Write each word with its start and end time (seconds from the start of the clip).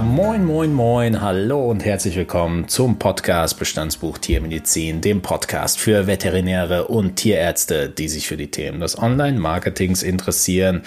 Moin, 0.00 0.44
moin, 0.44 0.72
moin, 0.72 1.20
hallo 1.20 1.70
und 1.70 1.84
herzlich 1.84 2.14
willkommen 2.14 2.68
zum 2.68 3.00
Podcast 3.00 3.58
Bestandsbuch 3.58 4.18
Tiermedizin, 4.18 5.00
dem 5.00 5.22
Podcast 5.22 5.80
für 5.80 6.06
Veterinäre 6.06 6.86
und 6.86 7.16
Tierärzte, 7.16 7.88
die 7.88 8.08
sich 8.08 8.28
für 8.28 8.36
die 8.36 8.50
Themen 8.50 8.80
des 8.80 8.96
Online-Marketings 8.96 10.04
interessieren. 10.04 10.82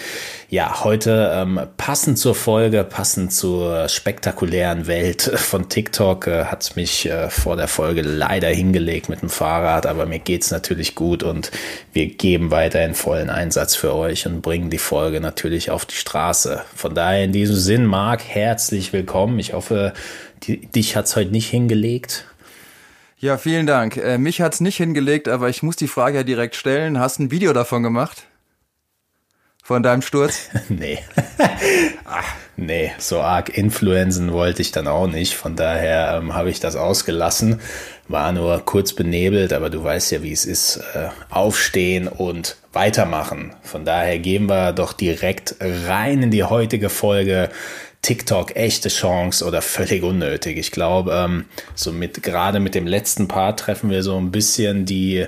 Ja, 0.48 0.82
heute 0.84 1.30
ähm, 1.34 1.60
passend 1.76 2.18
zur 2.18 2.34
Folge, 2.34 2.84
passend 2.84 3.34
zur 3.34 3.88
spektakulären 3.88 4.86
Welt 4.86 5.22
von 5.22 5.68
TikTok, 5.68 6.26
äh, 6.26 6.44
hat 6.46 6.74
mich 6.76 7.06
äh, 7.06 7.28
vor 7.28 7.56
der 7.56 7.68
Folge 7.68 8.00
leider 8.02 8.48
hingelegt 8.48 9.10
mit 9.10 9.20
dem 9.20 9.30
Fahrrad, 9.30 9.84
aber 9.84 10.06
mir 10.06 10.20
geht's 10.20 10.50
natürlich 10.50 10.94
gut 10.94 11.22
und 11.22 11.50
wir 11.92 12.06
geben 12.06 12.50
weiterhin 12.50 12.94
vollen 12.94 13.28
Einsatz 13.28 13.74
für 13.74 13.94
euch 13.94 14.26
und 14.26 14.40
bringen 14.40 14.70
die 14.70 14.78
Folge 14.78 15.20
natürlich 15.20 15.70
auf 15.70 15.84
die 15.84 15.96
Straße. 15.96 16.62
Von 16.74 16.94
daher 16.94 17.24
in 17.24 17.32
diesem 17.32 17.56
Sinn, 17.56 17.84
Marc, 17.84 18.22
herzlich 18.24 18.92
willkommen. 18.92 19.01
Ich 19.38 19.52
hoffe, 19.52 19.92
die, 20.42 20.66
dich 20.66 20.96
hat's 20.96 21.16
heute 21.16 21.30
nicht 21.30 21.48
hingelegt. 21.48 22.26
Ja, 23.18 23.38
vielen 23.38 23.66
Dank. 23.66 23.96
Äh, 23.96 24.18
mich 24.18 24.40
hat's 24.40 24.60
nicht 24.60 24.76
hingelegt, 24.76 25.28
aber 25.28 25.48
ich 25.48 25.62
muss 25.62 25.76
die 25.76 25.86
Frage 25.86 26.18
ja 26.18 26.24
direkt 26.24 26.56
stellen. 26.56 26.98
Hast 26.98 27.18
du 27.18 27.24
ein 27.24 27.30
Video 27.30 27.52
davon 27.52 27.84
gemacht? 27.84 28.26
Von 29.62 29.84
deinem 29.84 30.02
Sturz? 30.02 30.48
nee. 30.68 30.98
Ach, 32.04 32.34
nee, 32.56 32.90
so 32.98 33.20
arg 33.20 33.56
influenzen 33.56 34.32
wollte 34.32 34.60
ich 34.60 34.72
dann 34.72 34.88
auch 34.88 35.06
nicht. 35.06 35.34
Von 35.34 35.54
daher 35.54 36.18
ähm, 36.20 36.34
habe 36.34 36.50
ich 36.50 36.58
das 36.58 36.74
ausgelassen. 36.74 37.60
War 38.08 38.32
nur 38.32 38.58
kurz 38.64 38.92
benebelt, 38.92 39.52
aber 39.52 39.70
du 39.70 39.84
weißt 39.84 40.10
ja, 40.10 40.24
wie 40.24 40.32
es 40.32 40.44
ist. 40.44 40.78
Äh, 40.94 41.10
aufstehen 41.30 42.08
und 42.08 42.56
weitermachen. 42.72 43.54
Von 43.62 43.84
daher 43.84 44.18
gehen 44.18 44.48
wir 44.48 44.72
doch 44.72 44.92
direkt 44.92 45.54
rein 45.60 46.24
in 46.24 46.32
die 46.32 46.42
heutige 46.42 46.88
Folge. 46.88 47.48
TikTok 48.02 48.56
echte 48.56 48.88
Chance 48.88 49.44
oder 49.44 49.62
völlig 49.62 50.02
unnötig. 50.02 50.58
Ich 50.58 50.72
glaube, 50.72 51.12
ähm, 51.12 51.44
so 51.74 51.92
mit 51.92 52.22
gerade 52.22 52.58
mit 52.58 52.74
dem 52.74 52.86
letzten 52.86 53.28
Part 53.28 53.60
treffen 53.60 53.90
wir 53.90 54.02
so 54.02 54.16
ein 54.16 54.32
bisschen 54.32 54.84
die 54.84 55.26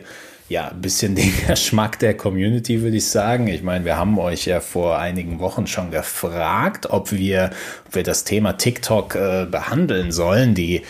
ja, 0.48 0.68
ein 0.68 0.82
bisschen 0.82 1.14
den 1.14 1.32
Geschmack 1.46 1.98
der 1.98 2.16
Community, 2.16 2.82
würde 2.82 2.98
ich 2.98 3.06
sagen. 3.06 3.48
Ich 3.48 3.62
meine, 3.62 3.84
wir 3.84 3.96
haben 3.96 4.18
euch 4.18 4.44
ja 4.44 4.60
vor 4.60 4.98
einigen 4.98 5.38
Wochen 5.40 5.66
schon 5.66 5.90
gefragt, 5.90 6.90
ob 6.90 7.12
wir, 7.12 7.50
ob 7.86 7.94
wir 7.94 8.02
das 8.02 8.24
Thema 8.24 8.52
TikTok 8.52 9.14
äh, 9.14 9.46
behandeln 9.50 10.12
sollen. 10.12 10.54
Die 10.54 10.82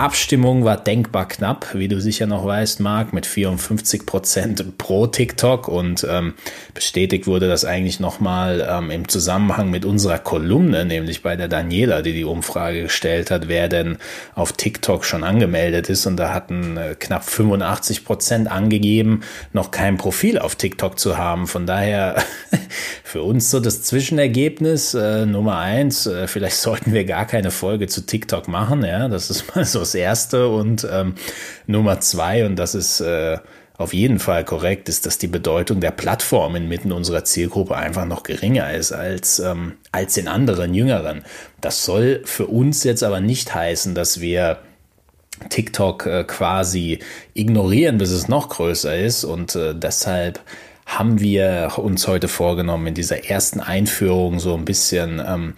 Abstimmung 0.00 0.64
war 0.64 0.78
denkbar 0.78 1.28
knapp, 1.28 1.74
wie 1.74 1.86
du 1.86 2.00
sicher 2.00 2.26
noch 2.26 2.46
weißt, 2.46 2.80
Marc, 2.80 3.12
mit 3.12 3.26
54 3.26 4.06
Prozent 4.06 4.78
pro 4.78 5.06
TikTok 5.06 5.68
und 5.68 6.06
ähm, 6.08 6.32
bestätigt 6.72 7.26
wurde 7.26 7.48
das 7.48 7.66
eigentlich 7.66 8.00
nochmal 8.00 8.66
ähm, 8.66 8.90
im 8.90 9.08
Zusammenhang 9.08 9.70
mit 9.70 9.84
unserer 9.84 10.18
Kolumne, 10.18 10.86
nämlich 10.86 11.22
bei 11.22 11.36
der 11.36 11.48
Daniela, 11.48 12.00
die 12.00 12.14
die 12.14 12.24
Umfrage 12.24 12.84
gestellt 12.84 13.30
hat, 13.30 13.48
wer 13.48 13.68
denn 13.68 13.98
auf 14.34 14.54
TikTok 14.54 15.04
schon 15.04 15.22
angemeldet 15.22 15.90
ist 15.90 16.06
und 16.06 16.16
da 16.16 16.32
hatten 16.32 16.78
äh, 16.78 16.96
knapp 16.98 17.24
85 17.24 18.06
Prozent 18.06 18.50
angegeben, 18.50 19.20
noch 19.52 19.70
kein 19.70 19.98
Profil 19.98 20.38
auf 20.38 20.54
TikTok 20.54 20.98
zu 20.98 21.18
haben. 21.18 21.46
Von 21.46 21.66
daher 21.66 22.16
für 23.04 23.22
uns 23.22 23.50
so 23.50 23.60
das 23.60 23.82
Zwischenergebnis 23.82 24.94
äh, 24.94 25.26
Nummer 25.26 25.58
eins, 25.58 26.06
äh, 26.06 26.26
vielleicht 26.26 26.56
sollten 26.60 26.92
wir 26.92 27.04
gar 27.04 27.26
keine 27.26 27.50
Folge 27.50 27.86
zu 27.86 28.06
TikTok 28.06 28.48
machen, 28.48 28.84
ja, 28.84 29.08
das 29.08 29.30
ist 29.30 29.54
mal 29.54 29.64
so 29.64 29.80
das 29.80 29.94
Erste. 29.94 30.48
Und 30.48 30.86
ähm, 30.90 31.14
Nummer 31.66 32.00
zwei, 32.00 32.46
und 32.46 32.56
das 32.56 32.74
ist 32.74 33.00
äh, 33.00 33.38
auf 33.80 33.94
jeden 33.94 34.18
Fall 34.18 34.44
korrekt, 34.44 34.90
ist, 34.90 35.06
dass 35.06 35.16
die 35.16 35.26
Bedeutung 35.26 35.80
der 35.80 35.90
Plattform 35.90 36.54
inmitten 36.54 36.92
unserer 36.92 37.24
Zielgruppe 37.24 37.76
einfach 37.76 38.04
noch 38.04 38.24
geringer 38.24 38.74
ist 38.74 38.92
als, 38.92 39.38
ähm, 39.38 39.72
als 39.90 40.18
in 40.18 40.28
anderen 40.28 40.74
Jüngeren. 40.74 41.24
Das 41.62 41.86
soll 41.86 42.20
für 42.26 42.46
uns 42.46 42.84
jetzt 42.84 43.02
aber 43.02 43.20
nicht 43.20 43.54
heißen, 43.54 43.94
dass 43.94 44.20
wir 44.20 44.58
TikTok 45.48 46.04
äh, 46.04 46.24
quasi 46.24 46.98
ignorieren, 47.32 47.96
bis 47.96 48.10
es 48.10 48.28
noch 48.28 48.50
größer 48.50 48.94
ist 48.98 49.24
und 49.24 49.54
äh, 49.54 49.74
deshalb 49.74 50.40
haben 50.98 51.20
wir 51.20 51.72
uns 51.76 52.06
heute 52.06 52.28
vorgenommen, 52.28 52.88
in 52.88 52.94
dieser 52.94 53.24
ersten 53.24 53.60
Einführung 53.60 54.40
so 54.40 54.54
ein 54.54 54.64
bisschen 54.64 55.22
ähm, 55.26 55.54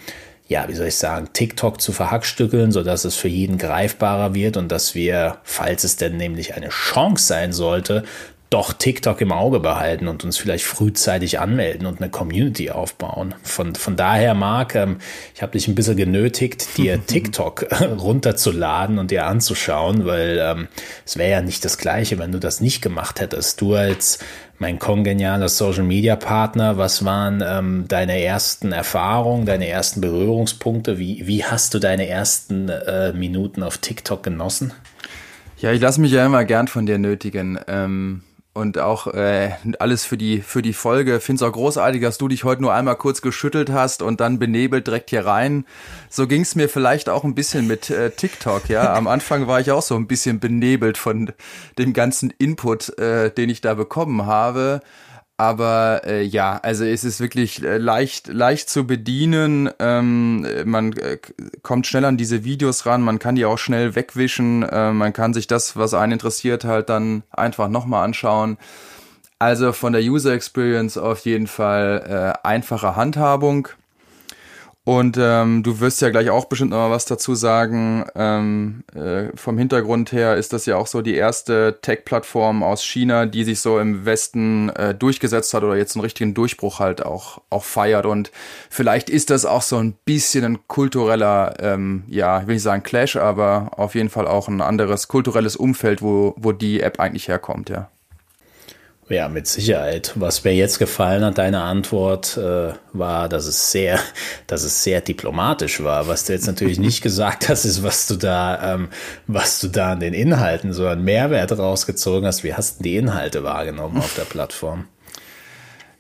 ja, 0.49 0.69
wie 0.69 0.75
soll 0.75 0.89
ich 0.89 0.97
sagen, 0.97 1.31
TikTok 1.33 1.81
zu 1.81 1.93
verhackstückeln, 1.93 2.73
sodass 2.73 3.07
es 3.07 3.17
für 3.17 3.29
jeden 3.29 3.57
greifbarer 3.57 4.35
wird 4.35 4.59
und 4.59 4.71
dass 4.71 4.95
wir, 4.95 5.39
falls 5.45 5.83
es 5.83 5.97
denn 5.97 6.19
nämlich 6.19 6.55
eine 6.55 6.69
Chance 6.69 7.27
sein 7.27 7.53
sollte, 7.55 8.05
doch 8.53 8.75
TikTok 8.75 9.19
im 9.23 9.33
Auge 9.33 9.61
behalten 9.61 10.09
und 10.09 10.25
uns 10.25 10.37
vielleicht 10.37 10.67
frühzeitig 10.67 11.41
anmelden 11.41 11.87
und 11.87 12.03
eine 12.03 12.11
Community 12.11 12.71
aufbauen. 12.71 13.35
Von, 13.43 13.75
von 13.75 13.97
daher, 13.97 14.35
Marc, 14.35 14.75
ähm, 14.75 14.99
ich 15.35 15.41
habe 15.41 15.53
dich 15.53 15.69
ein 15.69 15.75
bisschen 15.75 15.97
genötigt, 15.97 16.77
dir 16.77 17.01
TikTok 17.07 17.67
runterzuladen 17.81 18.99
und 18.99 19.11
dir 19.11 19.25
anzuschauen, 19.25 20.05
weil 20.05 20.39
ähm, 20.39 20.69
es 21.07 21.17
wäre 21.17 21.31
ja 21.31 21.41
nicht 21.41 21.65
das 21.65 21.79
Gleiche, 21.79 22.19
wenn 22.19 22.31
du 22.31 22.39
das 22.39 22.61
nicht 22.61 22.83
gemacht 22.83 23.21
hättest. 23.21 23.63
Du 23.63 23.75
als 23.75 24.19
mein 24.63 24.79
kongenialer 24.79 25.49
Social 25.49 25.83
Media 25.83 26.15
Partner, 26.15 26.79
was 26.79 27.05
waren 27.05 27.43
ähm, 27.45 27.85
deine 27.89 28.23
ersten 28.23 28.71
Erfahrungen, 28.71 29.45
deine 29.45 29.67
ersten 29.67 30.01
Berührungspunkte? 30.01 31.01
Wie, 31.01 31.27
wie 31.27 31.45
hast 31.45 31.75
du 31.75 31.81
deine 31.81 32.07
ersten 32.07 32.69
äh, 32.69 33.13
Minuten 33.13 33.65
auf 33.65 33.79
TikTok 33.79 34.23
genossen? 34.23 34.73
Ja, 35.59 35.73
ich 35.73 35.81
lasse 35.81 36.01
mich 36.01 36.13
ja 36.13 36.25
immer 36.25 36.45
gern 36.45 36.69
von 36.69 36.87
dir 36.87 36.99
nötigen. 36.99 37.59
Ähm 37.67 38.23
und 38.55 38.79
auch 38.79 39.07
äh, 39.07 39.53
alles 39.79 40.05
für 40.05 40.19
die 40.19 40.41
für 40.41 40.61
die 40.61 40.75
Folge. 40.75 41.21
Finde 41.21 41.45
es 41.45 41.49
auch 41.49 41.53
großartig, 41.53 42.03
dass 42.03 42.19
du 42.19 42.29
dich 42.29 42.45
heute 42.45 42.63
nur 42.63 42.75
einmal 42.75 42.97
kurz 42.97 43.23
geschüttelt 43.23 43.71
hast 43.71 44.03
und 44.03 44.21
dann 44.21 44.39
benebelt 44.39 44.87
direkt 44.87 45.11
hier 45.11 45.25
rein. 45.25 45.65
So 46.11 46.27
ging 46.27 46.43
es 46.43 46.55
mir 46.55 46.69
vielleicht 46.69 47.09
auch 47.09 47.25
ein 47.25 47.35
bisschen 47.35 47.67
mit 47.67 47.89
äh, 47.89 48.11
TikTok. 48.11 48.69
Ja, 48.69 48.95
am 48.95 49.07
Anfang 49.07 49.47
war 49.47 49.61
ich 49.61 49.71
auch 49.71 49.83
so 49.83 49.97
ein 49.97 50.07
bisschen 50.07 50.39
benebelt 50.39 50.99
von 50.99 51.33
dem 51.79 51.95
ganzen 51.95 52.33
Input, 52.39 52.99
äh, 52.99 53.31
den 53.31 53.49
ich 53.49 53.63
da 53.63 53.75
bekommen 53.75 54.27
habe. 54.27 54.83
Aber 55.43 56.03
äh, 56.07 56.23
ja, 56.23 56.61
also 56.63 56.85
es 56.85 57.03
ist 57.03 57.19
wirklich 57.19 57.65
äh, 57.65 57.77
leicht, 57.77 58.29
leicht 58.29 58.71
zu 58.71 58.87
bedienen. 58.87 59.69
Ähm, 59.81 60.47
man 60.65 60.93
äh, 60.93 61.19
kommt 61.63 61.89
schnell 61.89 62.05
an 62.05 62.17
diese 62.17 62.45
Videos 62.45 62.87
ran, 62.87 63.03
man 63.03 63.19
kann 63.19 63.35
die 63.35 63.45
auch 63.45 63.59
schnell 63.59 63.97
wegwischen. 63.97 64.63
Äh, 64.63 64.93
man 64.93 65.13
kann 65.13 65.35
sich 65.35 65.49
das, 65.49 65.77
was 65.77 65.95
einen 65.95 66.13
interessiert, 66.13 66.65
halt 66.65 66.91
dann 66.91 67.25
einfach 67.33 67.67
nochmal 67.69 68.05
anschauen. 68.05 68.57
Also 69.41 69.73
von 69.73 69.93
der 69.93 70.03
User 70.03 70.33
Experience 70.33 70.97
auf 70.97 71.25
jeden 71.25 71.49
Fall 71.49 72.37
äh, 72.45 72.47
einfache 72.47 72.95
Handhabung. 72.95 73.67
Und 74.85 75.17
ähm, 75.17 75.63
du 75.63 75.79
wirst 75.79 76.03
ja 76.03 76.11
gleich 76.11 76.31
auch 76.31 76.47
bestimmt 76.47 76.73
noch 76.73 76.79
mal 76.79 76.91
was 76.91 77.05
dazu 77.05 77.37
sagen. 77.37 78.05
Ähm, 78.17 78.83
äh, 78.97 79.29
vom 79.37 79.57
Hintergrund 79.57 80.11
her 80.11 80.37
ist 80.37 80.53
das 80.53 80.67
ja 80.67 80.77
auch 80.77 80.89
so 80.89 81.03
die 81.03 81.15
erste 81.15 81.79
Tech-Plattform 81.83 82.65
aus 82.65 82.83
China, 82.83 83.27
die 83.27 83.45
sich 83.45 83.61
so 83.61 83.79
im 83.79 84.05
Westen 84.05 84.71
äh, 84.71 84.93
durchgesetzt 84.93 85.55
hat 85.55 85.63
oder 85.63 85.77
jetzt 85.77 85.95
einen 85.95 86.03
richtigen 86.03 86.35
Durchbruch 86.35 86.81
halt 86.81 87.07
auch, 87.07 87.41
auch 87.49 87.63
feiert. 87.63 88.07
Und 88.07 88.33
vielleicht 88.71 89.09
ist 89.09 89.31
das 89.31 89.45
auch 89.45 89.63
so 89.63 89.77
ein 89.77 89.95
bisschen 90.05 90.45
ein 90.45 90.59
kultureller, 90.67 91.55
ähm, 91.61 92.03
ja, 92.09 92.41
ich 92.41 92.49
will 92.49 92.55
nicht 92.55 92.65
sagen 92.65 92.83
Clash, 92.83 93.15
aber 93.15 93.71
auf 93.77 93.95
jeden 93.95 94.11
Fall 94.11 94.27
auch 94.27 94.49
ein 94.49 94.61
anderes 94.61 95.07
kulturelles 95.07 95.55
Umfeld, 95.55 96.03
wo, 96.03 96.35
wo 96.37 96.51
die 96.51 96.81
App 96.81 96.99
eigentlich 96.99 97.29
herkommt, 97.29 97.71
ja. 97.71 97.89
Ja, 99.13 99.29
mit 99.29 99.47
Sicherheit. 99.47 100.13
Was 100.15 100.43
mir 100.43 100.55
jetzt 100.55 100.79
gefallen 100.79 101.23
hat, 101.23 101.37
deine 101.37 101.61
Antwort 101.61 102.39
äh, 102.39 102.73
war, 102.95 103.29
dass 103.29 103.47
es 103.47 103.71
sehr, 103.71 103.99
dass 104.47 104.63
es 104.63 104.83
sehr 104.83 105.03
diplomatisch 105.03 105.83
war. 105.85 106.09
Was 106.09 106.25
du 106.25 106.33
jetzt 106.33 106.47
natürlich 106.47 106.79
nicht 106.79 107.03
gesagt 107.03 107.51
hast, 107.51 107.67
ist, 107.67 107.83
was 107.83 108.07
du 108.07 108.17
da, 108.17 108.75
ähm, 108.75 108.89
was 109.27 109.61
du 109.61 109.69
da 109.69 109.93
an 109.93 110.01
den 110.01 110.15
Inhalten 110.15 110.73
so 110.73 110.87
einen 110.87 111.05
Mehrwert 111.05 111.53
rausgezogen 111.53 112.27
hast. 112.27 112.43
Wie 112.43 112.55
hast 112.55 112.79
du 112.79 112.85
die 112.85 112.97
Inhalte 112.97 113.45
wahrgenommen 113.45 113.99
auf 113.99 114.15
der 114.15 114.25
Plattform? 114.25 114.87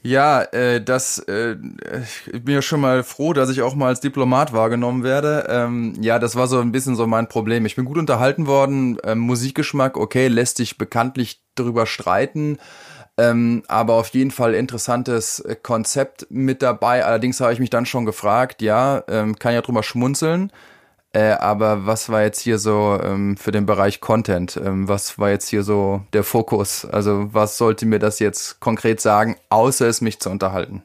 Ja, 0.05 0.43
äh, 0.43 0.83
das 0.83 1.19
äh, 1.19 1.57
ich 2.33 2.45
bin 2.45 2.55
ja 2.55 2.63
schon 2.63 2.81
mal 2.81 3.05
froh, 3.05 3.35
dass 3.35 3.51
ich 3.51 3.61
auch 3.61 3.75
mal 3.75 3.89
als 3.89 4.01
Diplomat 4.01 4.55
wahrgenommen 4.55 5.05
werde. 5.05 5.47
Ähm, 5.49 5.95
ja, 6.01 6.19
das 6.19 6.35
war 6.35 6.47
so 6.49 6.59
ein 6.59 6.73
bisschen 6.73 6.97
so 6.97 7.07
mein 7.07 7.29
Problem. 7.29 7.67
Ich 7.67 7.77
bin 7.77 7.85
gut 7.85 7.99
unterhalten 7.99 8.47
worden. 8.47 8.97
Ähm, 9.05 9.19
Musikgeschmack, 9.19 9.99
okay, 9.99 10.29
lässt 10.29 10.57
sich 10.57 10.79
bekanntlich 10.79 11.43
darüber 11.55 11.87
streiten. 11.87 12.59
Ähm, 13.19 13.63
aber 13.69 13.95
auf 13.95 14.09
jeden 14.09 14.31
Fall 14.31 14.55
interessantes 14.55 15.41
äh, 15.41 15.55
Konzept 15.55 16.27
mit 16.31 16.63
dabei. 16.63 17.05
Allerdings 17.05 17.41
habe 17.41 17.53
ich 17.53 17.61
mich 17.61 17.71
dann 17.71 17.85
schon 17.85 18.07
gefragt, 18.07 18.63
ja, 18.63 19.05
ähm, 19.09 19.39
kann 19.39 19.55
ja 19.55 19.61
drüber 19.61 19.83
schmunzeln. 19.83 20.51
Äh, 21.15 21.33
aber 21.33 21.85
was 21.85 22.09
war 22.09 22.23
jetzt 22.23 22.41
hier 22.41 22.59
so 22.59 22.99
ähm, 23.03 23.37
für 23.37 23.53
den 23.53 23.67
Bereich 23.67 24.01
Content? 24.01 24.57
Ähm, 24.57 24.89
was 24.89 25.19
war 25.19 25.29
jetzt 25.29 25.49
hier 25.49 25.63
so 25.63 26.01
der 26.15 26.25
Fokus? 26.25 26.87
Also 26.87 27.29
was 27.35 27.59
sollte 27.59 27.85
mir 27.85 27.99
das 27.99 28.19
jetzt 28.19 28.61
konkret 28.61 29.01
sagen, 29.01 29.37
außer 29.51 29.87
es 29.87 30.01
mich 30.01 30.21
zu 30.21 30.31
unterhalten? 30.31 30.83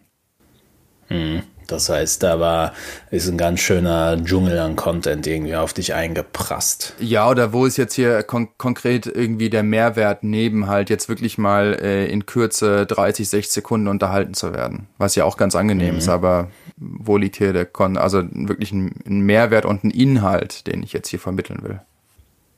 Hm. 1.08 1.44
Das 1.68 1.90
heißt, 1.90 2.24
da 2.24 2.40
war, 2.40 2.74
ist 3.12 3.28
ein 3.28 3.38
ganz 3.38 3.60
schöner 3.60 4.18
Dschungel 4.24 4.58
an 4.60 4.76
Content 4.76 5.28
irgendwie 5.28 5.56
auf 5.56 5.74
dich 5.74 5.94
eingeprasst. 5.94 6.94
Ja, 7.00 7.30
oder 7.30 7.54
wo 7.54 7.66
ist 7.66 7.78
jetzt 7.78 7.94
hier 7.94 8.24
kon 8.24 8.50
konkret 8.58 9.06
irgendwie 9.06 9.50
der 9.50 9.64
Mehrwert 9.64 10.24
neben 10.24 10.68
halt 10.68 10.90
jetzt 10.90 11.10
wirklich 11.10 11.38
mal 11.38 11.78
äh, 11.82 12.08
in 12.08 12.26
Kürze 12.26 12.86
30, 12.86 13.30
60 13.30 13.54
Sekunden 13.54 13.88
unterhalten 13.88 14.34
zu 14.34 14.54
werden? 14.54 14.88
Was 14.98 15.16
ja 15.16 15.26
auch 15.26 15.38
ganz 15.38 15.56
angenehm 15.56 15.94
mhm. 15.94 16.00
ist, 16.00 16.10
aber 16.10 16.50
wo 16.78 17.18
liegt 17.18 17.38
hier 17.38 17.54
der 17.54 17.66
Kon, 17.66 17.98
also 17.98 18.24
wirklich 18.32 18.72
ein, 18.72 18.96
ein 19.06 19.22
Mehrwert 19.22 19.66
und 19.66 19.84
ein 19.84 19.92
Inhalt, 19.92 20.68
den 20.68 20.84
ich 20.84 20.94
jetzt 20.94 21.10
hier 21.10 21.20
vermitteln 21.20 21.64
will. 21.64 21.82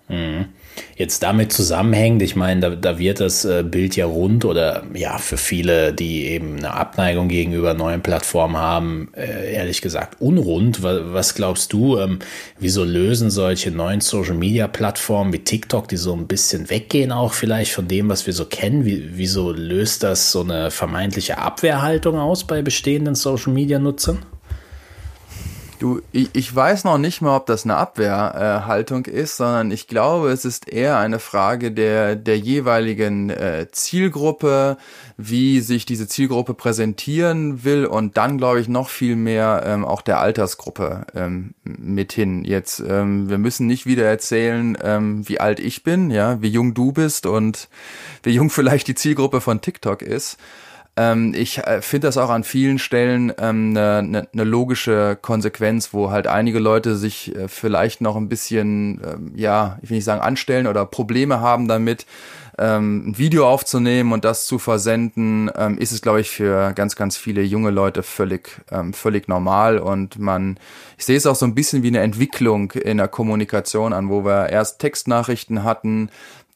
Mhm. 0.09 0.45
Jetzt 0.95 1.23
damit 1.23 1.53
zusammenhängend, 1.53 2.21
ich 2.21 2.35
meine, 2.35 2.61
da, 2.61 2.69
da 2.71 2.99
wird 2.99 3.19
das 3.19 3.45
äh, 3.45 3.63
Bild 3.63 3.95
ja 3.95 4.05
rund 4.05 4.45
oder 4.45 4.83
ja, 4.93 5.17
für 5.17 5.37
viele, 5.37 5.93
die 5.93 6.25
eben 6.27 6.57
eine 6.57 6.73
Abneigung 6.73 7.27
gegenüber 7.27 7.73
neuen 7.73 8.01
Plattformen 8.01 8.57
haben, 8.57 9.09
äh, 9.15 9.53
ehrlich 9.53 9.81
gesagt 9.81 10.21
unrund. 10.21 10.83
Was 10.83 11.35
glaubst 11.35 11.73
du, 11.73 11.97
ähm, 11.97 12.19
wieso 12.59 12.83
lösen 12.83 13.29
solche 13.29 13.71
neuen 13.71 14.01
Social-Media-Plattformen 14.01 15.33
wie 15.33 15.39
TikTok, 15.39 15.87
die 15.87 15.97
so 15.97 16.13
ein 16.13 16.27
bisschen 16.27 16.69
weggehen 16.69 17.11
auch 17.11 17.33
vielleicht 17.33 17.71
von 17.71 17.87
dem, 17.87 18.09
was 18.09 18.25
wir 18.25 18.33
so 18.33 18.45
kennen, 18.45 18.85
wie, 18.85 19.11
wieso 19.13 19.51
löst 19.51 20.03
das 20.03 20.31
so 20.31 20.41
eine 20.41 20.71
vermeintliche 20.71 21.37
Abwehrhaltung 21.37 22.17
aus 22.17 22.45
bei 22.45 22.61
bestehenden 22.61 23.15
Social-Media-Nutzern? 23.15 24.19
Du, 25.79 26.01
ich, 26.11 26.29
ich 26.33 26.53
weiß 26.53 26.83
noch 26.83 26.97
nicht 26.97 27.21
mal, 27.21 27.37
ob 27.37 27.45
das 27.45 27.63
eine 27.63 27.77
Abwehrhaltung 27.77 29.05
äh, 29.05 29.11
ist, 29.11 29.37
sondern 29.37 29.71
ich 29.71 29.87
glaube, 29.87 30.29
es 30.29 30.43
ist 30.43 30.67
eher 30.67 30.97
eine 30.97 31.19
Frage 31.19 31.71
der, 31.71 32.17
der 32.17 32.37
jeweiligen 32.37 33.29
äh, 33.29 33.67
Zielgruppe, 33.71 34.75
wie 35.15 35.61
sich 35.61 35.85
diese 35.85 36.09
Zielgruppe 36.09 36.53
präsentieren 36.53 37.63
will 37.63 37.85
und 37.85 38.17
dann, 38.17 38.37
glaube 38.37 38.59
ich, 38.59 38.67
noch 38.67 38.89
viel 38.89 39.15
mehr 39.15 39.63
ähm, 39.65 39.85
auch 39.85 40.01
der 40.01 40.19
Altersgruppe 40.19 41.07
ähm, 41.15 41.53
mit 41.63 42.11
hin. 42.11 42.43
Jetzt, 42.43 42.81
ähm, 42.85 43.29
wir 43.29 43.37
müssen 43.37 43.65
nicht 43.65 43.85
wieder 43.85 44.03
erzählen, 44.03 44.77
ähm, 44.83 45.29
wie 45.29 45.39
alt 45.39 45.61
ich 45.61 45.83
bin, 45.83 46.11
ja, 46.11 46.41
wie 46.41 46.49
jung 46.49 46.73
du 46.73 46.91
bist 46.91 47.25
und 47.25 47.69
wie 48.23 48.31
jung 48.31 48.49
vielleicht 48.49 48.89
die 48.89 48.95
Zielgruppe 48.95 49.39
von 49.39 49.61
TikTok 49.61 50.01
ist. 50.01 50.37
Ähm, 50.99 51.33
ich 51.33 51.59
äh, 51.59 51.81
finde 51.81 52.07
das 52.07 52.17
auch 52.17 52.29
an 52.29 52.43
vielen 52.43 52.77
Stellen 52.77 53.31
eine 53.31 53.49
ähm, 53.49 53.71
ne, 53.71 54.03
ne, 54.03 54.27
ne 54.33 54.43
logische 54.43 55.17
Konsequenz, 55.21 55.93
wo 55.93 56.11
halt 56.11 56.27
einige 56.27 56.59
Leute 56.59 56.97
sich 56.97 57.33
äh, 57.33 57.47
vielleicht 57.47 58.01
noch 58.01 58.17
ein 58.17 58.27
bisschen, 58.27 58.99
ähm, 59.05 59.31
ja, 59.33 59.79
ich 59.81 59.89
will 59.89 59.95
nicht 59.95 60.03
sagen 60.03 60.19
anstellen 60.19 60.67
oder 60.67 60.85
Probleme 60.85 61.39
haben 61.39 61.69
damit, 61.69 62.05
ähm, 62.59 63.07
ein 63.07 63.17
Video 63.17 63.47
aufzunehmen 63.47 64.11
und 64.11 64.25
das 64.25 64.45
zu 64.45 64.59
versenden, 64.59 65.49
ähm, 65.55 65.77
ist 65.77 65.93
es, 65.93 66.01
glaube 66.01 66.19
ich, 66.19 66.29
für 66.29 66.73
ganz, 66.73 66.97
ganz 66.97 67.15
viele 67.15 67.41
junge 67.41 67.69
Leute 67.69 68.03
völlig, 68.03 68.59
ähm, 68.69 68.91
völlig 68.91 69.29
normal. 69.29 69.79
Und 69.79 70.19
man, 70.19 70.59
ich 70.97 71.05
sehe 71.05 71.15
es 71.15 71.25
auch 71.25 71.35
so 71.35 71.45
ein 71.45 71.55
bisschen 71.55 71.83
wie 71.83 71.87
eine 71.87 72.01
Entwicklung 72.01 72.71
in 72.73 72.97
der 72.97 73.07
Kommunikation 73.07 73.93
an, 73.93 74.09
wo 74.09 74.25
wir 74.25 74.49
erst 74.49 74.79
Textnachrichten 74.79 75.63
hatten, 75.63 76.09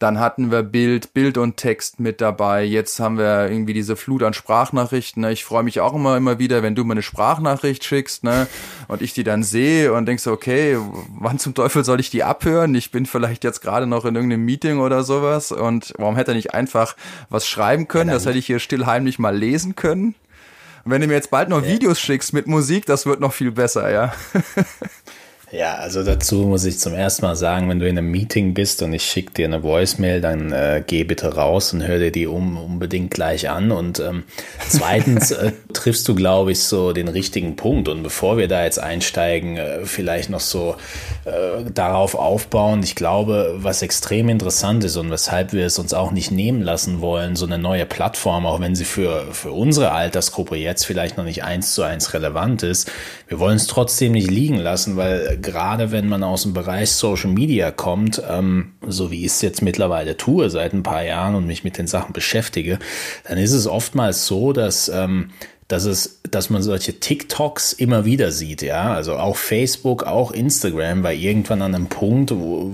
dann 0.04 0.20
hatten 0.20 0.52
wir 0.52 0.64
Bild, 0.64 1.14
Bild 1.14 1.38
und 1.38 1.56
Text 1.56 2.02
mit 2.02 2.20
dabei. 2.20 2.66
Jetzt 2.66 3.00
haben 3.00 3.18
wir 3.18 3.50
irgendwie 3.50 3.74
diese 3.74 3.96
Flut 3.96 4.22
an 4.24 4.34
Sprachnachrichten. 4.34 5.22
Ne? 5.22 5.32
Ich 5.32 5.46
freue 5.46 5.64
mich 5.64 5.80
auch 5.80 5.94
immer, 5.94 6.18
immer 6.18 6.40
wieder, 6.40 6.62
wenn 6.62 6.76
du 6.76 6.84
mir 6.84 6.92
eine 6.92 7.02
Sprachnachricht 7.02 7.86
schickst, 7.86 8.26
ne? 8.26 8.48
Und 8.90 9.02
ich 9.02 9.14
die 9.14 9.24
dann 9.24 9.44
sehe 9.44 9.94
und 9.94 10.06
denkst, 10.06 10.28
okay, 10.28 10.78
wann 11.18 11.40
zum 11.40 11.54
Teufel 11.54 11.86
soll 11.86 12.02
ich 12.02 12.10
die 12.10 12.22
abhören? 12.22 12.76
Ich 12.76 12.92
bin 12.92 13.06
vielleicht 13.06 13.46
jetzt 13.46 13.62
gerade 13.62 13.88
noch 13.88 14.04
in 14.04 14.14
irgendeinem 14.16 14.44
Meeting 14.44 14.80
oder 14.80 15.06
sowas. 15.06 15.54
Und 15.54 15.94
warum 15.98 16.18
hätte 16.18 16.32
er 16.32 16.36
nicht 16.36 16.54
einfach 16.54 16.98
was 17.30 17.48
schreiben 17.48 17.88
können? 17.88 18.10
Das 18.10 18.26
hätte 18.26 18.38
ich 18.38 18.46
hier 18.46 18.60
stillheimlich 18.60 19.20
mal 19.20 19.34
lesen 19.34 19.78
können. 19.78 20.16
Und 20.84 20.92
wenn 20.92 21.00
du 21.00 21.08
mir 21.08 21.14
jetzt 21.14 21.32
bald 21.32 21.48
noch 21.48 21.64
Videos 21.64 21.98
schickst 21.98 22.34
mit 22.34 22.48
Musik, 22.48 22.86
das 22.86 23.06
wird 23.06 23.22
noch 23.22 23.32
viel 23.32 23.54
besser, 23.54 23.90
ja. 23.90 24.14
Ja, 25.54 25.76
also 25.76 26.02
dazu 26.02 26.38
muss 26.48 26.66
ich 26.66 26.80
zum 26.80 26.96
ersten 26.96 27.24
Mal 27.24 27.36
sagen, 27.36 27.70
wenn 27.70 27.78
du 27.78 27.88
in 27.88 27.96
einem 27.96 28.10
Meeting 28.10 28.56
bist 28.56 28.82
und 28.82 28.92
ich 28.92 29.04
schicke 29.04 29.34
dir 29.34 29.46
eine 29.46 29.62
Voicemail, 29.62 30.20
dann 30.20 30.52
äh, 30.52 30.84
geh 30.86 31.04
bitte 31.04 31.36
raus 31.36 31.74
und 31.74 31.86
hör 31.86 32.00
dir 32.00 32.12
die 32.12 32.26
um, 32.26 32.58
unbedingt 32.58 33.12
gleich 33.12 33.52
an. 33.52 33.72
Und 33.72 34.00
ähm, 34.00 34.24
zweitens 34.68 35.30
äh, 35.32 35.52
triffst 35.72 36.08
du, 36.08 36.16
glaube 36.16 36.54
ich, 36.54 36.60
so 36.62 36.92
den 36.92 37.08
richtigen 37.08 37.56
Punkt. 37.56 37.88
Und 37.88 38.02
bevor 38.02 38.38
wir 38.38 38.48
da 38.48 38.64
jetzt 38.64 38.80
einsteigen, 38.80 39.58
äh, 39.58 39.86
vielleicht 39.86 40.32
noch 40.32 40.40
so 40.40 40.76
äh, 41.26 41.70
darauf 41.72 42.16
aufbauen. 42.16 42.82
Ich 42.82 42.96
glaube, 42.96 43.54
was 43.58 43.84
extrem 43.84 44.30
interessant 44.30 44.84
ist 44.84 44.98
und 44.98 45.12
weshalb 45.12 45.54
wir 45.54 45.68
es 45.68 45.78
uns 45.78 45.94
auch 45.94 46.12
nicht 46.12 46.32
nehmen 46.32 46.64
lassen 46.64 47.00
wollen, 47.00 47.36
so 47.36 47.46
eine 47.46 47.60
neue 47.60 47.86
Plattform, 47.86 48.48
auch 48.48 48.60
wenn 48.60 48.74
sie 48.74 48.86
für, 48.86 49.28
für 49.34 49.52
unsere 49.52 49.92
Altersgruppe 49.92 50.56
jetzt 50.56 50.84
vielleicht 50.84 51.18
noch 51.18 51.26
nicht 51.26 51.44
eins 51.44 51.76
zu 51.76 51.84
eins 51.84 52.16
relevant 52.16 52.64
ist, 52.64 52.92
wir 53.28 53.38
wollen 53.38 53.58
es 53.58 53.68
trotzdem 53.68 54.14
nicht 54.14 54.32
liegen 54.32 54.58
lassen, 54.58 54.98
weil 54.98 55.38
gerade 55.44 55.92
wenn 55.92 56.10
man 56.10 56.24
aus 56.24 56.44
dem 56.44 56.54
Bereich 56.54 56.92
Social 56.92 57.30
Media 57.30 57.69
kommt, 57.69 58.22
ähm, 58.28 58.72
so 58.88 59.12
wie 59.12 59.19
ich 59.19 59.34
es 59.34 59.42
jetzt 59.42 59.62
mittlerweile 59.62 60.18
tue 60.18 60.50
seit 60.50 60.74
ein 60.74 60.84
paar 60.84 61.04
Jahren 61.04 61.36
und 61.36 61.45
mich 61.45 61.63
mit 61.63 61.78
den 61.78 61.88
Sachen 61.88 62.13
beschäftige, 62.13 62.80
dann 63.28 63.38
ist 63.38 63.54
es 63.54 63.68
oftmals 63.68 64.25
so, 64.25 64.54
dass 64.54 64.90
ähm, 64.90 65.30
dass 65.68 65.86
es, 65.86 66.22
dass 66.30 66.50
man 66.50 66.62
solche 66.62 67.00
TikToks 67.00 67.74
immer 67.74 68.06
wieder 68.06 68.31
sieht, 68.31 68.62
ja, 68.62 68.94
also 68.94 69.16
auch 69.16 69.38
Facebook, 69.38 70.04
auch 70.04 70.31
Instagram 70.31 71.04
war 71.04 71.13
irgendwann 71.13 71.62
an 71.62 71.74
einem 71.74 71.88
Punkt, 71.88 72.31
wo, 72.31 72.72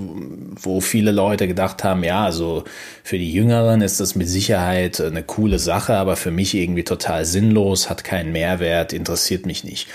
wo 0.56 0.82
viele 0.82 1.12
Leute 1.12 1.48
gedacht 1.48 1.84
haben, 1.84 2.04
ja, 2.04 2.26
also 2.26 2.64
für 3.04 3.18
die 3.18 3.32
Jüngeren 3.32 3.82
ist 3.82 4.00
das 4.00 4.16
mit 4.16 4.28
Sicherheit 4.28 5.00
eine 5.00 5.24
coole 5.24 5.60
Sache, 5.60 5.96
aber 5.96 6.16
für 6.16 6.32
mich 6.32 6.56
irgendwie 6.56 6.84
total 6.84 7.26
sinnlos, 7.26 7.90
hat 7.90 8.04
keinen 8.04 8.32
Mehrwert, 8.32 8.92
interessiert 8.92 9.46
mich 9.46 9.64
nicht. 9.64 9.88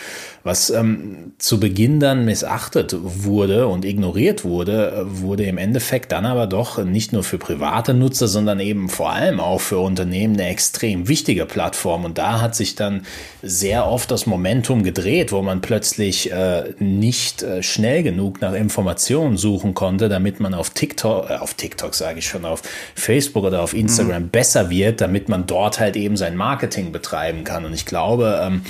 Was 0.44 0.68
ähm, 0.68 1.32
zu 1.38 1.58
Beginn 1.58 2.00
dann 2.00 2.26
missachtet 2.26 2.94
wurde 3.00 3.66
und 3.66 3.86
ignoriert 3.86 4.44
wurde, 4.44 5.06
wurde 5.08 5.44
im 5.44 5.56
Endeffekt 5.56 6.12
dann 6.12 6.26
aber 6.26 6.46
doch 6.46 6.84
nicht 6.84 7.14
nur 7.14 7.24
für 7.24 7.38
private 7.38 7.94
Nutzer, 7.94 8.28
sondern 8.28 8.60
eben 8.60 8.90
vor 8.90 9.10
allem 9.10 9.40
auch 9.40 9.62
für 9.62 9.78
Unternehmen 9.78 10.34
eine 10.34 10.50
extrem 10.50 11.08
wichtige 11.08 11.46
Plattform. 11.46 12.04
Und 12.04 12.18
da 12.18 12.42
hat 12.42 12.54
sich 12.54 12.74
dann 12.74 13.06
sehr 13.42 13.86
oft 13.86 14.10
das 14.10 14.26
Momentum 14.26 14.82
gedreht, 14.82 15.32
wo 15.32 15.40
man 15.40 15.62
plötzlich 15.62 16.30
äh, 16.30 16.74
nicht 16.78 17.42
äh, 17.42 17.62
schnell 17.62 18.02
genug 18.02 18.42
nach 18.42 18.52
Informationen 18.52 19.38
suchen 19.38 19.72
konnte, 19.72 20.10
damit 20.10 20.40
man 20.40 20.52
auf 20.52 20.68
TikTok, 20.68 21.30
äh, 21.30 21.36
auf 21.36 21.54
TikTok 21.54 21.94
sage 21.94 22.18
ich 22.18 22.26
schon, 22.26 22.44
auf 22.44 22.60
Facebook 22.94 23.44
oder 23.44 23.62
auf 23.62 23.72
Instagram 23.72 24.24
mhm. 24.24 24.28
besser 24.28 24.68
wird, 24.68 25.00
damit 25.00 25.30
man 25.30 25.46
dort 25.46 25.80
halt 25.80 25.96
eben 25.96 26.18
sein 26.18 26.36
Marketing 26.36 26.92
betreiben 26.92 27.44
kann. 27.44 27.64
Und 27.64 27.72
ich 27.72 27.86
glaube, 27.86 28.40
ähm, 28.42 28.60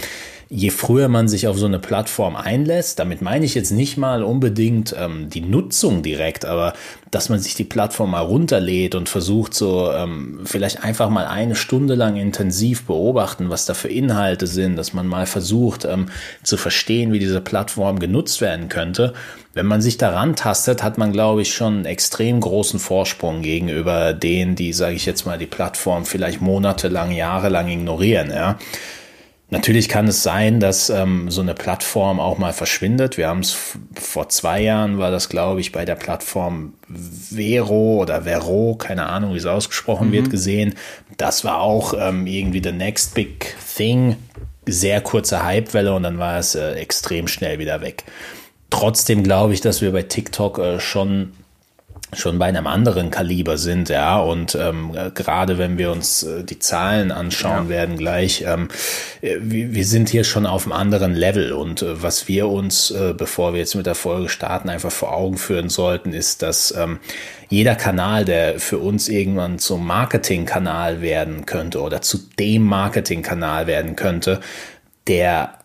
je 0.48 0.70
früher 0.70 1.08
man 1.08 1.28
sich 1.28 1.48
auf 1.48 1.58
so 1.58 1.66
eine 1.66 1.78
Plattform 1.78 2.36
einlässt, 2.36 2.98
damit 2.98 3.22
meine 3.22 3.44
ich 3.44 3.54
jetzt 3.54 3.70
nicht 3.70 3.96
mal 3.96 4.22
unbedingt 4.22 4.94
ähm, 4.98 5.28
die 5.30 5.40
Nutzung 5.40 6.02
direkt, 6.02 6.44
aber 6.44 6.74
dass 7.10 7.28
man 7.28 7.38
sich 7.38 7.54
die 7.54 7.64
Plattform 7.64 8.10
mal 8.10 8.20
runterlädt 8.20 8.94
und 8.94 9.08
versucht 9.08 9.54
so 9.54 9.92
ähm, 9.92 10.40
vielleicht 10.44 10.82
einfach 10.82 11.10
mal 11.10 11.26
eine 11.26 11.54
Stunde 11.54 11.94
lang 11.94 12.16
intensiv 12.16 12.84
beobachten, 12.86 13.50
was 13.50 13.66
da 13.66 13.74
für 13.74 13.88
Inhalte 13.88 14.46
sind, 14.46 14.76
dass 14.76 14.92
man 14.92 15.06
mal 15.06 15.26
versucht 15.26 15.84
ähm, 15.84 16.06
zu 16.42 16.56
verstehen, 16.56 17.12
wie 17.12 17.18
diese 17.20 17.40
Plattform 17.40 17.98
genutzt 17.98 18.40
werden 18.40 18.68
könnte. 18.68 19.14
Wenn 19.54 19.66
man 19.66 19.80
sich 19.80 19.96
daran 19.98 20.34
tastet, 20.34 20.82
hat 20.82 20.98
man, 20.98 21.12
glaube 21.12 21.42
ich, 21.42 21.54
schon 21.54 21.74
einen 21.74 21.84
extrem 21.84 22.40
großen 22.40 22.80
Vorsprung 22.80 23.42
gegenüber 23.42 24.12
denen, 24.12 24.56
die, 24.56 24.72
sage 24.72 24.96
ich 24.96 25.06
jetzt 25.06 25.24
mal, 25.24 25.38
die 25.38 25.46
Plattform 25.46 26.04
vielleicht 26.06 26.40
monatelang, 26.40 27.12
jahrelang 27.12 27.68
ignorieren. 27.68 28.30
Ja. 28.30 28.58
Natürlich 29.54 29.88
kann 29.88 30.08
es 30.08 30.24
sein, 30.24 30.58
dass 30.58 30.90
ähm, 30.90 31.30
so 31.30 31.40
eine 31.40 31.54
Plattform 31.54 32.18
auch 32.18 32.38
mal 32.38 32.52
verschwindet. 32.52 33.16
Wir 33.16 33.28
haben 33.28 33.38
es 33.38 33.56
vor 33.94 34.28
zwei 34.28 34.60
Jahren, 34.60 34.98
war 34.98 35.12
das, 35.12 35.28
glaube 35.28 35.60
ich, 35.60 35.70
bei 35.70 35.84
der 35.84 35.94
Plattform 35.94 36.74
Vero 36.88 38.00
oder 38.02 38.22
Vero, 38.22 38.74
keine 38.74 39.06
Ahnung, 39.06 39.32
wie 39.32 39.38
es 39.38 39.46
ausgesprochen 39.46 40.08
mhm. 40.08 40.12
wird, 40.12 40.30
gesehen. 40.30 40.74
Das 41.18 41.44
war 41.44 41.60
auch 41.60 41.94
ähm, 41.96 42.26
irgendwie 42.26 42.60
the 42.64 42.72
next 42.72 43.14
big 43.14 43.54
thing. 43.76 44.16
Sehr 44.66 45.00
kurze 45.00 45.46
Hypewelle 45.46 45.94
und 45.94 46.02
dann 46.02 46.18
war 46.18 46.36
es 46.36 46.56
äh, 46.56 46.72
extrem 46.72 47.28
schnell 47.28 47.60
wieder 47.60 47.80
weg. 47.80 48.02
Trotzdem 48.70 49.22
glaube 49.22 49.54
ich, 49.54 49.60
dass 49.60 49.80
wir 49.80 49.92
bei 49.92 50.02
TikTok 50.02 50.58
äh, 50.58 50.80
schon 50.80 51.32
schon 52.12 52.38
bei 52.38 52.46
einem 52.46 52.66
anderen 52.66 53.10
Kaliber 53.10 53.58
sind, 53.58 53.88
ja. 53.88 54.18
Und 54.18 54.54
ähm, 54.54 54.96
gerade 55.14 55.58
wenn 55.58 55.78
wir 55.78 55.90
uns 55.90 56.22
äh, 56.22 56.44
die 56.44 56.58
Zahlen 56.58 57.10
anschauen 57.10 57.64
ja. 57.64 57.68
werden 57.68 57.96
gleich, 57.96 58.44
ähm, 58.46 58.68
äh, 59.20 59.36
wir, 59.40 59.74
wir, 59.74 59.84
sind 59.84 60.08
hier 60.08 60.24
schon 60.24 60.46
auf 60.46 60.64
einem 60.64 60.72
anderen 60.72 61.14
Level. 61.14 61.52
Und 61.52 61.82
äh, 61.82 62.02
was 62.02 62.28
wir 62.28 62.48
uns, 62.48 62.90
äh, 62.90 63.14
bevor 63.16 63.52
wir 63.52 63.60
jetzt 63.60 63.74
mit 63.74 63.86
der 63.86 63.94
Folge 63.94 64.28
starten, 64.28 64.68
einfach 64.68 64.92
vor 64.92 65.12
Augen 65.12 65.36
führen 65.36 65.68
sollten, 65.68 66.12
ist, 66.12 66.42
dass 66.42 66.72
ähm, 66.76 66.98
jeder 67.48 67.74
Kanal, 67.74 68.24
der 68.24 68.58
für 68.58 68.78
uns 68.78 69.08
irgendwann 69.08 69.58
zum 69.58 69.86
Marketingkanal 69.86 71.00
werden 71.00 71.46
könnte 71.46 71.80
oder 71.80 72.02
zu 72.02 72.18
dem 72.38 72.62
Marketingkanal 72.62 73.66
werden 73.66 73.96
könnte, 73.96 74.40
der 75.06 75.58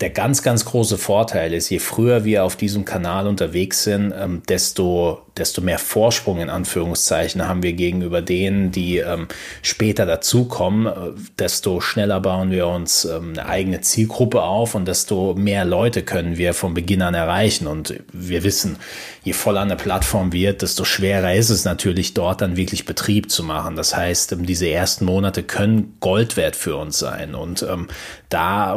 der 0.00 0.10
ganz, 0.10 0.42
ganz 0.42 0.64
große 0.64 0.96
Vorteil 0.96 1.52
ist, 1.52 1.68
je 1.68 1.78
früher 1.78 2.24
wir 2.24 2.44
auf 2.44 2.56
diesem 2.56 2.86
Kanal 2.86 3.26
unterwegs 3.26 3.84
sind, 3.84 4.14
ähm, 4.18 4.42
desto, 4.48 5.20
desto 5.36 5.60
mehr 5.60 5.78
Vorsprung 5.78 6.40
in 6.40 6.48
Anführungszeichen 6.48 7.46
haben 7.46 7.62
wir 7.62 7.74
gegenüber 7.74 8.22
denen, 8.22 8.70
die 8.70 8.98
ähm, 8.98 9.28
später 9.60 10.06
dazukommen, 10.06 10.86
äh, 10.86 11.12
desto 11.38 11.82
schneller 11.82 12.18
bauen 12.20 12.50
wir 12.50 12.66
uns 12.66 13.04
ähm, 13.04 13.34
eine 13.36 13.46
eigene 13.46 13.82
Zielgruppe 13.82 14.42
auf 14.42 14.74
und 14.74 14.88
desto 14.88 15.34
mehr 15.34 15.66
Leute 15.66 16.02
können 16.02 16.38
wir 16.38 16.54
von 16.54 16.72
Beginn 16.72 17.02
an 17.02 17.14
erreichen. 17.14 17.66
Und 17.66 17.94
wir 18.10 18.42
wissen, 18.42 18.76
je 19.22 19.34
voller 19.34 19.60
eine 19.60 19.76
Plattform 19.76 20.32
wird, 20.32 20.62
desto 20.62 20.84
schwerer 20.84 21.34
ist 21.34 21.50
es 21.50 21.66
natürlich, 21.66 22.14
dort 22.14 22.40
dann 22.40 22.56
wirklich 22.56 22.86
Betrieb 22.86 23.30
zu 23.30 23.44
machen. 23.44 23.76
Das 23.76 23.94
heißt, 23.94 24.32
ähm, 24.32 24.46
diese 24.46 24.68
ersten 24.68 25.04
Monate 25.04 25.42
können 25.42 25.96
Gold 26.00 26.38
wert 26.38 26.56
für 26.56 26.76
uns 26.76 26.98
sein. 26.98 27.34
Und 27.34 27.62
ähm, 27.62 27.88
da 28.30 28.72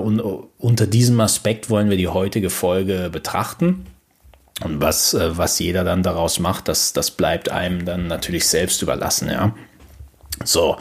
unter 0.63 0.87
diesem 0.87 1.19
Aspekt 1.19 1.69
wollen 1.69 1.89
wir 1.89 1.97
die 1.97 2.07
heutige 2.07 2.49
Folge 2.49 3.09
betrachten. 3.11 3.85
Und 4.63 4.81
was, 4.81 5.13
äh, 5.13 5.37
was 5.37 5.59
jeder 5.59 5.83
dann 5.83 6.03
daraus 6.03 6.39
macht, 6.39 6.69
das, 6.69 6.93
das 6.93 7.11
bleibt 7.11 7.49
einem 7.49 7.83
dann 7.83 8.07
natürlich 8.07 8.47
selbst 8.47 8.81
überlassen, 8.81 9.29
ja. 9.29 9.53
So, 10.45 10.77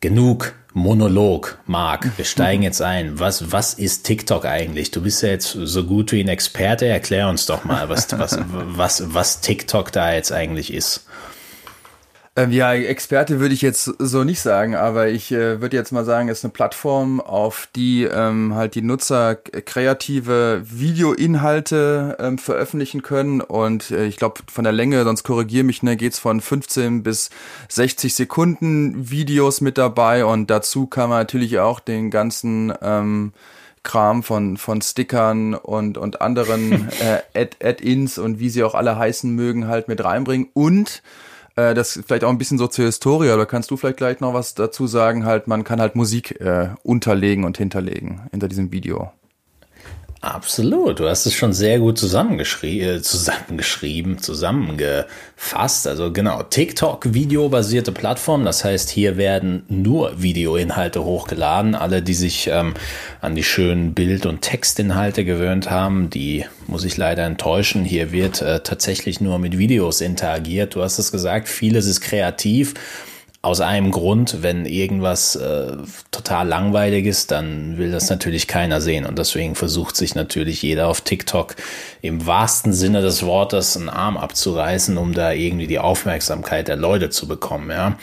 genug 0.00 0.54
Monolog, 0.72 1.58
Marc. 1.66 2.16
Wir 2.16 2.24
steigen 2.24 2.62
jetzt 2.62 2.80
ein. 2.80 3.18
Was, 3.18 3.50
was 3.50 3.74
ist 3.74 4.04
TikTok 4.04 4.44
eigentlich? 4.44 4.92
Du 4.92 5.02
bist 5.02 5.22
ja 5.22 5.30
jetzt 5.30 5.50
so 5.50 5.84
gut 5.84 6.12
wie 6.12 6.20
ein 6.20 6.28
Experte. 6.28 6.86
Erklär 6.86 7.28
uns 7.28 7.44
doch 7.46 7.64
mal, 7.64 7.88
was, 7.88 8.06
was, 8.16 8.38
was, 8.48 9.14
was 9.14 9.40
TikTok 9.40 9.90
da 9.90 10.12
jetzt 10.12 10.30
eigentlich 10.32 10.72
ist. 10.72 11.06
Ähm, 12.34 12.50
ja, 12.50 12.72
Experte 12.72 13.40
würde 13.40 13.52
ich 13.52 13.60
jetzt 13.60 13.84
so 13.98 14.24
nicht 14.24 14.40
sagen, 14.40 14.74
aber 14.74 15.08
ich 15.08 15.30
äh, 15.32 15.60
würde 15.60 15.76
jetzt 15.76 15.92
mal 15.92 16.06
sagen, 16.06 16.30
es 16.30 16.38
ist 16.38 16.44
eine 16.46 16.52
Plattform, 16.52 17.20
auf 17.20 17.68
die 17.76 18.04
ähm, 18.04 18.54
halt 18.54 18.74
die 18.74 18.80
Nutzer 18.80 19.34
kreative 19.34 20.62
Videoinhalte 20.64 22.16
ähm, 22.18 22.38
veröffentlichen 22.38 23.02
können 23.02 23.42
und 23.42 23.90
äh, 23.90 24.06
ich 24.06 24.16
glaube 24.16 24.40
von 24.50 24.64
der 24.64 24.72
Länge, 24.72 25.04
sonst 25.04 25.24
korrigiere 25.24 25.64
mich, 25.64 25.82
ne, 25.82 25.98
geht's 25.98 26.18
von 26.18 26.40
15 26.40 27.02
bis 27.02 27.28
60 27.68 28.14
Sekunden 28.14 29.10
Videos 29.10 29.60
mit 29.60 29.76
dabei 29.76 30.24
und 30.24 30.48
dazu 30.48 30.86
kann 30.86 31.10
man 31.10 31.18
natürlich 31.18 31.58
auch 31.58 31.80
den 31.80 32.10
ganzen 32.10 32.72
ähm, 32.80 33.34
Kram 33.82 34.22
von, 34.22 34.56
von 34.56 34.80
Stickern 34.80 35.52
und, 35.52 35.98
und 35.98 36.22
anderen 36.22 36.88
äh, 37.34 37.46
Add-ins 37.62 38.16
und 38.16 38.38
wie 38.38 38.48
sie 38.48 38.64
auch 38.64 38.74
alle 38.74 38.96
heißen 38.96 39.30
mögen, 39.30 39.66
halt 39.68 39.88
mit 39.88 40.02
reinbringen. 40.02 40.48
Und 40.54 41.02
äh, 41.56 41.74
das 41.74 42.00
vielleicht 42.06 42.24
auch 42.24 42.30
ein 42.30 42.38
bisschen 42.38 42.58
so 42.58 42.66
zur 42.66 42.86
Historie, 42.86 43.30
oder 43.30 43.46
kannst 43.46 43.70
du 43.70 43.76
vielleicht 43.76 43.98
gleich 43.98 44.20
noch 44.20 44.34
was 44.34 44.54
dazu 44.54 44.86
sagen? 44.86 45.24
Halt, 45.24 45.48
man 45.48 45.64
kann 45.64 45.80
halt 45.80 45.96
Musik 45.96 46.40
äh, 46.40 46.70
unterlegen 46.82 47.44
und 47.44 47.58
hinterlegen 47.58 48.22
hinter 48.30 48.48
diesem 48.48 48.72
Video. 48.72 49.12
Absolut, 50.22 51.00
du 51.00 51.08
hast 51.08 51.26
es 51.26 51.34
schon 51.34 51.52
sehr 51.52 51.80
gut 51.80 51.98
zusammengeschrie 51.98 52.80
äh, 52.80 53.02
zusammengeschrieben, 53.02 54.18
zusammengefasst. 54.18 55.88
Also 55.88 56.12
genau, 56.12 56.44
TikTok 56.44 57.12
videobasierte 57.12 57.90
Plattform, 57.90 58.44
das 58.44 58.64
heißt, 58.64 58.88
hier 58.88 59.16
werden 59.16 59.64
nur 59.68 60.22
Videoinhalte 60.22 61.02
hochgeladen. 61.02 61.74
Alle, 61.74 62.02
die 62.02 62.14
sich 62.14 62.46
ähm, 62.46 62.74
an 63.20 63.34
die 63.34 63.42
schönen 63.42 63.94
Bild- 63.94 64.24
und 64.24 64.42
Textinhalte 64.42 65.24
gewöhnt 65.24 65.70
haben, 65.70 66.08
die 66.08 66.44
muss 66.68 66.84
ich 66.84 66.96
leider 66.96 67.24
enttäuschen. 67.24 67.84
Hier 67.84 68.12
wird 68.12 68.42
äh, 68.42 68.60
tatsächlich 68.60 69.20
nur 69.20 69.40
mit 69.40 69.58
Videos 69.58 70.00
interagiert. 70.00 70.76
Du 70.76 70.82
hast 70.82 71.00
es 71.00 71.10
gesagt, 71.10 71.48
vieles 71.48 71.86
ist 71.86 72.00
kreativ 72.00 72.74
aus 73.42 73.60
einem 73.60 73.90
Grund, 73.90 74.42
wenn 74.42 74.66
irgendwas 74.66 75.34
äh, 75.34 75.72
total 76.12 76.46
langweilig 76.46 77.06
ist, 77.06 77.32
dann 77.32 77.76
will 77.76 77.90
das 77.90 78.08
natürlich 78.08 78.46
keiner 78.46 78.80
sehen. 78.80 79.04
Und 79.04 79.18
deswegen 79.18 79.56
versucht 79.56 79.96
sich 79.96 80.14
natürlich 80.14 80.62
jeder 80.62 80.86
auf 80.86 81.00
TikTok 81.00 81.56
im 82.02 82.24
wahrsten 82.24 82.72
Sinne 82.72 83.02
des 83.02 83.24
Wortes 83.24 83.76
einen 83.76 83.88
Arm 83.88 84.16
abzureißen, 84.16 84.96
um 84.96 85.12
da 85.12 85.32
irgendwie 85.32 85.66
die 85.66 85.80
Aufmerksamkeit 85.80 86.68
der 86.68 86.76
Leute 86.76 87.10
zu 87.10 87.26
bekommen. 87.26 87.70
Ja. 87.70 87.98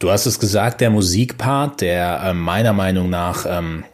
Du 0.00 0.10
hast 0.10 0.26
es 0.26 0.38
gesagt, 0.38 0.82
der 0.82 0.90
Musikpart, 0.90 1.80
der 1.80 2.20
äh, 2.22 2.34
meiner 2.34 2.74
Meinung 2.74 3.08
nach 3.08 3.46
ähm, 3.48 3.84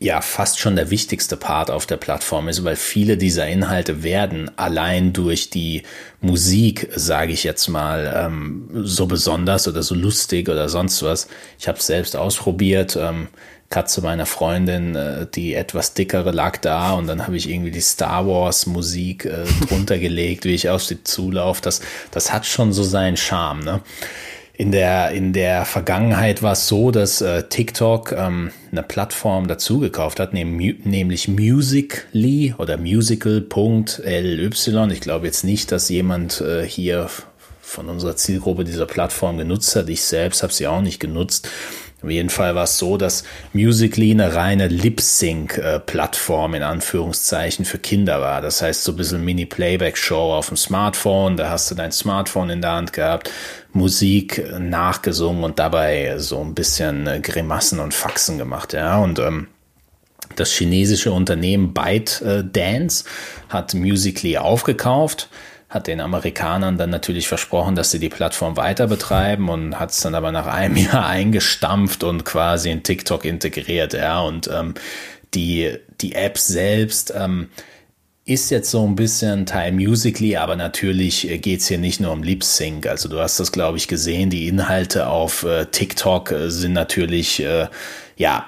ja 0.00 0.20
fast 0.20 0.60
schon 0.60 0.76
der 0.76 0.90
wichtigste 0.90 1.36
Part 1.36 1.70
auf 1.70 1.84
der 1.84 1.96
Plattform 1.96 2.48
ist, 2.48 2.62
weil 2.62 2.76
viele 2.76 3.16
dieser 3.16 3.48
Inhalte 3.48 4.02
werden 4.04 4.50
allein 4.56 5.12
durch 5.12 5.50
die 5.50 5.82
Musik, 6.20 6.88
sage 6.94 7.32
ich 7.32 7.42
jetzt 7.42 7.66
mal, 7.68 8.12
ähm, 8.14 8.68
so 8.84 9.06
besonders 9.06 9.66
oder 9.66 9.82
so 9.82 9.96
lustig 9.96 10.48
oder 10.48 10.68
sonst 10.68 11.02
was. 11.02 11.26
Ich 11.58 11.66
habe 11.66 11.78
es 11.78 11.86
selbst 11.86 12.14
ausprobiert. 12.14 12.96
Ähm, 12.96 13.28
Katze 13.70 14.00
meiner 14.00 14.24
Freundin, 14.24 14.94
äh, 14.94 15.26
die 15.26 15.54
etwas 15.54 15.92
dickere 15.92 16.30
lag 16.30 16.56
da 16.58 16.92
und 16.92 17.06
dann 17.06 17.26
habe 17.26 17.36
ich 17.36 17.50
irgendwie 17.50 17.70
die 17.70 17.82
Star 17.82 18.26
Wars 18.26 18.66
Musik 18.66 19.26
äh, 19.26 19.44
drunter 19.68 19.98
gelegt, 19.98 20.44
wie 20.44 20.54
ich 20.54 20.70
auf 20.70 20.84
sie 20.84 21.02
zulaufe. 21.02 21.60
Das, 21.60 21.82
das 22.10 22.32
hat 22.32 22.46
schon 22.46 22.72
so 22.72 22.82
seinen 22.82 23.16
Charme. 23.16 23.64
Ne? 23.64 23.80
In 24.60 24.72
der, 24.72 25.12
in 25.12 25.32
der 25.32 25.64
Vergangenheit 25.64 26.42
war 26.42 26.54
es 26.54 26.66
so, 26.66 26.90
dass 26.90 27.20
äh, 27.20 27.44
TikTok 27.44 28.10
ähm, 28.10 28.50
eine 28.72 28.82
Plattform 28.82 29.46
dazugekauft 29.46 30.18
hat, 30.18 30.34
nämlich 30.34 31.28
Musically 31.28 32.56
oder 32.58 32.76
musical.ly. 32.76 34.50
Ich 34.92 35.00
glaube 35.00 35.26
jetzt 35.26 35.44
nicht, 35.44 35.70
dass 35.70 35.88
jemand 35.88 36.40
äh, 36.40 36.64
hier 36.64 37.08
von 37.62 37.88
unserer 37.88 38.16
Zielgruppe 38.16 38.64
dieser 38.64 38.86
Plattform 38.86 39.38
genutzt 39.38 39.76
hat. 39.76 39.88
Ich 39.88 40.02
selbst 40.02 40.42
habe 40.42 40.52
sie 40.52 40.66
auch 40.66 40.80
nicht 40.80 40.98
genutzt. 40.98 41.48
Auf 42.00 42.10
jeden 42.10 42.30
Fall 42.30 42.54
war 42.54 42.62
es 42.64 42.78
so, 42.78 42.96
dass 42.96 43.24
Musically 43.52 44.12
eine 44.12 44.32
reine 44.34 44.68
Lip-Sync-Plattform 44.68 46.54
in 46.54 46.62
Anführungszeichen 46.62 47.64
für 47.64 47.78
Kinder 47.78 48.20
war. 48.20 48.40
Das 48.40 48.62
heißt, 48.62 48.84
so 48.84 48.92
ein 48.92 48.96
bisschen 48.96 49.24
Mini-Playback-Show 49.24 50.32
auf 50.32 50.46
dem 50.46 50.56
Smartphone. 50.56 51.36
Da 51.36 51.50
hast 51.50 51.70
du 51.70 51.74
dein 51.74 51.90
Smartphone 51.90 52.50
in 52.50 52.60
der 52.60 52.72
Hand 52.72 52.92
gehabt, 52.92 53.32
Musik 53.72 54.44
nachgesungen 54.60 55.42
und 55.42 55.58
dabei 55.58 56.18
so 56.18 56.40
ein 56.40 56.54
bisschen 56.54 57.20
Grimassen 57.20 57.80
und 57.80 57.92
Faxen 57.94 58.38
gemacht. 58.38 58.74
Ja, 58.74 58.98
und 58.98 59.18
ähm, 59.18 59.48
das 60.36 60.52
chinesische 60.52 61.10
Unternehmen 61.10 61.74
ByteDance 61.74 63.04
hat 63.48 63.74
Musically 63.74 64.38
aufgekauft 64.38 65.28
hat 65.68 65.86
den 65.86 66.00
Amerikanern 66.00 66.78
dann 66.78 66.90
natürlich 66.90 67.28
versprochen, 67.28 67.74
dass 67.74 67.90
sie 67.90 67.98
die 67.98 68.08
Plattform 68.08 68.56
weiter 68.56 68.86
betreiben 68.86 69.48
und 69.50 69.78
hat 69.78 69.90
es 69.90 70.00
dann 70.00 70.14
aber 70.14 70.32
nach 70.32 70.46
einem 70.46 70.76
Jahr 70.76 71.06
eingestampft 71.06 72.04
und 72.04 72.24
quasi 72.24 72.70
in 72.70 72.82
TikTok 72.82 73.24
integriert, 73.24 73.92
ja. 73.92 74.20
Und 74.20 74.48
ähm, 74.52 74.74
die, 75.34 75.76
die 76.00 76.14
App 76.14 76.38
selbst 76.38 77.12
ähm, 77.14 77.48
ist 78.24 78.50
jetzt 78.50 78.70
so 78.70 78.86
ein 78.86 78.94
bisschen 78.94 79.46
Teil 79.46 79.72
Musically, 79.72 80.36
aber 80.36 80.56
natürlich 80.56 81.30
äh, 81.30 81.38
geht's 81.38 81.68
hier 81.68 81.78
nicht 81.78 82.00
nur 82.00 82.12
um 82.12 82.22
Lip 82.22 82.44
Sync. 82.44 82.86
Also 82.86 83.08
du 83.08 83.18
hast 83.18 83.38
das, 83.38 83.52
glaube 83.52 83.76
ich, 83.76 83.88
gesehen. 83.88 84.30
Die 84.30 84.48
Inhalte 84.48 85.08
auf 85.08 85.44
äh, 85.44 85.66
TikTok 85.66 86.32
äh, 86.32 86.50
sind 86.50 86.72
natürlich 86.72 87.42
äh, 87.42 87.68
ja 88.16 88.46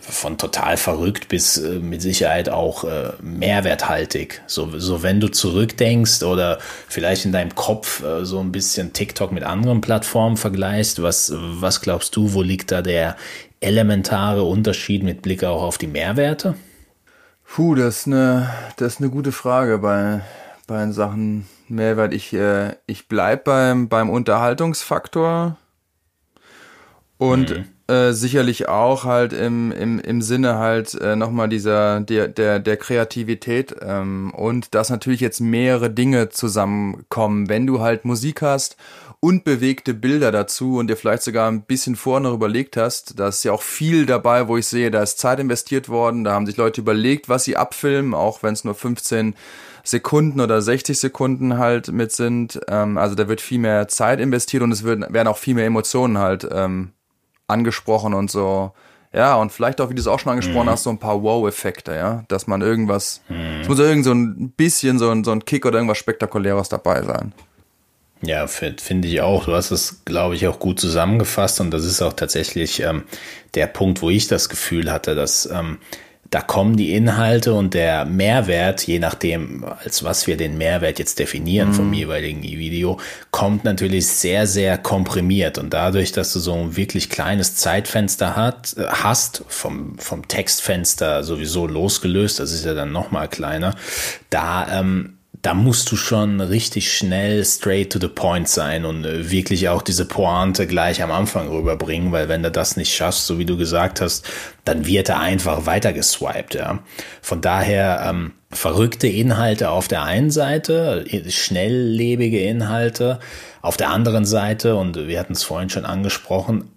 von 0.00 0.38
total 0.38 0.76
verrückt 0.76 1.28
bis 1.28 1.56
äh, 1.58 1.78
mit 1.78 2.02
Sicherheit 2.02 2.48
auch 2.48 2.84
äh, 2.84 3.12
mehrwerthaltig. 3.22 4.42
So, 4.46 4.78
so 4.78 5.02
wenn 5.02 5.20
du 5.20 5.28
zurückdenkst 5.28 6.22
oder 6.22 6.58
vielleicht 6.88 7.24
in 7.24 7.32
deinem 7.32 7.54
Kopf 7.54 8.02
äh, 8.02 8.24
so 8.24 8.40
ein 8.40 8.52
bisschen 8.52 8.92
TikTok 8.92 9.32
mit 9.32 9.44
anderen 9.44 9.80
Plattformen 9.80 10.36
vergleichst, 10.36 11.02
was, 11.02 11.32
was 11.34 11.80
glaubst 11.80 12.16
du, 12.16 12.32
wo 12.32 12.42
liegt 12.42 12.72
da 12.72 12.82
der 12.82 13.16
elementare 13.60 14.44
Unterschied 14.44 15.02
mit 15.02 15.22
Blick 15.22 15.44
auch 15.44 15.62
auf 15.62 15.78
die 15.78 15.86
Mehrwerte? 15.86 16.54
Puh, 17.44 17.74
das 17.74 18.00
ist 18.00 18.06
eine, 18.06 18.50
das 18.76 18.94
ist 18.94 19.00
eine 19.00 19.10
gute 19.10 19.32
Frage 19.32 19.78
bei, 19.78 20.20
bei 20.66 20.90
Sachen 20.92 21.48
Mehrwert. 21.68 22.14
Ich, 22.14 22.32
äh, 22.32 22.76
ich 22.86 23.08
bleib 23.08 23.44
beim, 23.44 23.88
beim 23.88 24.08
Unterhaltungsfaktor 24.08 25.56
und 27.18 27.50
mhm 27.50 27.64
äh, 27.90 28.12
sicherlich 28.12 28.68
auch 28.68 29.04
halt 29.04 29.32
im, 29.32 29.72
im, 29.72 29.98
im 29.98 30.22
Sinne 30.22 30.58
halt 30.58 30.94
äh, 30.94 31.16
nochmal 31.16 31.48
dieser, 31.48 32.00
der, 32.00 32.28
der, 32.28 32.60
der 32.60 32.76
Kreativität 32.76 33.74
ähm, 33.82 34.32
und 34.32 34.74
dass 34.74 34.90
natürlich 34.90 35.20
jetzt 35.20 35.40
mehrere 35.40 35.90
Dinge 35.90 36.28
zusammenkommen. 36.28 37.48
Wenn 37.48 37.66
du 37.66 37.80
halt 37.80 38.04
Musik 38.04 38.42
hast 38.42 38.76
und 39.18 39.42
bewegte 39.42 39.92
Bilder 39.92 40.30
dazu 40.30 40.78
und 40.78 40.88
dir 40.88 40.96
vielleicht 40.96 41.24
sogar 41.24 41.50
ein 41.50 41.62
bisschen 41.62 41.96
vorher 41.96 42.20
noch 42.20 42.34
überlegt 42.34 42.76
hast, 42.76 43.18
da 43.18 43.28
ist 43.28 43.44
ja 43.44 43.52
auch 43.52 43.62
viel 43.62 44.06
dabei, 44.06 44.46
wo 44.46 44.56
ich 44.56 44.66
sehe, 44.66 44.90
da 44.90 45.02
ist 45.02 45.18
Zeit 45.18 45.40
investiert 45.40 45.88
worden, 45.88 46.22
da 46.22 46.32
haben 46.32 46.46
sich 46.46 46.56
Leute 46.56 46.80
überlegt, 46.80 47.28
was 47.28 47.44
sie 47.44 47.56
abfilmen, 47.56 48.14
auch 48.14 48.42
wenn 48.44 48.54
es 48.54 48.62
nur 48.62 48.74
15 48.74 49.34
Sekunden 49.82 50.40
oder 50.40 50.62
60 50.62 50.98
Sekunden 50.98 51.58
halt 51.58 51.90
mit 51.90 52.12
sind. 52.12 52.60
Ähm, 52.68 52.98
also 52.98 53.14
da 53.16 53.28
wird 53.28 53.40
viel 53.40 53.58
mehr 53.58 53.88
Zeit 53.88 54.20
investiert 54.20 54.62
und 54.62 54.70
es 54.70 54.84
wird, 54.84 55.12
werden 55.12 55.28
auch 55.28 55.38
viel 55.38 55.54
mehr 55.54 55.66
Emotionen 55.66 56.18
halt 56.18 56.48
ähm, 56.50 56.92
angesprochen 57.50 58.14
und 58.14 58.30
so. 58.30 58.72
Ja, 59.12 59.34
und 59.36 59.50
vielleicht 59.50 59.80
auch, 59.80 59.90
wie 59.90 59.94
du 59.94 60.00
es 60.00 60.06
auch 60.06 60.20
schon 60.20 60.30
angesprochen 60.30 60.66
mhm. 60.66 60.70
hast, 60.70 60.84
so 60.84 60.90
ein 60.90 60.98
paar 60.98 61.22
Wow-Effekte, 61.22 61.94
ja. 61.94 62.24
Dass 62.28 62.46
man 62.46 62.62
irgendwas, 62.62 63.22
mhm. 63.28 63.60
es 63.62 63.68
muss 63.68 63.78
ja 63.78 63.86
irgend 63.86 64.04
so 64.04 64.12
ein 64.12 64.50
bisschen 64.50 64.98
so 64.98 65.10
ein, 65.10 65.24
so 65.24 65.32
ein 65.32 65.44
Kick 65.44 65.66
oder 65.66 65.76
irgendwas 65.78 65.98
Spektakuläres 65.98 66.68
dabei 66.68 67.02
sein. 67.02 67.32
Ja, 68.22 68.46
finde 68.46 69.08
ich 69.08 69.22
auch. 69.22 69.46
Du 69.46 69.54
hast 69.54 69.70
es, 69.70 70.04
glaube 70.04 70.34
ich, 70.34 70.46
auch 70.46 70.58
gut 70.58 70.78
zusammengefasst 70.78 71.60
und 71.60 71.70
das 71.70 71.84
ist 71.84 72.02
auch 72.02 72.12
tatsächlich 72.12 72.80
ähm, 72.80 73.04
der 73.54 73.66
Punkt, 73.66 74.02
wo 74.02 74.10
ich 74.10 74.28
das 74.28 74.50
Gefühl 74.50 74.92
hatte, 74.92 75.14
dass 75.14 75.46
ähm, 75.46 75.78
da 76.30 76.40
kommen 76.40 76.76
die 76.76 76.94
Inhalte 76.94 77.54
und 77.54 77.74
der 77.74 78.04
Mehrwert, 78.04 78.86
je 78.86 79.00
nachdem, 79.00 79.64
als 79.64 80.04
was 80.04 80.28
wir 80.28 80.36
den 80.36 80.56
Mehrwert 80.58 81.00
jetzt 81.00 81.18
definieren 81.18 81.70
mhm. 81.70 81.74
vom 81.74 81.92
jeweiligen 81.92 82.42
Video, 82.42 83.00
kommt 83.32 83.64
natürlich 83.64 84.06
sehr, 84.06 84.46
sehr 84.46 84.78
komprimiert. 84.78 85.58
Und 85.58 85.74
dadurch, 85.74 86.12
dass 86.12 86.32
du 86.32 86.38
so 86.38 86.54
ein 86.54 86.76
wirklich 86.76 87.10
kleines 87.10 87.56
Zeitfenster 87.56 88.36
hat, 88.36 88.76
äh, 88.76 88.86
hast, 88.86 89.44
vom, 89.48 89.98
vom 89.98 90.28
Textfenster 90.28 91.24
sowieso 91.24 91.66
losgelöst, 91.66 92.38
das 92.38 92.52
ist 92.52 92.64
ja 92.64 92.74
dann 92.74 92.92
nochmal 92.92 93.26
kleiner, 93.26 93.74
da 94.30 94.80
ähm, 94.80 95.16
da 95.42 95.54
musst 95.54 95.90
du 95.90 95.96
schon 95.96 96.40
richtig 96.40 96.92
schnell 96.92 97.44
straight 97.44 97.90
to 97.92 97.98
the 97.98 98.08
point 98.08 98.48
sein 98.48 98.84
und 98.84 99.04
äh, 99.04 99.30
wirklich 99.30 99.68
auch 99.68 99.80
diese 99.80 100.04
Pointe 100.04 100.66
gleich 100.66 101.02
am 101.02 101.10
Anfang 101.10 101.48
rüberbringen, 101.48 102.12
weil 102.12 102.28
wenn 102.28 102.42
du 102.42 102.50
das 102.50 102.76
nicht 102.76 102.94
schaffst, 102.94 103.26
so 103.26 103.38
wie 103.38 103.46
du 103.46 103.56
gesagt 103.56 104.00
hast, 104.00 104.28
dann 104.64 104.86
wird 104.86 105.08
er 105.08 105.20
einfach 105.20 105.64
weiter 105.64 105.92
geswiped, 105.92 106.54
ja. 106.54 106.80
Von 107.22 107.40
daher 107.40 108.04
ähm, 108.06 108.32
verrückte 108.50 109.06
Inhalte 109.06 109.70
auf 109.70 109.88
der 109.88 110.02
einen 110.02 110.30
Seite, 110.30 111.04
schnelllebige 111.28 112.40
Inhalte 112.40 113.18
auf 113.62 113.78
der 113.78 113.90
anderen 113.90 114.26
Seite 114.26 114.76
und 114.76 114.96
wir 115.06 115.18
hatten 115.18 115.32
es 115.32 115.42
vorhin 115.42 115.70
schon 115.70 115.86
angesprochen, 115.86 116.70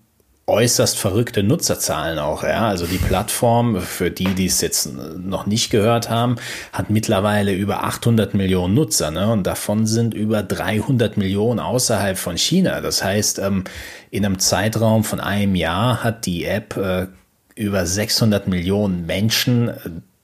äußerst 0.46 0.98
verrückte 0.98 1.42
Nutzerzahlen 1.42 2.20
auch. 2.20 2.44
Ja? 2.44 2.68
Also 2.68 2.86
die 2.86 2.98
Plattform, 2.98 3.80
für 3.80 4.12
die, 4.12 4.34
die 4.36 4.48
es 4.48 4.60
jetzt 4.62 4.90
noch 4.94 5.46
nicht 5.46 5.70
gehört 5.70 6.10
haben, 6.10 6.36
hat 6.74 6.90
mittlerweile 6.90 7.54
über 7.54 7.84
800 7.84 8.34
Millionen 8.34 8.74
Nutzer. 8.74 9.12
Ne? 9.12 9.32
Und 9.32 9.48
davon 9.48 9.88
sind 9.88 10.14
über 10.14 10.44
300 10.44 11.16
Millionen 11.18 11.60
außerhalb 11.60 12.18
von 12.18 12.38
China. 12.38 12.82
Das 12.82 13.04
heißt, 13.04 13.40
ähm, 13.40 13.64
in 14.12 14.26
einem 14.26 14.40
Zeitraum 14.40 15.04
von 15.04 15.22
einem 15.22 15.56
Jahr 15.56 16.04
hat 16.04 16.26
die 16.26 16.44
App 16.46 16.76
äh, 16.76 17.08
über 17.56 17.86
600 17.86 18.48
Millionen 18.48 19.06
Menschen 19.06 19.70
äh, 19.70 19.74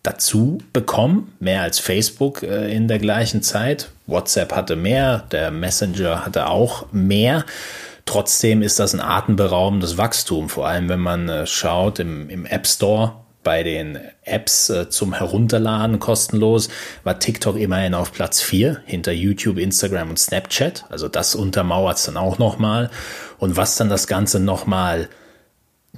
dazu 0.04 0.60
bekommen, 0.74 1.34
mehr 1.40 1.62
als 1.62 1.80
Facebook 1.80 2.44
äh, 2.44 2.74
in 2.74 2.88
der 2.88 3.00
gleichen 3.00 3.42
Zeit. 3.42 3.90
WhatsApp 4.08 4.54
hatte 4.54 4.76
mehr, 4.76 5.26
der 5.32 5.52
Messenger 5.52 6.26
hatte 6.26 6.48
auch 6.48 6.88
mehr. 6.92 7.46
Trotzdem 8.06 8.62
ist 8.62 8.80
das 8.80 8.94
ein 8.94 9.02
atemberaubendes 9.02 9.98
Wachstum, 9.98 10.50
vor 10.50 10.68
allem 10.68 10.90
wenn 10.90 11.00
man 11.00 11.30
äh, 11.30 11.46
schaut 11.46 12.00
im, 12.00 12.30
im 12.30 12.46
App 12.46 12.68
Store 12.68 13.16
bei 13.44 13.64
den 13.64 13.98
Apps 14.24 14.70
äh, 14.70 14.90
zum 14.90 15.14
Herunterladen 15.14 16.00
kostenlos 16.00 16.70
war 17.04 17.20
TikTok 17.20 17.58
immerhin 17.58 17.94
auf 17.94 18.12
Platz 18.12 18.42
4 18.42 18.82
hinter 18.86 19.12
YouTube, 19.12 19.58
Instagram 19.58 20.10
und 20.10 20.20
Snapchat. 20.20 20.86
Also 20.90 21.08
das 21.08 21.36
untermauert 21.36 21.98
es 21.98 22.04
dann 22.04 22.18
auch 22.18 22.38
nochmal. 22.38 22.90
Und 23.38 23.56
was 23.56 23.78
dann 23.78 23.90
das 23.90 24.08
Ganze 24.08 24.40
nochmal 24.40 25.10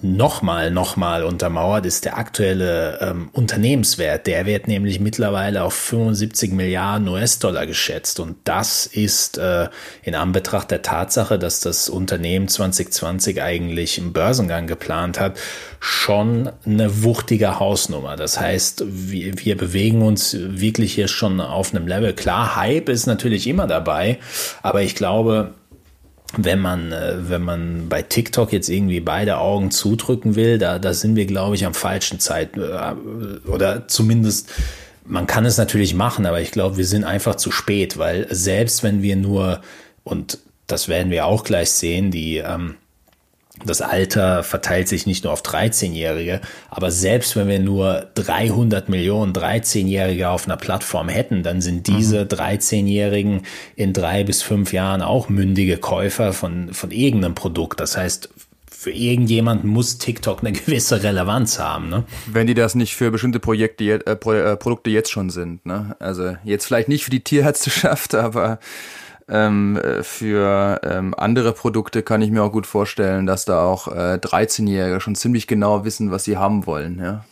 nochmal, 0.01 0.71
nochmal 0.71 1.23
untermauert, 1.23 1.85
ist 1.85 2.05
der 2.05 2.17
aktuelle 2.17 2.99
ähm, 3.01 3.29
Unternehmenswert. 3.33 4.25
Der 4.25 4.45
wird 4.45 4.67
nämlich 4.67 4.99
mittlerweile 4.99 5.63
auf 5.63 5.73
75 5.73 6.51
Milliarden 6.53 7.07
US-Dollar 7.07 7.67
geschätzt. 7.67 8.19
Und 8.19 8.37
das 8.45 8.85
ist 8.87 9.37
äh, 9.37 9.69
in 10.01 10.15
Anbetracht 10.15 10.71
der 10.71 10.81
Tatsache, 10.81 11.37
dass 11.37 11.59
das 11.59 11.89
Unternehmen 11.89 12.47
2020 12.47 13.41
eigentlich 13.41 13.99
einen 13.99 14.13
Börsengang 14.13 14.65
geplant 14.65 15.19
hat, 15.19 15.37
schon 15.79 16.49
eine 16.65 17.03
wuchtige 17.03 17.59
Hausnummer. 17.59 18.15
Das 18.15 18.39
heißt, 18.39 18.83
wir, 18.87 19.37
wir 19.39 19.57
bewegen 19.57 20.01
uns 20.01 20.35
wirklich 20.39 20.93
hier 20.93 21.07
schon 21.07 21.41
auf 21.41 21.75
einem 21.75 21.87
Level. 21.87 22.13
Klar, 22.13 22.55
Hype 22.55 22.89
ist 22.89 23.05
natürlich 23.05 23.45
immer 23.45 23.67
dabei, 23.67 24.19
aber 24.63 24.81
ich 24.81 24.95
glaube, 24.95 25.53
wenn 26.37 26.59
man, 26.59 26.91
äh, 26.91 27.29
wenn 27.29 27.41
man 27.41 27.89
bei 27.89 28.01
TikTok 28.01 28.53
jetzt 28.53 28.69
irgendwie 28.69 28.99
beide 28.99 29.37
Augen 29.37 29.71
zudrücken 29.71 30.35
will, 30.35 30.57
da, 30.57 30.79
da 30.79 30.93
sind 30.93 31.15
wir, 31.15 31.25
glaube 31.25 31.55
ich, 31.55 31.65
am 31.65 31.73
falschen 31.73 32.19
Zeit. 32.19 32.57
Äh, 32.57 33.49
oder 33.49 33.87
zumindest, 33.87 34.49
man 35.05 35.27
kann 35.27 35.45
es 35.45 35.57
natürlich 35.57 35.93
machen, 35.93 36.25
aber 36.25 36.41
ich 36.41 36.51
glaube, 36.51 36.77
wir 36.77 36.85
sind 36.85 37.03
einfach 37.03 37.35
zu 37.35 37.51
spät, 37.51 37.97
weil 37.97 38.27
selbst 38.29 38.83
wenn 38.83 39.01
wir 39.01 39.15
nur, 39.15 39.61
und 40.03 40.39
das 40.67 40.87
werden 40.87 41.11
wir 41.11 41.25
auch 41.25 41.43
gleich 41.43 41.71
sehen, 41.71 42.11
die, 42.11 42.37
ähm, 42.37 42.75
das 43.65 43.81
Alter 43.81 44.43
verteilt 44.43 44.87
sich 44.87 45.05
nicht 45.05 45.23
nur 45.23 45.33
auf 45.33 45.41
13-Jährige, 45.41 46.41
aber 46.69 46.91
selbst 46.91 47.35
wenn 47.35 47.47
wir 47.47 47.59
nur 47.59 48.07
300 48.15 48.89
Millionen 48.89 49.33
13-Jährige 49.33 50.29
auf 50.29 50.45
einer 50.45 50.57
Plattform 50.57 51.09
hätten, 51.09 51.43
dann 51.43 51.61
sind 51.61 51.87
diese 51.87 52.21
13-Jährigen 52.23 53.43
in 53.75 53.93
drei 53.93 54.23
bis 54.23 54.41
fünf 54.41 54.73
Jahren 54.73 55.01
auch 55.01 55.29
mündige 55.29 55.77
Käufer 55.77 56.33
von, 56.33 56.73
von 56.73 56.91
irgendeinem 56.91 57.35
Produkt. 57.35 57.79
Das 57.79 57.97
heißt, 57.97 58.29
für 58.81 58.91
irgendjemand 58.91 59.63
muss 59.63 59.99
TikTok 59.99 60.39
eine 60.39 60.53
gewisse 60.53 61.03
Relevanz 61.03 61.59
haben. 61.59 61.89
Ne? 61.89 62.03
Wenn 62.25 62.47
die 62.47 62.55
das 62.55 62.73
nicht 62.73 62.95
für 62.95 63.11
bestimmte 63.11 63.39
Projekte, 63.39 63.83
äh, 63.83 64.11
äh, 64.13 64.57
Produkte 64.57 64.89
jetzt 64.89 65.11
schon 65.11 65.29
sind. 65.29 65.63
Ne? 65.67 65.95
Also 65.99 66.35
jetzt 66.43 66.65
vielleicht 66.65 66.89
nicht 66.89 67.03
für 67.03 67.11
die 67.11 67.23
Tierärzteschaft, 67.23 68.15
aber 68.15 68.59
ähm, 69.27 69.79
für 70.01 70.81
ähm, 70.83 71.13
andere 71.17 71.53
Produkte 71.53 72.03
kann 72.03 72.21
ich 72.21 72.31
mir 72.31 72.43
auch 72.43 72.51
gut 72.51 72.67
vorstellen, 72.67 73.25
dass 73.25 73.45
da 73.45 73.63
auch 73.63 73.87
äh, 73.87 74.19
13-Jährige 74.21 75.01
schon 75.01 75.15
ziemlich 75.15 75.47
genau 75.47 75.85
wissen, 75.85 76.11
was 76.11 76.23
sie 76.23 76.37
haben 76.37 76.65
wollen. 76.65 76.99
Ja. 76.99 77.25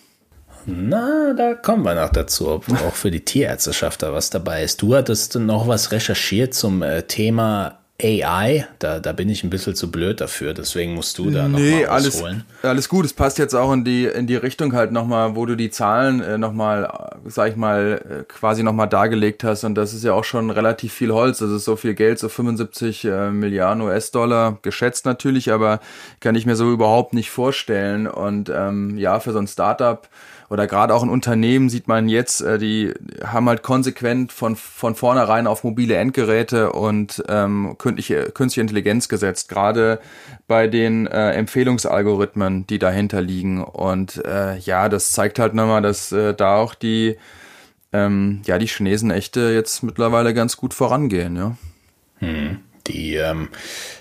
Na, 0.65 1.33
da 1.33 1.55
kommen 1.55 1.83
wir 1.83 1.95
noch 1.95 2.09
dazu, 2.09 2.49
ob 2.49 2.69
auch 2.69 2.93
für 2.93 3.11
die 3.11 3.23
Tierärzteschaft 3.25 4.03
da 4.03 4.13
was 4.13 4.29
dabei 4.29 4.63
ist. 4.63 4.81
Du 4.81 4.95
hattest 4.95 5.35
noch 5.35 5.67
was 5.67 5.91
recherchiert 5.91 6.53
zum 6.53 6.81
äh, 6.81 7.03
Thema 7.03 7.79
AI, 8.01 8.65
da, 8.79 8.99
da 8.99 9.11
bin 9.11 9.27
ich 9.27 9.43
ein 9.43 9.49
bisschen 9.49 9.75
zu 9.75 9.91
blöd 9.91 10.21
dafür, 10.21 10.53
deswegen 10.53 10.93
musst 10.93 11.17
du 11.17 11.29
da 11.29 11.47
nee, 11.47 11.81
nochmal 11.81 11.99
ausholen. 11.99 12.45
Alles, 12.61 12.69
alles 12.69 12.89
gut, 12.89 13.05
es 13.05 13.13
passt 13.13 13.37
jetzt 13.37 13.53
auch 13.53 13.73
in 13.73 13.83
die, 13.83 14.05
in 14.05 14.25
die 14.25 14.37
Richtung 14.37 14.73
halt 14.73 14.91
nochmal, 14.91 15.35
wo 15.35 15.45
du 15.45 15.55
die 15.55 15.69
Zahlen 15.69 16.21
äh, 16.21 16.37
nochmal, 16.37 17.11
sag 17.25 17.51
ich 17.51 17.55
mal, 17.57 18.21
äh, 18.21 18.23
quasi 18.23 18.63
nochmal 18.63 18.87
dargelegt 18.87 19.43
hast 19.43 19.65
und 19.65 19.75
das 19.75 19.93
ist 19.93 20.05
ja 20.05 20.13
auch 20.13 20.23
schon 20.23 20.49
relativ 20.49 20.93
viel 20.93 21.11
Holz, 21.11 21.39
das 21.39 21.49
ist 21.49 21.65
so 21.65 21.75
viel 21.75 21.93
Geld, 21.93 22.19
so 22.19 22.29
75 22.29 23.03
äh, 23.03 23.31
Milliarden 23.31 23.81
US-Dollar, 23.81 24.59
geschätzt 24.61 25.05
natürlich, 25.05 25.51
aber 25.51 25.81
kann 26.21 26.35
ich 26.35 26.45
mir 26.45 26.55
so 26.55 26.71
überhaupt 26.71 27.13
nicht 27.13 27.31
vorstellen 27.31 28.07
und 28.07 28.49
ähm, 28.49 28.97
ja, 28.97 29.19
für 29.19 29.33
so 29.33 29.39
ein 29.39 29.47
Startup 29.47 30.07
oder 30.49 30.65
gerade 30.65 30.95
auch 30.95 31.03
in 31.03 31.09
Unternehmen 31.09 31.69
sieht 31.69 31.87
man 31.87 32.09
jetzt, 32.09 32.41
äh, 32.41 32.57
die 32.57 32.93
haben 33.23 33.47
halt 33.47 33.61
konsequent 33.61 34.31
von, 34.31 34.55
von 34.55 34.95
vornherein 34.95 35.45
auf 35.47 35.63
mobile 35.63 35.95
Endgeräte 35.95 36.71
und 36.73 37.23
ähm, 37.29 37.75
künstliche, 37.77 38.31
künstliche 38.31 38.61
Intelligenz 38.61 39.09
gesetzt, 39.09 39.49
gerade 39.49 39.99
bei 40.47 40.67
den 40.67 41.05
äh, 41.05 41.31
Empfehlungsalgorithmen, 41.33 42.65
die 42.65 42.79
dahinter 42.79 43.21
liegen. 43.21 43.63
Und 43.63 44.23
äh, 44.25 44.57
ja, 44.57 44.89
das 44.89 45.11
zeigt 45.11 45.37
halt 45.37 45.53
nochmal, 45.53 45.83
dass 45.83 46.11
äh, 46.11 46.33
da 46.33 46.57
auch 46.57 46.73
die, 46.73 47.17
ähm, 47.93 48.41
ja, 48.45 48.57
die 48.57 48.67
Chinesen 48.67 49.11
echte 49.11 49.51
jetzt 49.51 49.83
mittlerweile 49.83 50.33
ganz 50.33 50.57
gut 50.57 50.73
vorangehen, 50.73 51.35
ja. 51.35 51.57
Hm. 52.17 52.59
Die 52.87 53.15
ähm, 53.15 53.49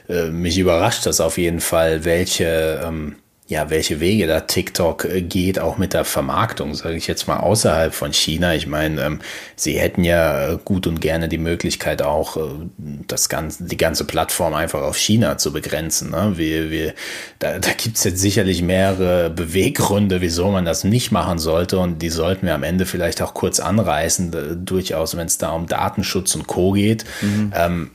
äh, 0.09 0.31
mich 0.31 0.59
überrascht 0.59 1.05
das 1.05 1.21
auf 1.21 1.37
jeden 1.37 1.61
Fall, 1.61 2.07
welche 2.07 2.81
ähm 2.83 3.17
ja, 3.49 3.71
welche 3.71 3.99
Wege 3.99 4.27
da 4.27 4.41
TikTok 4.41 5.07
äh, 5.07 5.23
geht, 5.23 5.59
auch 5.59 5.79
mit 5.79 5.95
der 5.95 6.05
Vermarktung, 6.05 6.75
sage 6.75 6.97
ich 6.97 7.07
jetzt 7.07 7.27
mal 7.27 7.39
außerhalb 7.39 7.95
von 7.95 8.13
China. 8.13 8.55
Ich 8.55 8.67
meine, 8.67 9.01
ähm, 9.01 9.21
sie 9.57 9.79
hätten 9.79 10.05
ja 10.05 10.51
äh, 10.51 10.59
gut 10.63 10.87
und 10.87 11.01
gerne 11.01 11.31
die 11.31 11.39
Möglichkeit 11.39 12.03
auch, 12.03 12.37
äh, 12.37 12.41
das 12.77 13.31
ganze, 13.31 13.65
die 13.65 13.79
ganze 13.79 14.05
Plattform 14.05 14.53
einfach 14.53 14.83
auf 14.83 14.99
China 14.99 15.39
zu 15.39 15.51
begrenzen. 15.51 16.11
Ne? 16.11 16.35
Wir, 16.37 16.71
wir, 16.71 16.95
da, 17.39 17.59
da 17.59 17.71
gibt's 17.73 18.05
jetzt 18.05 18.21
sicherlich 18.21 18.61
mehrere 18.61 19.31
Beweggründe, 19.31 20.21
wieso 20.21 20.51
man 20.51 20.67
das 20.67 20.85
nicht 20.85 21.11
machen 21.11 21.39
sollte 21.39 21.79
und 21.79 22.03
die 22.03 22.11
sollten 22.11 22.47
wir 22.47 22.55
am 22.55 22.63
Ende 22.63 22.85
vielleicht 22.85 23.23
auch 23.23 23.33
kurz 23.33 23.61
anreißen, 23.61 24.67
durchaus, 24.67 25.17
wenn 25.17 25.27
es 25.27 25.39
da 25.39 25.53
um 25.53 25.67
Datenschutz 25.67 26.35
und 26.35 26.47
Co 26.47 26.73
geht. 26.73 27.07
Mhm. 27.23 27.53
Ähm, 27.57 27.91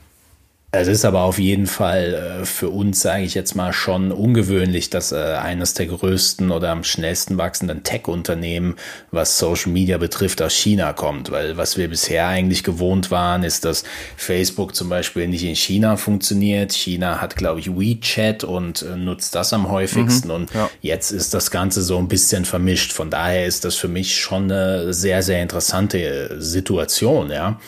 es 0.76 0.88
ist 0.88 1.04
aber 1.04 1.22
auf 1.22 1.38
jeden 1.38 1.66
Fall 1.66 2.40
äh, 2.42 2.44
für 2.44 2.68
uns, 2.70 3.00
sage 3.00 3.24
ich 3.24 3.34
jetzt 3.34 3.54
mal, 3.54 3.72
schon 3.72 4.12
ungewöhnlich, 4.12 4.90
dass 4.90 5.12
äh, 5.12 5.16
eines 5.16 5.74
der 5.74 5.86
größten 5.86 6.50
oder 6.50 6.70
am 6.70 6.84
schnellsten 6.84 7.38
wachsenden 7.38 7.82
Tech-Unternehmen, 7.82 8.76
was 9.10 9.38
Social 9.38 9.72
Media 9.72 9.98
betrifft, 9.98 10.40
aus 10.42 10.54
China 10.54 10.92
kommt. 10.92 11.30
Weil 11.30 11.56
was 11.56 11.76
wir 11.76 11.88
bisher 11.88 12.28
eigentlich 12.28 12.64
gewohnt 12.64 13.10
waren, 13.10 13.42
ist, 13.42 13.64
dass 13.64 13.84
Facebook 14.16 14.74
zum 14.74 14.88
Beispiel 14.88 15.28
nicht 15.28 15.44
in 15.44 15.56
China 15.56 15.96
funktioniert. 15.96 16.72
China 16.72 17.20
hat, 17.20 17.36
glaube 17.36 17.60
ich, 17.60 17.68
WeChat 17.68 18.44
und 18.44 18.82
äh, 18.82 18.96
nutzt 18.96 19.34
das 19.34 19.52
am 19.52 19.70
häufigsten. 19.70 20.28
Mhm, 20.28 20.34
und 20.34 20.54
ja. 20.54 20.70
jetzt 20.80 21.10
ist 21.10 21.34
das 21.34 21.50
Ganze 21.50 21.82
so 21.82 21.98
ein 21.98 22.08
bisschen 22.08 22.44
vermischt. 22.44 22.92
Von 22.92 23.10
daher 23.10 23.46
ist 23.46 23.64
das 23.64 23.76
für 23.76 23.88
mich 23.88 24.18
schon 24.18 24.44
eine 24.44 24.92
sehr, 24.92 25.22
sehr 25.22 25.42
interessante 25.42 26.36
Situation, 26.40 27.30
ja. 27.30 27.60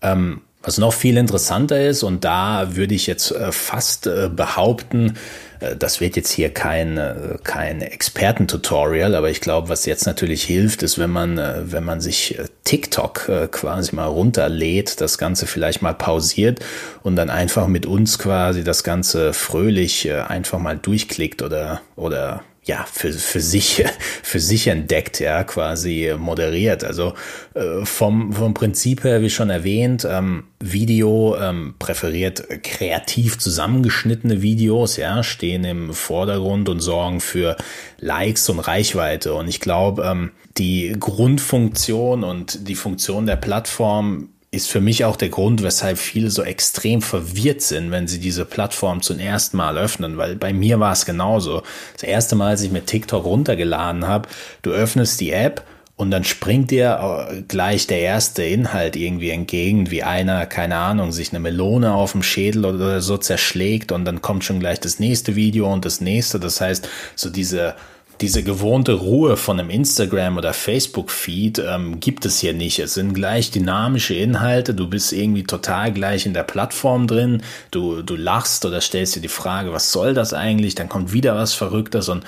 Ähm, 0.00 0.42
was 0.68 0.76
noch 0.76 0.92
viel 0.92 1.16
interessanter 1.16 1.80
ist, 1.80 2.02
und 2.02 2.26
da 2.26 2.76
würde 2.76 2.94
ich 2.94 3.06
jetzt 3.06 3.30
äh, 3.30 3.52
fast 3.52 4.06
äh, 4.06 4.28
behaupten, 4.28 5.16
äh, 5.60 5.74
das 5.76 6.02
wird 6.02 6.14
jetzt 6.14 6.30
hier 6.30 6.52
kein, 6.52 7.00
kein 7.42 7.80
Experten-Tutorial, 7.80 9.14
aber 9.14 9.30
ich 9.30 9.40
glaube, 9.40 9.70
was 9.70 9.86
jetzt 9.86 10.04
natürlich 10.04 10.44
hilft, 10.44 10.82
ist, 10.82 10.98
wenn 10.98 11.08
man, 11.08 11.40
wenn 11.72 11.84
man 11.84 12.02
sich 12.02 12.38
TikTok 12.64 13.50
quasi 13.50 13.96
mal 13.96 14.08
runterlädt, 14.08 15.00
das 15.00 15.16
Ganze 15.16 15.46
vielleicht 15.46 15.80
mal 15.80 15.94
pausiert 15.94 16.60
und 17.02 17.16
dann 17.16 17.30
einfach 17.30 17.66
mit 17.66 17.86
uns 17.86 18.18
quasi 18.18 18.62
das 18.62 18.84
Ganze 18.84 19.32
fröhlich 19.32 20.12
einfach 20.12 20.58
mal 20.58 20.76
durchklickt 20.76 21.40
oder, 21.40 21.80
oder 21.96 22.42
ja, 22.68 22.84
für, 22.90 23.12
für 23.12 23.40
sich, 23.40 23.84
für 24.22 24.40
sich 24.40 24.68
entdeckt, 24.68 25.20
ja, 25.20 25.42
quasi 25.42 26.14
moderiert. 26.16 26.84
Also 26.84 27.14
äh, 27.54 27.84
vom, 27.84 28.32
vom 28.32 28.54
Prinzip 28.54 29.04
her, 29.04 29.22
wie 29.22 29.30
schon 29.30 29.50
erwähnt, 29.50 30.06
ähm, 30.08 30.44
Video 30.60 31.36
ähm, 31.36 31.74
präferiert 31.78 32.62
kreativ 32.62 33.38
zusammengeschnittene 33.38 34.42
Videos, 34.42 34.98
ja, 34.98 35.22
stehen 35.22 35.64
im 35.64 35.94
Vordergrund 35.94 36.68
und 36.68 36.80
sorgen 36.80 37.20
für 37.20 37.56
Likes 37.98 38.48
und 38.50 38.60
Reichweite. 38.60 39.32
Und 39.32 39.48
ich 39.48 39.60
glaube, 39.60 40.04
ähm, 40.04 40.32
die 40.58 40.94
Grundfunktion 40.98 42.22
und 42.22 42.68
die 42.68 42.74
Funktion 42.74 43.26
der 43.26 43.36
Plattform 43.36 44.28
ist 44.50 44.70
für 44.70 44.80
mich 44.80 45.04
auch 45.04 45.16
der 45.16 45.28
Grund, 45.28 45.62
weshalb 45.62 45.98
viele 45.98 46.30
so 46.30 46.42
extrem 46.42 47.02
verwirrt 47.02 47.60
sind, 47.60 47.90
wenn 47.90 48.08
sie 48.08 48.18
diese 48.18 48.44
Plattform 48.46 49.02
zum 49.02 49.18
ersten 49.18 49.58
Mal 49.58 49.76
öffnen, 49.76 50.16
weil 50.16 50.36
bei 50.36 50.52
mir 50.52 50.80
war 50.80 50.92
es 50.92 51.04
genauso. 51.04 51.62
Das 51.92 52.02
erste 52.02 52.34
Mal, 52.34 52.50
als 52.50 52.62
ich 52.62 52.70
mir 52.70 52.84
TikTok 52.84 53.24
runtergeladen 53.24 54.06
habe, 54.06 54.28
du 54.62 54.70
öffnest 54.70 55.20
die 55.20 55.32
App 55.32 55.64
und 55.96 56.10
dann 56.10 56.24
springt 56.24 56.70
dir 56.70 57.28
äh, 57.30 57.42
gleich 57.42 57.88
der 57.88 58.00
erste 58.00 58.42
Inhalt 58.44 58.96
irgendwie 58.96 59.30
entgegen, 59.30 59.90
wie 59.90 60.02
einer, 60.02 60.46
keine 60.46 60.76
Ahnung, 60.76 61.12
sich 61.12 61.30
eine 61.30 61.40
Melone 61.40 61.92
auf 61.92 62.12
dem 62.12 62.22
Schädel 62.22 62.64
oder 62.64 63.02
so 63.02 63.18
zerschlägt 63.18 63.92
und 63.92 64.06
dann 64.06 64.22
kommt 64.22 64.44
schon 64.44 64.60
gleich 64.60 64.80
das 64.80 64.98
nächste 64.98 65.36
Video 65.36 65.70
und 65.70 65.84
das 65.84 66.00
nächste. 66.00 66.40
Das 66.40 66.60
heißt, 66.60 66.88
so 67.16 67.28
diese 67.28 67.74
diese 68.20 68.42
gewohnte 68.42 68.94
Ruhe 68.94 69.36
von 69.36 69.60
einem 69.60 69.70
Instagram 69.70 70.36
oder 70.36 70.52
Facebook-Feed 70.52 71.60
ähm, 71.60 72.00
gibt 72.00 72.24
es 72.24 72.40
hier 72.40 72.52
nicht. 72.52 72.78
Es 72.78 72.94
sind 72.94 73.14
gleich 73.14 73.50
dynamische 73.50 74.14
Inhalte. 74.14 74.74
Du 74.74 74.88
bist 74.88 75.12
irgendwie 75.12 75.44
total 75.44 75.92
gleich 75.92 76.26
in 76.26 76.34
der 76.34 76.42
Plattform 76.42 77.06
drin. 77.06 77.42
Du, 77.70 78.02
du 78.02 78.16
lachst 78.16 78.64
oder 78.64 78.80
stellst 78.80 79.16
dir 79.16 79.20
die 79.20 79.28
Frage, 79.28 79.72
was 79.72 79.92
soll 79.92 80.14
das 80.14 80.34
eigentlich? 80.34 80.74
Dann 80.74 80.88
kommt 80.88 81.12
wieder 81.12 81.36
was 81.36 81.54
Verrücktes 81.54 82.08
und 82.08 82.24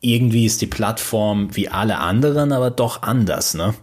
irgendwie 0.00 0.46
ist 0.46 0.60
die 0.60 0.66
Plattform 0.66 1.54
wie 1.56 1.68
alle 1.68 1.98
anderen, 1.98 2.52
aber 2.52 2.70
doch 2.70 3.02
anders, 3.02 3.54
ne? 3.54 3.74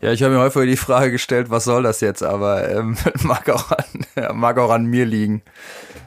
Ja, 0.00 0.12
ich 0.12 0.22
habe 0.22 0.34
mir 0.34 0.40
häufiger 0.40 0.64
die 0.64 0.76
Frage 0.76 1.10
gestellt, 1.10 1.50
was 1.50 1.64
soll 1.64 1.82
das 1.82 2.00
jetzt? 2.00 2.22
Aber 2.22 2.68
ähm, 2.70 2.96
mag, 3.22 3.48
auch 3.50 3.70
an, 3.70 4.36
mag 4.36 4.58
auch 4.58 4.70
an 4.70 4.86
mir 4.86 5.04
liegen. 5.04 5.42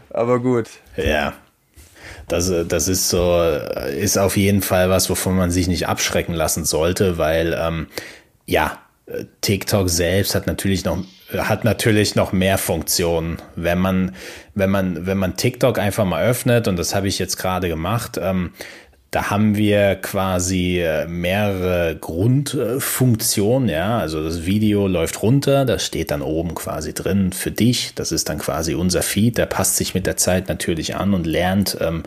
Aber 0.10 0.40
gut. 0.40 0.68
Ja, 0.98 1.34
das, 2.32 2.50
äh, 2.50 2.66
das 2.66 2.88
ist 2.88 3.10
so, 3.10 3.42
äh, 3.42 4.00
ist 4.00 4.18
auf 4.18 4.38
jeden 4.38 4.62
Fall 4.62 4.90
was, 4.90 5.10
wovon 5.10 5.36
man 5.36 5.52
sich 5.52 5.68
nicht 5.68 5.88
abschrecken 5.88 6.34
lassen 6.34 6.66
sollte, 6.66 7.18
weil 7.18 7.58
ähm, 7.60 7.88
ja, 8.46 8.80
TikTok 9.42 9.90
selbst 9.90 10.36
hat 10.36 10.48
natürlich 10.48 10.86
noch 10.86 11.04
hat 11.38 11.64
natürlich 11.64 12.16
noch 12.16 12.34
mehr 12.34 12.58
Funktionen. 12.58 13.38
Wenn 13.56 13.80
man, 13.80 14.16
wenn 14.54 14.70
man, 14.70 15.06
wenn 15.06 15.18
man 15.18 15.38
TikTok 15.38 15.80
einfach 15.80 16.04
mal 16.06 16.26
öffnet, 16.26 16.68
und 16.68 16.78
das 16.78 16.94
habe 16.94 17.08
ich 17.08 17.20
jetzt 17.20 17.38
gerade 17.38 17.70
gemacht, 17.70 18.20
ähm, 18.22 18.52
da 19.12 19.30
haben 19.30 19.58
wir 19.58 19.96
quasi 19.96 20.80
äh, 20.80 21.06
mehrere 21.06 21.98
Grundfunktionen, 21.98 23.68
ja. 23.68 24.00
Also 24.00 24.24
das 24.24 24.46
Video 24.46 24.88
läuft 24.88 25.22
runter, 25.22 25.66
das 25.66 25.86
steht 25.86 26.12
dann 26.12 26.22
oben 26.22 26.56
quasi 26.56 26.94
drin 26.94 27.34
für 27.34 27.52
dich. 27.52 27.94
Das 27.96 28.14
ist 28.14 28.30
dann 28.30 28.40
quasi 28.40 28.74
unser 28.74 29.02
Feed. 29.02 29.38
Der 29.38 29.48
passt 29.48 29.76
sich 29.76 29.94
mit 29.94 30.08
der 30.08 30.16
Zeit 30.16 30.48
natürlich 30.48 30.96
an 30.96 31.14
und 31.14 31.28
lernt 31.28 31.78
ähm, 31.82 32.04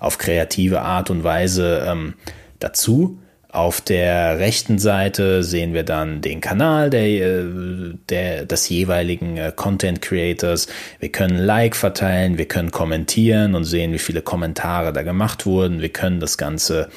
auf 0.00 0.16
kreative 0.16 0.80
Art 0.80 1.10
und 1.10 1.24
Weise 1.24 1.84
ähm, 1.86 2.14
dazu. 2.58 3.18
Auf 3.56 3.80
der 3.80 4.38
rechten 4.38 4.78
Seite 4.78 5.42
sehen 5.42 5.72
wir 5.72 5.82
dann 5.82 6.20
den 6.20 6.42
Kanal 6.42 6.90
der, 6.90 7.06
äh, 7.06 7.44
der, 8.10 8.44
des 8.44 8.68
jeweiligen 8.68 9.38
äh, 9.38 9.50
Content 9.56 10.02
Creators. 10.02 10.66
Wir 11.00 11.08
können 11.10 11.38
Like 11.38 11.74
verteilen, 11.74 12.36
wir 12.36 12.44
können 12.44 12.70
kommentieren 12.70 13.54
und 13.54 13.64
sehen, 13.64 13.94
wie 13.94 13.98
viele 13.98 14.20
Kommentare 14.20 14.92
da 14.92 15.00
gemacht 15.00 15.46
wurden. 15.46 15.80
Wir 15.80 15.88
können 15.88 16.20
das 16.20 16.36
Ganze 16.36 16.90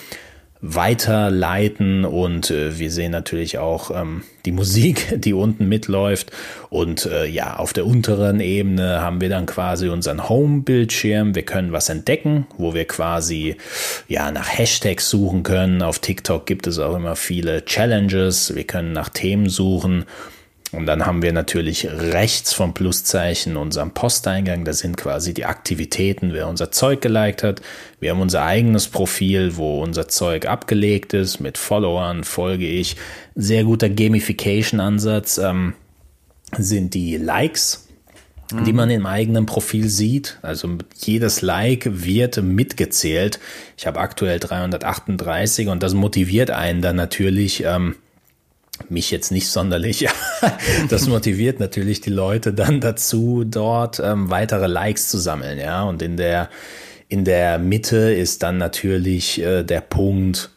weiterleiten 0.62 2.04
und 2.04 2.52
äh, 2.52 2.78
wir 2.78 2.92
sehen 2.92 3.14
natürlich 3.14 3.60
auch 3.60 3.92
ähm, 3.92 4.24
die 4.46 4.52
Musik, 4.52 5.16
die 5.22 5.34
unten 5.34 5.70
mitläuft 5.70 6.32
und 6.70 7.06
äh, 7.06 7.26
ja, 7.26 7.56
auf 7.56 7.72
der 7.72 7.86
unteren 7.86 8.42
Ebene 8.42 9.02
haben 9.02 9.22
wir 9.22 9.30
dann 9.30 9.46
quasi 9.46 9.88
unseren 9.88 10.28
Home-Bildschirm. 10.28 11.34
Wir 11.34 11.44
können 11.44 11.72
was 11.72 11.88
entdecken, 11.88 12.46
wo 12.58 12.74
wir 12.74 12.86
quasi 12.86 13.56
ja 14.08 14.32
nach 14.32 14.50
Hashtags 14.50 15.10
suchen 15.10 15.44
können. 15.44 15.82
Auf 15.82 16.00
TikTok 16.00 16.46
gibt 16.46 16.68
es 16.68 16.78
auch 16.78 16.96
immer 16.96 17.16
viele 17.16 17.64
Challenges. 17.64 18.54
Wir 18.54 18.66
können 18.66 18.92
nach 18.92 19.10
Themen 19.10 19.48
suchen 19.48 20.06
und 20.72 20.86
dann 20.86 21.06
haben 21.06 21.22
wir 21.22 21.34
natürlich 21.34 21.88
rechts 21.90 22.54
vom 22.54 22.74
Pluszeichen 22.74 23.58
unseren 23.58 23.92
Posteingang. 23.92 24.66
Da 24.66 24.74
sind 24.74 24.98
quasi 24.98 25.34
die 25.34 25.46
Aktivitäten, 25.46 26.34
wer 26.34 26.48
unser 26.48 26.72
Zeug 26.72 27.02
geliked 27.02 27.42
hat. 27.42 27.62
Wir 28.00 28.12
haben 28.12 28.22
unser 28.22 28.44
eigenes 28.44 28.88
Profil, 28.88 29.58
wo 29.58 29.82
unser 29.82 30.08
Zeug 30.08 30.46
abgelegt 30.46 31.14
ist. 31.14 31.40
Mit 31.40 31.58
Followern 31.58 32.24
folge 32.24 32.68
ich. 32.68 32.98
Sehr 33.36 33.64
guter 33.64 33.90
Gamification-Ansatz 33.90 35.40
ähm, 35.40 35.74
sind 36.58 36.94
die 36.94 37.18
Likes 37.18 37.88
die 38.66 38.74
man 38.74 38.90
im 38.90 39.06
eigenen 39.06 39.46
Profil 39.46 39.90
sieht. 39.90 40.40
Also 40.42 40.78
jedes 40.96 41.42
Like 41.42 41.88
wird 42.04 42.42
mitgezählt. 42.42 43.40
Ich 43.78 43.86
habe 43.86 44.00
aktuell 44.00 44.40
338 44.40 45.68
und 45.68 45.84
das 45.84 45.94
motiviert 45.94 46.50
einen 46.50 46.82
dann 46.82 46.96
natürlich, 46.96 47.64
ähm, 47.64 47.96
mich 48.90 49.12
jetzt 49.12 49.32
nicht 49.32 49.50
sonderlich. 49.50 50.08
das 50.90 51.08
motiviert 51.08 51.60
natürlich 51.60 52.02
die 52.02 52.10
Leute 52.10 52.54
dann 52.54 52.80
dazu, 52.80 53.44
dort 53.46 54.00
ähm, 54.00 54.30
weitere 54.30 54.68
Likes 54.68 55.10
zu 55.10 55.18
sammeln, 55.18 55.60
ja. 55.60 55.84
Und 55.84 56.02
in 56.02 56.18
der 56.18 56.50
in 57.08 57.26
der 57.26 57.58
Mitte 57.58 58.14
ist 58.14 58.44
dann 58.44 58.58
natürlich 58.58 59.42
äh, 59.42 59.64
der 59.64 59.82
Punkt 59.82 60.52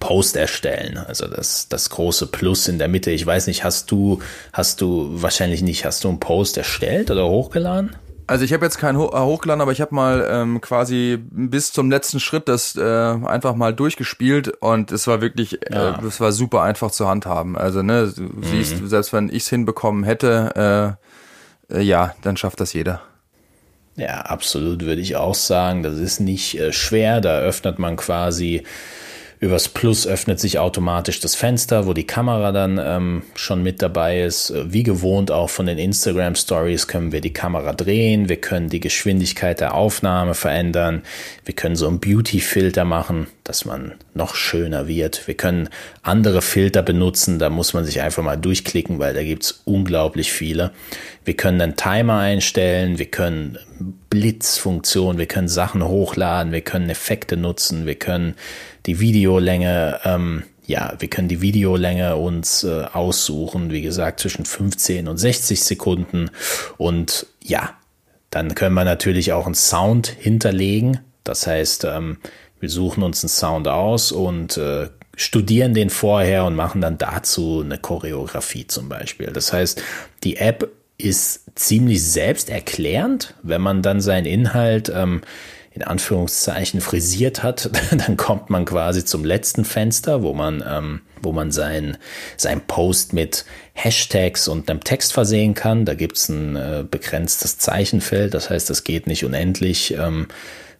Post 0.00 0.36
erstellen, 0.36 0.98
also 0.98 1.28
das 1.28 1.68
das 1.68 1.90
große 1.90 2.26
Plus 2.26 2.68
in 2.68 2.78
der 2.78 2.88
Mitte. 2.88 3.10
Ich 3.10 3.24
weiß 3.24 3.46
nicht, 3.46 3.64
hast 3.64 3.90
du 3.90 4.20
hast 4.52 4.80
du 4.80 5.10
wahrscheinlich 5.22 5.62
nicht, 5.62 5.84
hast 5.84 6.04
du 6.04 6.08
einen 6.08 6.20
Post 6.20 6.56
erstellt 6.56 7.10
oder 7.10 7.28
hochgeladen? 7.28 7.94
Also 8.28 8.44
ich 8.44 8.52
habe 8.52 8.64
jetzt 8.64 8.78
keinen 8.78 8.98
Ho 8.98 9.12
äh, 9.14 9.20
hochgeladen, 9.20 9.60
aber 9.60 9.70
ich 9.70 9.80
habe 9.80 9.94
mal 9.94 10.26
ähm, 10.28 10.60
quasi 10.60 11.18
bis 11.20 11.72
zum 11.72 11.90
letzten 11.90 12.18
Schritt 12.18 12.48
das 12.48 12.74
äh, 12.74 12.82
einfach 12.82 13.54
mal 13.54 13.72
durchgespielt 13.72 14.48
und 14.48 14.90
es 14.90 15.06
war 15.06 15.20
wirklich, 15.20 15.62
äh, 15.70 15.74
ja. 15.74 15.98
äh, 16.00 16.04
es 16.04 16.20
war 16.20 16.32
super 16.32 16.62
einfach 16.62 16.90
zu 16.90 17.06
handhaben. 17.06 17.56
Also 17.56 17.82
ne, 17.82 18.12
du 18.14 18.22
mhm. 18.22 18.42
siehst, 18.42 18.88
selbst 18.88 19.12
wenn 19.12 19.28
ich 19.28 19.44
es 19.44 19.48
hinbekommen 19.48 20.02
hätte, 20.02 20.96
äh, 21.70 21.76
äh, 21.78 21.82
ja, 21.82 22.14
dann 22.22 22.36
schafft 22.36 22.60
das 22.60 22.72
jeder. 22.72 23.00
Ja, 23.96 24.22
absolut 24.22 24.84
würde 24.84 25.00
ich 25.00 25.16
auch 25.16 25.34
sagen. 25.34 25.82
Das 25.82 25.96
ist 25.96 26.20
nicht 26.20 26.58
äh, 26.58 26.72
schwer. 26.72 27.20
Da 27.20 27.38
öffnet 27.38 27.78
man 27.78 27.96
quasi 27.96 28.64
Übers 29.38 29.68
Plus 29.68 30.06
öffnet 30.06 30.40
sich 30.40 30.58
automatisch 30.58 31.20
das 31.20 31.34
Fenster, 31.34 31.86
wo 31.86 31.92
die 31.92 32.06
Kamera 32.06 32.52
dann 32.52 32.80
ähm, 32.82 33.22
schon 33.34 33.62
mit 33.62 33.82
dabei 33.82 34.22
ist. 34.22 34.52
Wie 34.64 34.82
gewohnt 34.82 35.30
auch 35.30 35.50
von 35.50 35.66
den 35.66 35.76
Instagram 35.76 36.34
Stories 36.34 36.88
können 36.88 37.12
wir 37.12 37.20
die 37.20 37.32
Kamera 37.32 37.74
drehen. 37.74 38.30
Wir 38.30 38.40
können 38.40 38.70
die 38.70 38.80
Geschwindigkeit 38.80 39.60
der 39.60 39.74
Aufnahme 39.74 40.34
verändern. 40.34 41.02
Wir 41.44 41.54
können 41.54 41.76
so 41.76 41.86
einen 41.86 42.00
Beauty-Filter 42.00 42.86
machen, 42.86 43.26
dass 43.48 43.64
man 43.64 43.94
noch 44.12 44.34
schöner 44.34 44.88
wird. 44.88 45.26
Wir 45.28 45.34
können 45.34 45.68
andere 46.02 46.42
Filter 46.42 46.82
benutzen. 46.82 47.38
Da 47.38 47.48
muss 47.48 47.74
man 47.74 47.84
sich 47.84 48.00
einfach 48.00 48.22
mal 48.22 48.36
durchklicken, 48.36 48.98
weil 48.98 49.14
da 49.14 49.22
gibt's 49.22 49.62
unglaublich 49.64 50.32
viele. 50.32 50.72
Wir 51.24 51.34
können 51.34 51.60
einen 51.60 51.76
Timer 51.76 52.18
einstellen. 52.18 52.98
Wir 52.98 53.06
können 53.06 53.58
Blitzfunktion. 54.10 55.18
Wir 55.18 55.26
können 55.26 55.48
Sachen 55.48 55.84
hochladen. 55.84 56.52
Wir 56.52 56.62
können 56.62 56.90
Effekte 56.90 57.36
nutzen. 57.36 57.86
Wir 57.86 57.94
können 57.94 58.34
die 58.86 58.98
Videolänge, 58.98 60.00
ähm, 60.04 60.42
ja, 60.66 60.94
wir 60.98 61.08
können 61.08 61.28
die 61.28 61.40
Videolänge 61.40 62.16
uns 62.16 62.64
äh, 62.64 62.84
aussuchen, 62.92 63.70
wie 63.70 63.82
gesagt, 63.82 64.20
zwischen 64.20 64.44
15 64.44 65.06
und 65.06 65.18
60 65.18 65.62
Sekunden. 65.62 66.30
Und 66.78 67.26
ja, 67.42 67.74
dann 68.30 68.56
können 68.56 68.74
wir 68.74 68.84
natürlich 68.84 69.32
auch 69.32 69.46
einen 69.46 69.54
Sound 69.54 70.08
hinterlegen. 70.08 71.00
Das 71.22 71.46
heißt, 71.46 71.84
ähm, 71.84 72.18
wir 72.60 72.70
suchen 72.70 73.02
uns 73.02 73.22
einen 73.22 73.28
Sound 73.28 73.68
aus 73.68 74.12
und 74.12 74.56
äh, 74.56 74.88
studieren 75.16 75.74
den 75.74 75.90
vorher 75.90 76.44
und 76.44 76.54
machen 76.54 76.80
dann 76.80 76.98
dazu 76.98 77.62
eine 77.64 77.78
Choreografie 77.78 78.66
zum 78.66 78.88
Beispiel. 78.88 79.28
Das 79.28 79.52
heißt, 79.52 79.82
die 80.24 80.36
App 80.36 80.70
ist 80.98 81.44
ziemlich 81.54 82.04
selbsterklärend, 82.04 83.34
wenn 83.42 83.60
man 83.60 83.82
dann 83.82 84.00
seinen 84.00 84.26
Inhalt 84.26 84.90
ähm, 84.94 85.22
in 85.76 85.82
Anführungszeichen 85.82 86.80
frisiert 86.80 87.42
hat, 87.42 87.70
dann 87.90 88.16
kommt 88.16 88.48
man 88.48 88.64
quasi 88.64 89.04
zum 89.04 89.24
letzten 89.24 89.66
Fenster, 89.66 90.22
wo 90.22 90.32
man, 90.32 90.64
ähm, 90.66 91.02
wo 91.20 91.32
man 91.32 91.50
sein, 91.50 91.98
sein 92.38 92.62
Post 92.66 93.12
mit 93.12 93.44
Hashtags 93.74 94.48
und 94.48 94.70
einem 94.70 94.82
Text 94.82 95.12
versehen 95.12 95.52
kann. 95.52 95.84
Da 95.84 95.92
gibt's 95.92 96.30
ein 96.30 96.56
äh, 96.56 96.84
begrenztes 96.90 97.58
Zeichenfeld, 97.58 98.32
das 98.32 98.48
heißt, 98.48 98.70
es 98.70 98.84
geht 98.84 99.06
nicht 99.06 99.24
unendlich. 99.24 99.92
Ähm, 99.92 100.28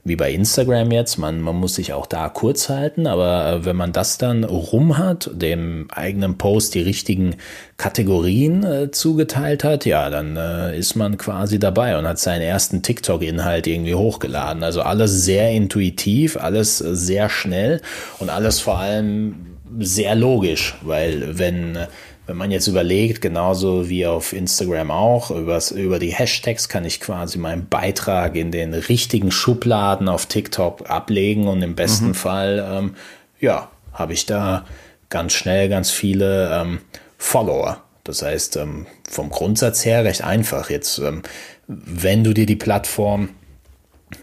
wie 0.07 0.17
bei 0.17 0.31
Instagram 0.33 0.93
jetzt. 0.93 1.19
Man, 1.19 1.41
man 1.41 1.57
muss 1.57 1.75
sich 1.75 1.93
auch 1.93 2.07
da 2.07 2.29
kurz 2.29 2.69
halten, 2.69 3.07
aber 3.07 3.47
äh, 3.47 3.65
wenn 3.65 3.77
man 3.77 3.93
das 3.93 4.19
dann 4.19 4.45
rum 4.45 4.99
hat, 4.99 5.31
dem 5.35 5.89
eigenen 5.91 6.39
Post 6.39 6.75
die 6.75 6.81
richtigen 6.81 7.37
Kategorien 7.77 8.63
äh, 8.63 8.91
zugeteilt 8.93 9.65
hat, 9.65 9.85
ja, 9.85 10.09
dann 10.09 10.37
äh, 10.37 10.79
ist 10.79 10.95
man 10.95 11.19
quasi 11.19 11.59
dabei 11.59 11.99
und 11.99 12.07
hat 12.07 12.21
seinen 12.21 12.43
ersten 12.43 12.83
TikTok-Inhalt 12.83 13.67
irgendwie 13.67 13.95
hochgeladen. 13.95 14.63
Also 14.63 14.83
alles 14.83 15.25
sehr 15.25 15.51
intuitiv, 15.51 16.37
alles 16.37 16.79
sehr 16.79 17.29
schnell 17.29 17.81
und 18.21 18.31
alles 18.31 18.61
vor 18.61 18.79
allem 18.79 19.57
sehr 19.81 20.15
logisch, 20.15 20.77
weil 20.83 21.39
wenn 21.39 21.79
wenn 22.27 22.37
man 22.37 22.51
jetzt 22.51 22.67
überlegt, 22.67 23.21
genauso 23.21 23.89
wie 23.89 24.05
auf 24.05 24.33
Instagram 24.33 24.91
auch, 24.91 25.31
übers, 25.31 25.71
über 25.71 25.99
die 25.99 26.13
Hashtags 26.13 26.69
kann 26.69 26.85
ich 26.85 27.01
quasi 27.01 27.39
meinen 27.39 27.69
Beitrag 27.69 28.35
in 28.35 28.51
den 28.51 28.75
richtigen 28.75 29.31
Schubladen 29.31 30.09
auf 30.09 30.27
TikTok 30.27 30.91
ablegen 30.91 31.47
und 31.47 31.63
im 31.63 31.77
besten 31.77 32.09
mhm. 32.09 32.15
Fall, 32.15 32.69
ähm, 32.69 32.95
ja, 33.39 33.71
habe 33.93 34.13
ich 34.13 34.27
da 34.27 34.65
ganz 35.09 35.35
schnell 35.35 35.69
ganz 35.69 35.91
viele 35.91 36.51
ähm, 36.53 36.81
Follower. 37.17 37.83
Das 38.03 38.23
heißt, 38.23 38.57
ähm, 38.57 38.87
vom 39.09 39.31
Grundsatz 39.31 39.85
her 39.85 40.05
recht 40.05 40.23
einfach. 40.23 40.69
Jetzt, 40.69 40.99
ähm, 40.99 41.23
wenn 41.69 42.25
du 42.25 42.35
dir 42.35 42.47
die 42.47 42.57
Plattform 42.57 43.31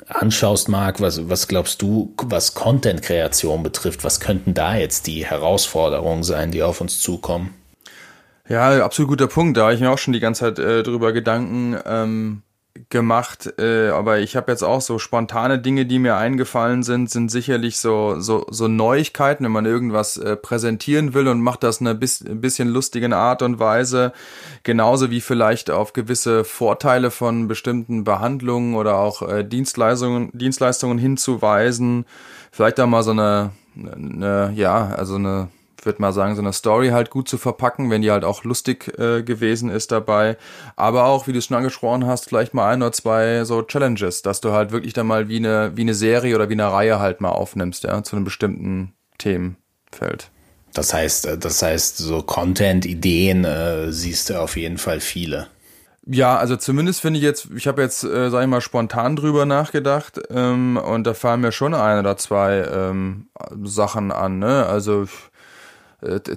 anschaust, 0.08 0.68
Marc, 0.68 1.00
was, 1.02 1.30
was 1.30 1.48
glaubst 1.48 1.82
du, 1.82 2.14
was 2.22 2.54
Content-Kreation 2.54 3.64
betrifft, 3.64 4.04
was 4.04 4.20
könnten 4.20 4.54
da 4.54 4.76
jetzt 4.76 5.08
die 5.08 5.26
Herausforderungen 5.26 6.24
sein, 6.24 6.52
die 6.52 6.64
auf 6.64 6.82
uns 6.82 7.00
zukommen? 7.00 7.54
Ja, 8.48 8.84
absolut 8.84 9.10
guter 9.10 9.28
Punkt. 9.28 9.58
Da 9.58 9.64
habe 9.64 9.74
ich 9.74 9.80
mir 9.80 9.90
auch 9.90 9.98
schon 9.98 10.14
die 10.14 10.20
ganze 10.20 10.42
Zeit 10.42 10.60
äh, 10.60 10.84
drüber 10.84 11.14
Gedanken 11.14 11.78
ähm, 11.86 12.42
gemacht. 12.90 13.54
Äh, 13.58 13.90
aber 13.90 14.20
ich 14.20 14.36
habe 14.36 14.52
jetzt 14.52 14.64
auch 14.64 14.82
so 14.82 15.00
spontane 15.00 15.60
Dinge, 15.60 15.86
die 15.86 16.00
mir 16.00 16.18
eingefallen 16.18 16.84
sind, 16.84 17.10
sind 17.10 17.30
sicherlich 17.30 17.78
so 17.78 18.20
so, 18.20 18.46
so 18.50 18.68
Neuigkeiten, 18.68 19.46
wenn 19.46 19.52
man 19.52 19.66
irgendwas 19.66 20.18
äh, 20.18 20.36
präsentieren 20.36 21.14
will 21.14 21.28
und 21.30 21.42
macht 21.42 21.64
das 21.64 21.80
eine 21.80 21.96
bis, 21.96 22.26
bisschen 22.28 22.68
lustigen 22.70 23.14
Art 23.14 23.42
und 23.44 23.60
Weise. 23.60 24.12
Genauso 24.64 25.10
wie 25.10 25.22
vielleicht 25.22 25.72
auf 25.72 25.94
gewisse 25.94 26.44
Vorteile 26.44 27.12
von 27.12 27.48
bestimmten 27.48 28.04
Behandlungen 28.04 28.76
oder 28.76 28.98
auch 28.98 29.22
äh, 29.22 29.44
Dienstleistungen 29.44 30.32
Dienstleistungen 30.34 30.98
hinzuweisen. 30.98 32.06
Vielleicht 32.52 32.78
da 32.78 32.88
mal 32.88 33.04
so 33.04 33.12
eine, 33.12 33.52
eine 33.78 34.52
ja 34.56 34.88
also 34.88 35.16
eine 35.16 35.48
würde 35.86 36.02
mal 36.02 36.14
sagen, 36.14 36.36
so 36.36 36.42
eine 36.42 36.54
Story 36.54 36.90
halt 36.90 37.10
gut 37.10 37.28
zu 37.28 37.38
verpacken, 37.38 37.90
wenn 37.90 38.02
die 38.02 38.12
halt 38.12 38.24
auch 38.24 38.44
lustig 38.44 38.98
äh, 38.98 39.24
gewesen 39.24 39.70
ist 39.70 39.92
dabei. 39.92 40.38
Aber 40.76 41.06
auch, 41.06 41.28
wie 41.28 41.34
du 41.34 41.42
schon 41.42 41.58
angesprochen 41.58 42.06
hast, 42.06 42.30
vielleicht 42.30 42.54
mal 42.54 42.72
ein 42.72 42.82
oder 42.82 42.92
zwei 42.92 43.44
so 43.46 43.62
Challenges, 43.62 44.22
dass 44.22 44.42
du 44.42 44.52
halt 44.52 44.72
wirklich 44.72 44.94
dann 44.94 45.08
mal 45.08 45.30
wie 45.30 45.38
eine, 45.38 45.72
wie 45.76 45.82
eine 45.82 45.94
Serie 45.94 46.36
oder 46.36 46.50
wie 46.50 46.54
eine 46.54 46.72
Reihe 46.72 47.00
halt 47.00 47.22
mal 47.22 47.30
aufnimmst, 47.30 47.84
ja, 47.84 48.04
zu 48.04 48.16
einem 48.16 48.26
bestimmten 48.26 48.94
Themenfeld. 49.18 50.30
Das 50.74 50.94
heißt, 50.94 51.26
äh, 51.28 51.38
das 51.38 51.62
heißt, 51.62 51.98
so 51.98 52.22
Content-Ideen 52.22 53.46
äh, 53.46 53.92
siehst 53.92 54.30
du 54.30 54.40
auf 54.40 54.58
jeden 54.58 54.78
Fall 54.78 55.00
viele. 55.00 55.48
Ja, 56.06 56.36
also 56.36 56.58
zumindest 56.58 57.00
finde 57.00 57.20
ich 57.20 57.24
jetzt, 57.24 57.48
ich 57.56 57.66
habe 57.66 57.82
jetzt, 57.82 58.04
äh, 58.04 58.30
sag 58.30 58.42
ich 58.42 58.50
mal, 58.50 58.60
spontan 58.60 59.16
drüber 59.16 59.46
nachgedacht 59.46 60.20
ähm, 60.30 60.76
und 60.76 61.06
da 61.08 61.14
fallen 61.14 61.40
mir 61.40 61.54
schon 61.54 61.74
ein 61.74 62.00
oder 62.00 62.18
zwei 62.18 62.58
ähm, 62.58 63.28
Sachen 63.64 64.12
an. 64.12 64.38
Ne? 64.38 64.66
Also 64.66 65.04
äh, 65.04 65.08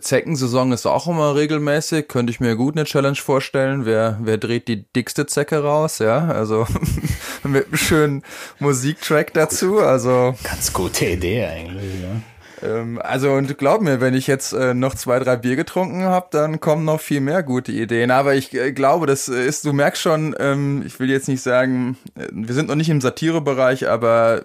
Zeckensaison 0.00 0.72
ist 0.72 0.86
auch 0.86 1.06
immer 1.08 1.34
regelmäßig. 1.34 2.08
Könnte 2.08 2.30
ich 2.30 2.40
mir 2.40 2.56
gut 2.56 2.76
eine 2.76 2.84
Challenge 2.84 3.16
vorstellen. 3.16 3.84
Wer, 3.84 4.18
wer 4.20 4.38
dreht 4.38 4.68
die 4.68 4.84
dickste 4.92 5.26
Zecke 5.26 5.62
raus? 5.62 5.98
Ja, 5.98 6.28
also 6.28 6.66
mit 7.42 7.66
einem 7.66 7.76
schönen 7.76 8.22
Musiktrack 8.60 9.32
dazu. 9.34 9.80
Also 9.80 10.34
ganz 10.44 10.72
gute 10.72 11.06
Idee 11.06 11.44
eigentlich. 11.44 12.02
Ja. 12.02 12.68
Ähm, 12.68 13.00
also 13.02 13.32
und 13.32 13.58
glaub 13.58 13.80
mir, 13.80 14.00
wenn 14.00 14.14
ich 14.14 14.26
jetzt 14.26 14.52
äh, 14.52 14.72
noch 14.72 14.94
zwei, 14.94 15.18
drei 15.18 15.36
Bier 15.36 15.56
getrunken 15.56 16.04
habe, 16.04 16.28
dann 16.30 16.60
kommen 16.60 16.84
noch 16.84 17.00
viel 17.00 17.20
mehr 17.20 17.42
gute 17.42 17.72
Ideen. 17.72 18.10
Aber 18.10 18.34
ich 18.34 18.54
äh, 18.54 18.72
glaube, 18.72 19.06
das 19.06 19.28
ist, 19.28 19.64
du 19.64 19.72
merkst 19.72 20.00
schon, 20.00 20.34
ähm, 20.38 20.84
ich 20.86 21.00
will 21.00 21.10
jetzt 21.10 21.28
nicht 21.28 21.42
sagen, 21.42 21.96
äh, 22.14 22.28
wir 22.30 22.54
sind 22.54 22.68
noch 22.68 22.76
nicht 22.76 22.90
im 22.90 23.00
Satirebereich, 23.00 23.88
aber 23.88 24.42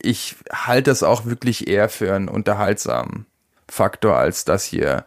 ich 0.00 0.36
halte 0.50 0.90
das 0.90 1.02
auch 1.02 1.26
wirklich 1.26 1.68
eher 1.68 1.88
für 1.88 2.14
einen 2.14 2.28
unterhaltsamen 2.28 3.26
Faktor 3.72 4.16
als 4.16 4.44
dass 4.44 4.64
hier 4.64 5.04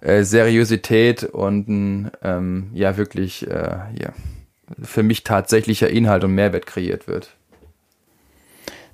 äh, 0.00 0.22
Seriosität 0.22 1.24
und 1.24 1.68
ein 1.68 2.10
ähm, 2.22 2.70
ja 2.72 2.96
wirklich 2.96 3.46
äh, 3.46 3.78
ja, 4.00 4.12
für 4.82 5.02
mich 5.02 5.22
tatsächlicher 5.22 5.90
Inhalt 5.90 6.24
und 6.24 6.34
Mehrwert 6.34 6.64
kreiert 6.66 7.06
wird. 7.06 7.36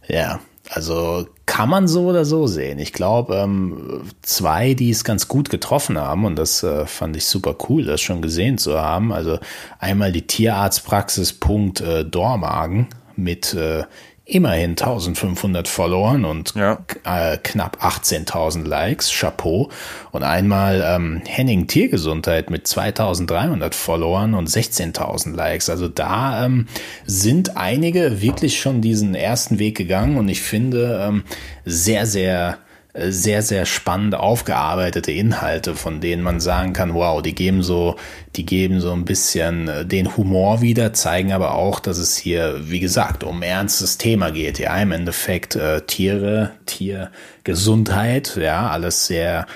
Ja, 0.08 0.40
also 0.70 1.28
kann 1.46 1.68
man 1.68 1.86
so 1.86 2.06
oder 2.06 2.24
so 2.24 2.48
sehen. 2.48 2.80
Ich 2.80 2.92
glaube, 2.92 3.36
ähm, 3.36 4.02
zwei, 4.22 4.74
die 4.74 4.90
es 4.90 5.04
ganz 5.04 5.28
gut 5.28 5.50
getroffen 5.50 5.98
haben, 5.98 6.24
und 6.24 6.36
das 6.36 6.64
äh, 6.64 6.86
fand 6.86 7.16
ich 7.16 7.26
super 7.26 7.56
cool, 7.68 7.84
das 7.84 8.00
schon 8.00 8.22
gesehen 8.22 8.58
zu 8.58 8.78
haben. 8.80 9.12
Also 9.12 9.38
einmal 9.78 10.10
die 10.10 10.26
Tierarztpraxis 10.26 11.38
äh, 11.80 12.04
Dormagen 12.04 12.88
mit 13.14 13.54
äh, 13.54 13.84
immerhin 14.28 14.70
1500 14.70 15.68
Followern 15.68 16.24
und 16.24 16.54
ja. 16.56 16.84
äh, 17.04 17.38
knapp 17.38 17.82
18.000 17.82 18.66
Likes. 18.66 19.12
Chapeau. 19.12 19.70
Und 20.10 20.24
einmal 20.24 20.84
ähm, 20.84 21.22
Henning 21.24 21.68
Tiergesundheit 21.68 22.50
mit 22.50 22.66
2300 22.66 23.74
Followern 23.74 24.34
und 24.34 24.48
16.000 24.48 25.34
Likes. 25.34 25.70
Also 25.70 25.86
da 25.86 26.44
ähm, 26.44 26.66
sind 27.06 27.56
einige 27.56 28.20
wirklich 28.20 28.60
schon 28.60 28.80
diesen 28.80 29.14
ersten 29.14 29.60
Weg 29.60 29.76
gegangen 29.76 30.18
und 30.18 30.28
ich 30.28 30.42
finde 30.42 31.00
ähm, 31.06 31.22
sehr, 31.64 32.06
sehr 32.06 32.58
sehr, 32.98 33.42
sehr 33.42 33.66
spannend 33.66 34.14
aufgearbeitete 34.14 35.12
Inhalte, 35.12 35.74
von 35.74 36.00
denen 36.00 36.22
man 36.22 36.40
sagen 36.40 36.72
kann, 36.72 36.94
wow, 36.94 37.20
die 37.20 37.34
geben 37.34 37.62
so, 37.62 37.96
die 38.36 38.46
geben 38.46 38.80
so 38.80 38.92
ein 38.92 39.04
bisschen 39.04 39.68
äh, 39.68 39.84
den 39.84 40.16
Humor 40.16 40.60
wieder, 40.60 40.92
zeigen 40.92 41.32
aber 41.32 41.54
auch, 41.54 41.80
dass 41.80 41.98
es 41.98 42.16
hier, 42.16 42.70
wie 42.70 42.80
gesagt, 42.80 43.24
um 43.24 43.42
ernstes 43.42 43.98
Thema 43.98 44.30
geht. 44.30 44.58
Ja, 44.58 44.76
im 44.78 44.92
Endeffekt 44.92 45.56
äh, 45.56 45.82
Tiere, 45.82 46.52
Tiergesundheit, 46.66 48.36
ja, 48.36 48.68
alles 48.68 49.06
sehr, 49.06 49.46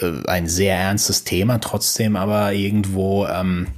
äh, 0.00 0.12
ein 0.28 0.46
sehr 0.46 0.76
ernstes 0.76 1.24
Thema, 1.24 1.58
trotzdem 1.58 2.16
aber 2.16 2.52
irgendwo, 2.52 3.26
ähm, 3.26 3.68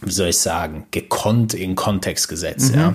wie 0.00 0.12
soll 0.12 0.28
ich 0.28 0.38
sagen, 0.38 0.86
gekonnt 0.90 1.54
in 1.54 1.74
Kontext 1.74 2.28
gesetzt, 2.28 2.74
mhm. 2.74 2.80
ja. 2.80 2.94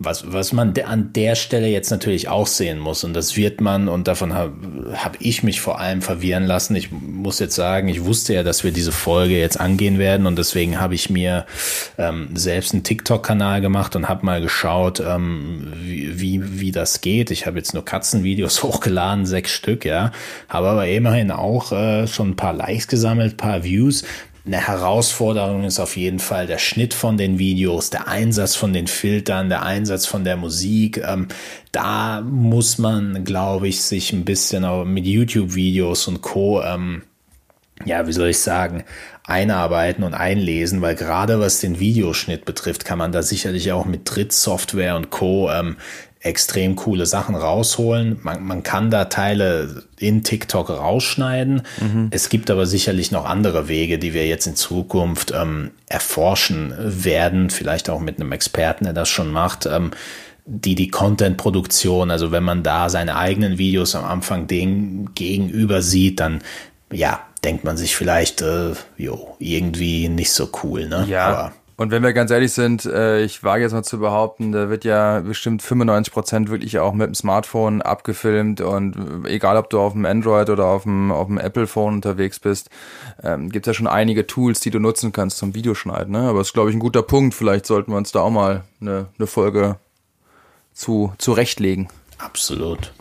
Was, 0.00 0.32
was 0.32 0.52
man 0.52 0.74
an 0.78 1.12
der 1.12 1.34
Stelle 1.34 1.66
jetzt 1.66 1.90
natürlich 1.90 2.28
auch 2.28 2.46
sehen 2.46 2.78
muss, 2.78 3.02
und 3.02 3.14
das 3.14 3.36
wird 3.36 3.60
man, 3.60 3.88
und 3.88 4.06
davon 4.06 4.32
habe 4.32 4.52
hab 4.94 5.16
ich 5.20 5.42
mich 5.42 5.60
vor 5.60 5.80
allem 5.80 6.02
verwirren 6.02 6.44
lassen. 6.44 6.76
Ich 6.76 6.92
muss 6.92 7.40
jetzt 7.40 7.56
sagen, 7.56 7.88
ich 7.88 8.04
wusste 8.04 8.34
ja, 8.34 8.44
dass 8.44 8.62
wir 8.62 8.70
diese 8.70 8.92
Folge 8.92 9.36
jetzt 9.38 9.58
angehen 9.58 9.98
werden, 9.98 10.26
und 10.26 10.38
deswegen 10.38 10.80
habe 10.80 10.94
ich 10.94 11.10
mir 11.10 11.46
ähm, 11.98 12.28
selbst 12.34 12.74
einen 12.74 12.84
TikTok-Kanal 12.84 13.60
gemacht 13.60 13.96
und 13.96 14.08
habe 14.08 14.24
mal 14.24 14.40
geschaut, 14.40 15.00
ähm, 15.00 15.72
wie, 15.82 16.20
wie, 16.20 16.60
wie 16.60 16.70
das 16.70 17.00
geht. 17.00 17.32
Ich 17.32 17.46
habe 17.46 17.58
jetzt 17.58 17.74
nur 17.74 17.84
Katzenvideos 17.84 18.62
hochgeladen, 18.62 19.26
sechs 19.26 19.50
Stück, 19.50 19.84
ja, 19.84 20.12
habe 20.48 20.68
aber 20.68 20.86
immerhin 20.86 21.32
auch 21.32 21.72
äh, 21.72 22.06
schon 22.06 22.30
ein 22.30 22.36
paar 22.36 22.52
Likes 22.52 22.86
gesammelt, 22.86 23.36
paar 23.36 23.64
Views 23.64 24.04
eine 24.48 24.66
Herausforderung 24.66 25.64
ist 25.64 25.78
auf 25.78 25.96
jeden 25.96 26.18
Fall 26.18 26.46
der 26.46 26.56
Schnitt 26.56 26.94
von 26.94 27.18
den 27.18 27.38
Videos, 27.38 27.90
der 27.90 28.08
Einsatz 28.08 28.56
von 28.56 28.72
den 28.72 28.86
Filtern, 28.86 29.50
der 29.50 29.62
Einsatz 29.62 30.06
von 30.06 30.24
der 30.24 30.38
Musik. 30.38 31.02
Ähm, 31.06 31.28
da 31.70 32.22
muss 32.22 32.78
man, 32.78 33.24
glaube 33.24 33.68
ich, 33.68 33.82
sich 33.82 34.12
ein 34.14 34.24
bisschen 34.24 34.64
mit 34.90 35.04
YouTube-Videos 35.04 36.08
und 36.08 36.22
Co. 36.22 36.62
Ähm, 36.62 37.02
ja, 37.84 38.06
wie 38.06 38.12
soll 38.12 38.28
ich 38.28 38.38
sagen, 38.38 38.84
einarbeiten 39.22 40.02
und 40.02 40.14
einlesen, 40.14 40.80
weil 40.80 40.94
gerade 40.94 41.38
was 41.38 41.60
den 41.60 41.78
Videoschnitt 41.78 42.46
betrifft, 42.46 42.86
kann 42.86 42.98
man 42.98 43.12
da 43.12 43.22
sicherlich 43.22 43.70
auch 43.72 43.84
mit 43.84 44.02
Drittsoftware 44.04 44.96
und 44.96 45.10
Co. 45.10 45.50
Ähm, 45.50 45.76
extrem 46.20 46.74
coole 46.76 47.06
Sachen 47.06 47.34
rausholen. 47.34 48.18
Man, 48.22 48.42
man 48.42 48.62
kann 48.62 48.90
da 48.90 49.04
Teile 49.04 49.84
in 49.98 50.24
TikTok 50.24 50.70
rausschneiden. 50.70 51.62
Mhm. 51.80 52.08
Es 52.10 52.28
gibt 52.28 52.50
aber 52.50 52.66
sicherlich 52.66 53.12
noch 53.12 53.24
andere 53.24 53.68
Wege, 53.68 53.98
die 53.98 54.14
wir 54.14 54.26
jetzt 54.26 54.46
in 54.46 54.56
Zukunft 54.56 55.32
ähm, 55.32 55.70
erforschen 55.86 56.74
werden, 56.78 57.50
vielleicht 57.50 57.88
auch 57.88 58.00
mit 58.00 58.20
einem 58.20 58.32
Experten, 58.32 58.84
der 58.84 58.94
das 58.94 59.08
schon 59.08 59.30
macht. 59.30 59.66
Ähm, 59.66 59.92
die 60.50 60.74
die 60.74 60.88
Content-Produktion, 60.88 62.10
also 62.10 62.32
wenn 62.32 62.42
man 62.42 62.62
da 62.62 62.88
seine 62.88 63.16
eigenen 63.16 63.58
Videos 63.58 63.94
am 63.94 64.06
Anfang 64.06 64.46
dem 64.46 65.14
gegenüber 65.14 65.82
sieht, 65.82 66.20
dann 66.20 66.40
ja, 66.90 67.20
denkt 67.44 67.64
man 67.64 67.76
sich 67.76 67.94
vielleicht, 67.94 68.40
äh, 68.40 68.72
jo, 68.96 69.36
irgendwie 69.38 70.08
nicht 70.08 70.32
so 70.32 70.48
cool, 70.62 70.88
ne? 70.88 71.06
Ja. 71.08 71.26
Aber 71.26 71.52
und 71.78 71.92
wenn 71.92 72.02
wir 72.02 72.12
ganz 72.12 72.32
ehrlich 72.32 72.52
sind, 72.52 72.86
äh, 72.86 73.22
ich 73.22 73.44
wage 73.44 73.62
jetzt 73.62 73.72
mal 73.72 73.84
zu 73.84 74.00
behaupten, 74.00 74.50
da 74.50 74.68
wird 74.68 74.84
ja 74.84 75.20
bestimmt 75.20 75.62
95 75.62 76.12
Prozent 76.12 76.50
wirklich 76.50 76.80
auch 76.80 76.92
mit 76.92 77.06
dem 77.06 77.14
Smartphone 77.14 77.82
abgefilmt 77.82 78.60
und 78.60 79.24
egal 79.26 79.56
ob 79.56 79.70
du 79.70 79.78
auf 79.78 79.92
dem 79.92 80.04
Android 80.04 80.50
oder 80.50 80.66
auf 80.66 80.82
dem, 80.82 81.12
auf 81.12 81.28
dem 81.28 81.38
Apple-Phone 81.38 81.94
unterwegs 81.94 82.40
bist, 82.40 82.68
ähm, 83.22 83.48
gibt 83.48 83.68
ja 83.68 83.74
schon 83.74 83.86
einige 83.86 84.26
Tools, 84.26 84.58
die 84.58 84.70
du 84.70 84.80
nutzen 84.80 85.12
kannst 85.12 85.38
zum 85.38 85.54
Videoschneiden. 85.54 86.12
Ne? 86.12 86.28
Aber 86.28 86.38
das 86.40 86.48
ist, 86.48 86.54
glaube 86.54 86.70
ich, 86.70 86.74
ein 86.74 86.80
guter 86.80 87.02
Punkt. 87.02 87.32
Vielleicht 87.32 87.64
sollten 87.64 87.92
wir 87.92 87.96
uns 87.96 88.10
da 88.10 88.22
auch 88.22 88.30
mal 88.30 88.64
eine, 88.80 89.06
eine 89.16 89.28
Folge 89.28 89.76
zu 90.74 91.12
zurechtlegen. 91.18 91.86
Absolut. 92.18 92.92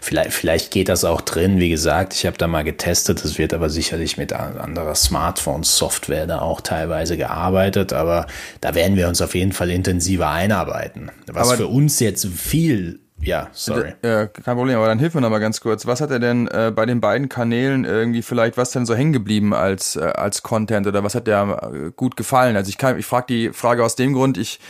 Vielleicht, 0.00 0.32
vielleicht 0.32 0.70
geht 0.70 0.88
das 0.88 1.04
auch 1.04 1.20
drin, 1.20 1.58
wie 1.58 1.68
gesagt, 1.68 2.14
ich 2.14 2.26
habe 2.26 2.38
da 2.38 2.46
mal 2.46 2.64
getestet, 2.64 3.24
es 3.24 3.38
wird 3.38 3.54
aber 3.54 3.70
sicherlich 3.70 4.16
mit 4.16 4.32
anderer 4.32 4.94
Smartphone-Software 4.94 6.26
da 6.26 6.40
auch 6.40 6.60
teilweise 6.60 7.16
gearbeitet, 7.16 7.92
aber 7.92 8.26
da 8.60 8.74
werden 8.74 8.96
wir 8.96 9.08
uns 9.08 9.20
auf 9.20 9.34
jeden 9.34 9.52
Fall 9.52 9.70
intensiver 9.70 10.30
einarbeiten. 10.30 11.10
Was 11.26 11.48
aber 11.48 11.56
für 11.56 11.66
uns 11.66 12.00
jetzt 12.00 12.26
viel 12.26 13.01
ja, 13.22 13.48
sorry. 13.52 13.94
Ja, 14.04 14.26
kein 14.26 14.56
Problem, 14.56 14.76
aber 14.76 14.86
dann 14.86 14.98
hilf 14.98 15.14
mir 15.14 15.20
noch 15.20 15.30
mal 15.30 15.38
ganz 15.38 15.60
kurz. 15.60 15.86
Was 15.86 16.00
hat 16.00 16.10
er 16.10 16.18
denn 16.18 16.48
äh, 16.48 16.72
bei 16.74 16.86
den 16.86 17.00
beiden 17.00 17.28
Kanälen 17.28 17.84
irgendwie 17.84 18.22
vielleicht, 18.22 18.56
was 18.56 18.70
denn 18.70 18.84
so 18.84 18.94
hängen 18.94 19.12
geblieben 19.12 19.54
als, 19.54 19.96
äh, 19.96 20.00
als 20.00 20.42
Content 20.42 20.86
oder 20.86 21.04
was 21.04 21.14
hat 21.14 21.26
der 21.26 21.70
äh, 21.72 21.90
gut 21.94 22.16
gefallen? 22.16 22.56
Also 22.56 22.68
ich 22.68 22.78
kann, 22.78 22.98
ich 22.98 23.06
frage 23.06 23.26
die 23.28 23.52
Frage 23.52 23.84
aus 23.84 23.94
dem 23.94 24.12
Grund, 24.12 24.38
ich 24.38 24.60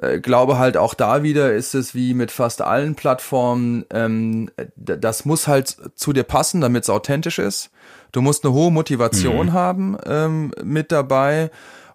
äh, 0.00 0.18
glaube 0.18 0.58
halt 0.58 0.76
auch 0.76 0.94
da 0.94 1.22
wieder 1.22 1.52
ist 1.52 1.74
es 1.74 1.94
wie 1.94 2.14
mit 2.14 2.30
fast 2.30 2.62
allen 2.62 2.94
Plattformen, 2.94 3.84
ähm, 3.92 4.50
das 4.76 5.24
muss 5.24 5.46
halt 5.46 5.76
zu 5.94 6.12
dir 6.12 6.24
passen, 6.24 6.60
damit 6.60 6.84
es 6.84 6.90
authentisch 6.90 7.38
ist. 7.38 7.70
Du 8.12 8.22
musst 8.22 8.44
eine 8.44 8.54
hohe 8.54 8.72
Motivation 8.72 9.46
mhm. 9.46 9.52
haben 9.52 9.96
ähm, 10.06 10.52
mit 10.62 10.90
dabei 10.90 11.50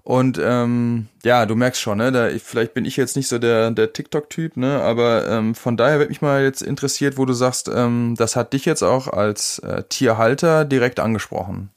und 0.05 0.39
ähm, 0.39 1.07
ja, 1.23 1.47
du 1.47 1.55
merkst 1.55 1.81
schon, 1.81 1.97
ne, 1.97 2.11
da, 2.11 2.29
vielleicht 2.37 2.75
bin 2.75 2.85
ich 2.85 2.95
jetzt 2.95 3.15
nicht 3.15 3.27
so 3.27 3.39
der, 3.39 3.71
der 3.71 3.91
TikTok-Typ, 3.91 4.55
ne, 4.55 4.79
aber 4.79 5.27
ähm, 5.27 5.55
von 5.55 5.77
daher 5.77 5.97
wird 5.97 6.09
mich 6.09 6.21
mal 6.21 6.43
jetzt 6.43 6.61
interessiert, 6.61 7.17
wo 7.17 7.25
du 7.25 7.33
sagst, 7.33 7.71
ähm, 7.73 8.13
das 8.15 8.35
hat 8.35 8.53
dich 8.53 8.65
jetzt 8.65 8.83
auch 8.83 9.07
als 9.07 9.57
äh, 9.59 9.81
Tierhalter 9.89 10.63
direkt 10.63 10.99
angesprochen. 10.99 11.71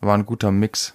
War 0.00 0.16
ein 0.16 0.26
guter 0.26 0.52
Mix. 0.52 0.94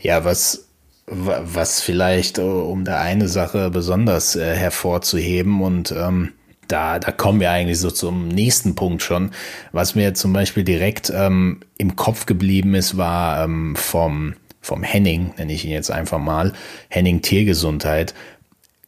Ja, 0.00 0.24
was, 0.24 0.68
was 1.06 1.82
vielleicht, 1.82 2.38
äh, 2.38 2.42
um 2.42 2.86
da 2.86 2.98
eine 3.02 3.28
Sache 3.28 3.68
besonders 3.68 4.36
äh, 4.36 4.54
hervorzuheben 4.56 5.60
und 5.60 5.92
ähm, 5.92 6.32
da, 6.66 6.98
da 6.98 7.12
kommen 7.12 7.40
wir 7.40 7.50
eigentlich 7.50 7.78
so 7.78 7.90
zum 7.90 8.28
nächsten 8.28 8.74
Punkt 8.74 9.02
schon. 9.02 9.32
Was 9.72 9.94
mir 9.94 10.14
zum 10.14 10.32
Beispiel 10.32 10.64
direkt 10.64 11.12
ähm, 11.14 11.60
im 11.76 11.94
Kopf 11.94 12.24
geblieben 12.24 12.74
ist, 12.74 12.96
war 12.96 13.44
ähm, 13.44 13.76
vom 13.76 14.34
vom 14.64 14.82
Henning, 14.82 15.34
nenne 15.36 15.52
ich 15.52 15.64
ihn 15.64 15.70
jetzt 15.70 15.90
einfach 15.90 16.18
mal, 16.18 16.52
Henning 16.88 17.20
Tiergesundheit, 17.20 18.14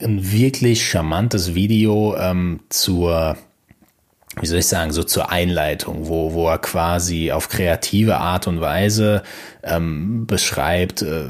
ein 0.01 0.33
wirklich 0.33 0.89
charmantes 0.89 1.55
Video 1.55 2.17
ähm, 2.17 2.61
zur, 2.71 3.37
wie 4.41 4.47
soll 4.47 4.61
ich 4.61 4.67
sagen, 4.67 4.93
so 4.93 5.05
zur 5.05 5.31
Einleitung, 5.31 6.09
wo, 6.09 6.33
wo 6.33 6.49
er 6.49 6.59
quasi 6.59 7.31
auf 7.31 7.49
kreative 7.49 8.17
Art 8.17 8.47
und 8.47 8.61
Weise 8.61 9.23
ähm, 9.63 10.27
beschreibt, 10.27 11.03
äh, 11.03 11.27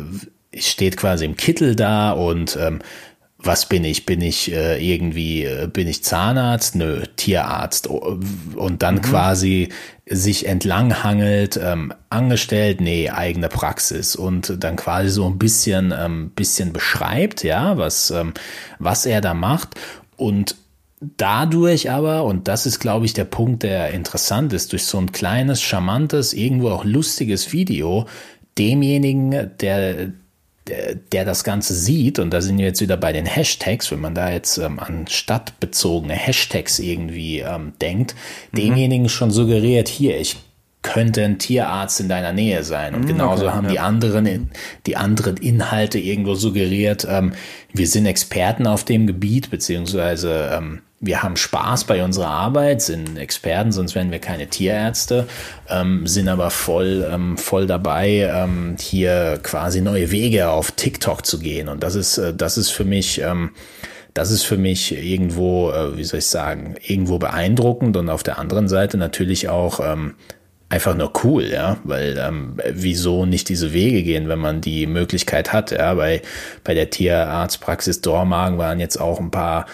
steht 0.57 0.97
quasi 0.97 1.25
im 1.25 1.37
Kittel 1.37 1.75
da 1.75 2.13
und 2.13 2.57
ähm, 2.61 2.81
was 3.47 3.67
bin 3.67 3.85
ich? 3.85 4.07
Bin 4.07 4.21
ich 4.21 4.53
äh, 4.53 4.77
irgendwie, 4.79 5.45
äh, 5.45 5.69
bin 5.73 5.89
ich 5.89 6.03
Zahnarzt? 6.03 6.75
Nö, 6.75 7.05
Tierarzt. 7.17 7.87
Und 7.87 8.83
dann 8.83 8.97
mhm. 8.97 9.03
quasi 9.03 9.69
sich 10.09 10.47
entlanghangelt, 10.47 11.59
ähm, 11.63 11.93
angestellt, 12.11 12.81
nee, 12.81 13.11
eigene 13.11 13.49
Praxis. 13.49 14.17
Und 14.17 14.63
dann 14.63 14.77
quasi 14.77 15.11
so 15.11 15.27
ein 15.27 15.39
bisschen, 15.39 15.93
ähm, 15.97 16.31
bisschen 16.35 16.73
beschreibt, 16.73 17.43
ja, 17.43 17.77
was, 17.79 18.11
ähm, 18.11 18.35
was 18.79 19.07
er 19.07 19.21
da 19.21 19.35
macht. 19.35 19.75
Und 20.17 20.57
dadurch 21.01 21.91
aber, 21.91 22.25
und 22.25 22.49
das 22.49 22.67
ist, 22.67 22.79
glaube 22.79 23.07
ich, 23.07 23.13
der 23.13 23.25
Punkt, 23.25 23.63
der 23.63 23.91
interessant 23.91 24.53
ist, 24.53 24.73
durch 24.73 24.85
so 24.85 24.99
ein 24.99 25.13
kleines, 25.13 25.63
charmantes, 25.63 26.33
irgendwo 26.33 26.71
auch 26.71 26.85
lustiges 26.85 27.53
Video, 27.53 28.07
demjenigen, 28.59 29.51
der, 29.61 30.13
der, 30.69 31.25
das 31.25 31.45
Ganze 31.45 31.75
sieht, 31.75 32.19
und 32.19 32.31
da 32.31 32.41
sind 32.41 32.59
wir 32.59 32.67
jetzt 32.67 32.81
wieder 32.81 32.97
bei 32.97 33.13
den 33.13 33.27
Hashtags, 33.27 33.91
wenn 33.91 34.01
man 34.01 34.15
da 34.15 34.31
jetzt 34.31 34.59
ähm, 34.59 34.79
an 34.79 35.07
stadtbezogene 35.09 36.15
Hashtags 36.15 36.79
irgendwie 36.79 37.41
ähm, 37.41 37.73
denkt, 37.81 38.15
mhm. 38.53 38.57
demjenigen 38.57 39.09
schon 39.09 39.31
suggeriert, 39.31 39.89
hier, 39.89 40.19
ich 40.19 40.37
könnte 40.83 41.25
ein 41.25 41.39
Tierarzt 41.39 41.99
in 42.01 42.09
deiner 42.09 42.33
Nähe 42.33 42.63
sein. 42.63 42.95
Und 42.95 43.03
mhm, 43.03 43.09
genauso 43.09 43.47
okay, 43.47 43.55
haben 43.55 43.65
ja. 43.67 43.73
die 43.73 43.79
anderen, 43.81 44.51
die 44.87 44.97
anderen 44.97 45.37
Inhalte 45.37 45.99
irgendwo 45.99 46.35
suggeriert, 46.35 47.07
ähm, 47.11 47.33
wir 47.73 47.89
sind 47.89 48.07
Experten 48.07 48.67
auf 48.67 48.85
dem 48.85 49.07
Gebiet, 49.07 49.51
beziehungsweise 49.51 50.51
ähm, 50.53 50.83
wir 51.01 51.23
haben 51.23 51.37
Spaß 51.37 51.85
bei 51.85 52.03
unserer 52.03 52.29
Arbeit, 52.29 52.81
sind 52.81 53.19
Experten, 53.19 53.71
sonst 53.71 53.95
wären 53.95 54.11
wir 54.11 54.19
keine 54.19 54.47
Tierärzte, 54.47 55.27
ähm, 55.69 56.07
sind 56.07 56.29
aber 56.29 56.51
voll, 56.51 57.07
ähm, 57.11 57.37
voll 57.37 57.67
dabei, 57.67 58.31
ähm, 58.33 58.77
hier 58.81 59.39
quasi 59.43 59.83
neue 59.83 60.11
Wege 60.11 60.49
auf 60.49 60.71
TikTok 60.73 61.27
zu 61.27 61.39
gehen. 61.39 61.69
Und 61.69 61.83
das 61.83 61.95
ist, 61.95 62.17
äh, 62.17 62.33
das 62.35 62.57
ist 62.57 62.71
für 62.71 62.85
mich, 62.85 63.21
ähm, 63.21 63.51
das 64.15 64.31
ist 64.31 64.45
für 64.45 64.57
mich 64.57 64.97
irgendwo, 64.97 65.71
äh, 65.71 65.99
wie 65.99 66.05
soll 66.05 66.21
ich 66.21 66.27
sagen, 66.27 66.77
irgendwo 66.83 67.19
beeindruckend 67.19 67.99
und 67.99 68.09
auf 68.09 68.23
der 68.23 68.39
anderen 68.39 68.69
Seite 68.69 68.97
natürlich 68.97 69.51
auch 69.51 69.81
ähm, 69.81 70.15
einfach 70.71 70.97
nur 70.97 71.13
cool, 71.25 71.45
ja, 71.45 71.77
weil 71.85 72.19
ähm, 72.19 72.57
wieso 72.73 73.27
nicht 73.27 73.51
diese 73.51 73.75
Wege 73.75 74.03
gehen, 74.03 74.29
wenn 74.29 74.39
man 74.39 74.63
die 74.63 74.87
Möglichkeit 74.87 75.53
hat, 75.53 75.73
ja, 75.73 75.93
bei, 75.93 76.23
bei 76.65 76.73
der 76.73 76.89
Tierarztpraxis 76.89 78.01
Dormagen 78.01 78.57
waren 78.57 78.81
jetzt 78.81 78.99
auch 78.99 79.21
ein 79.21 79.31
paar 79.31 79.67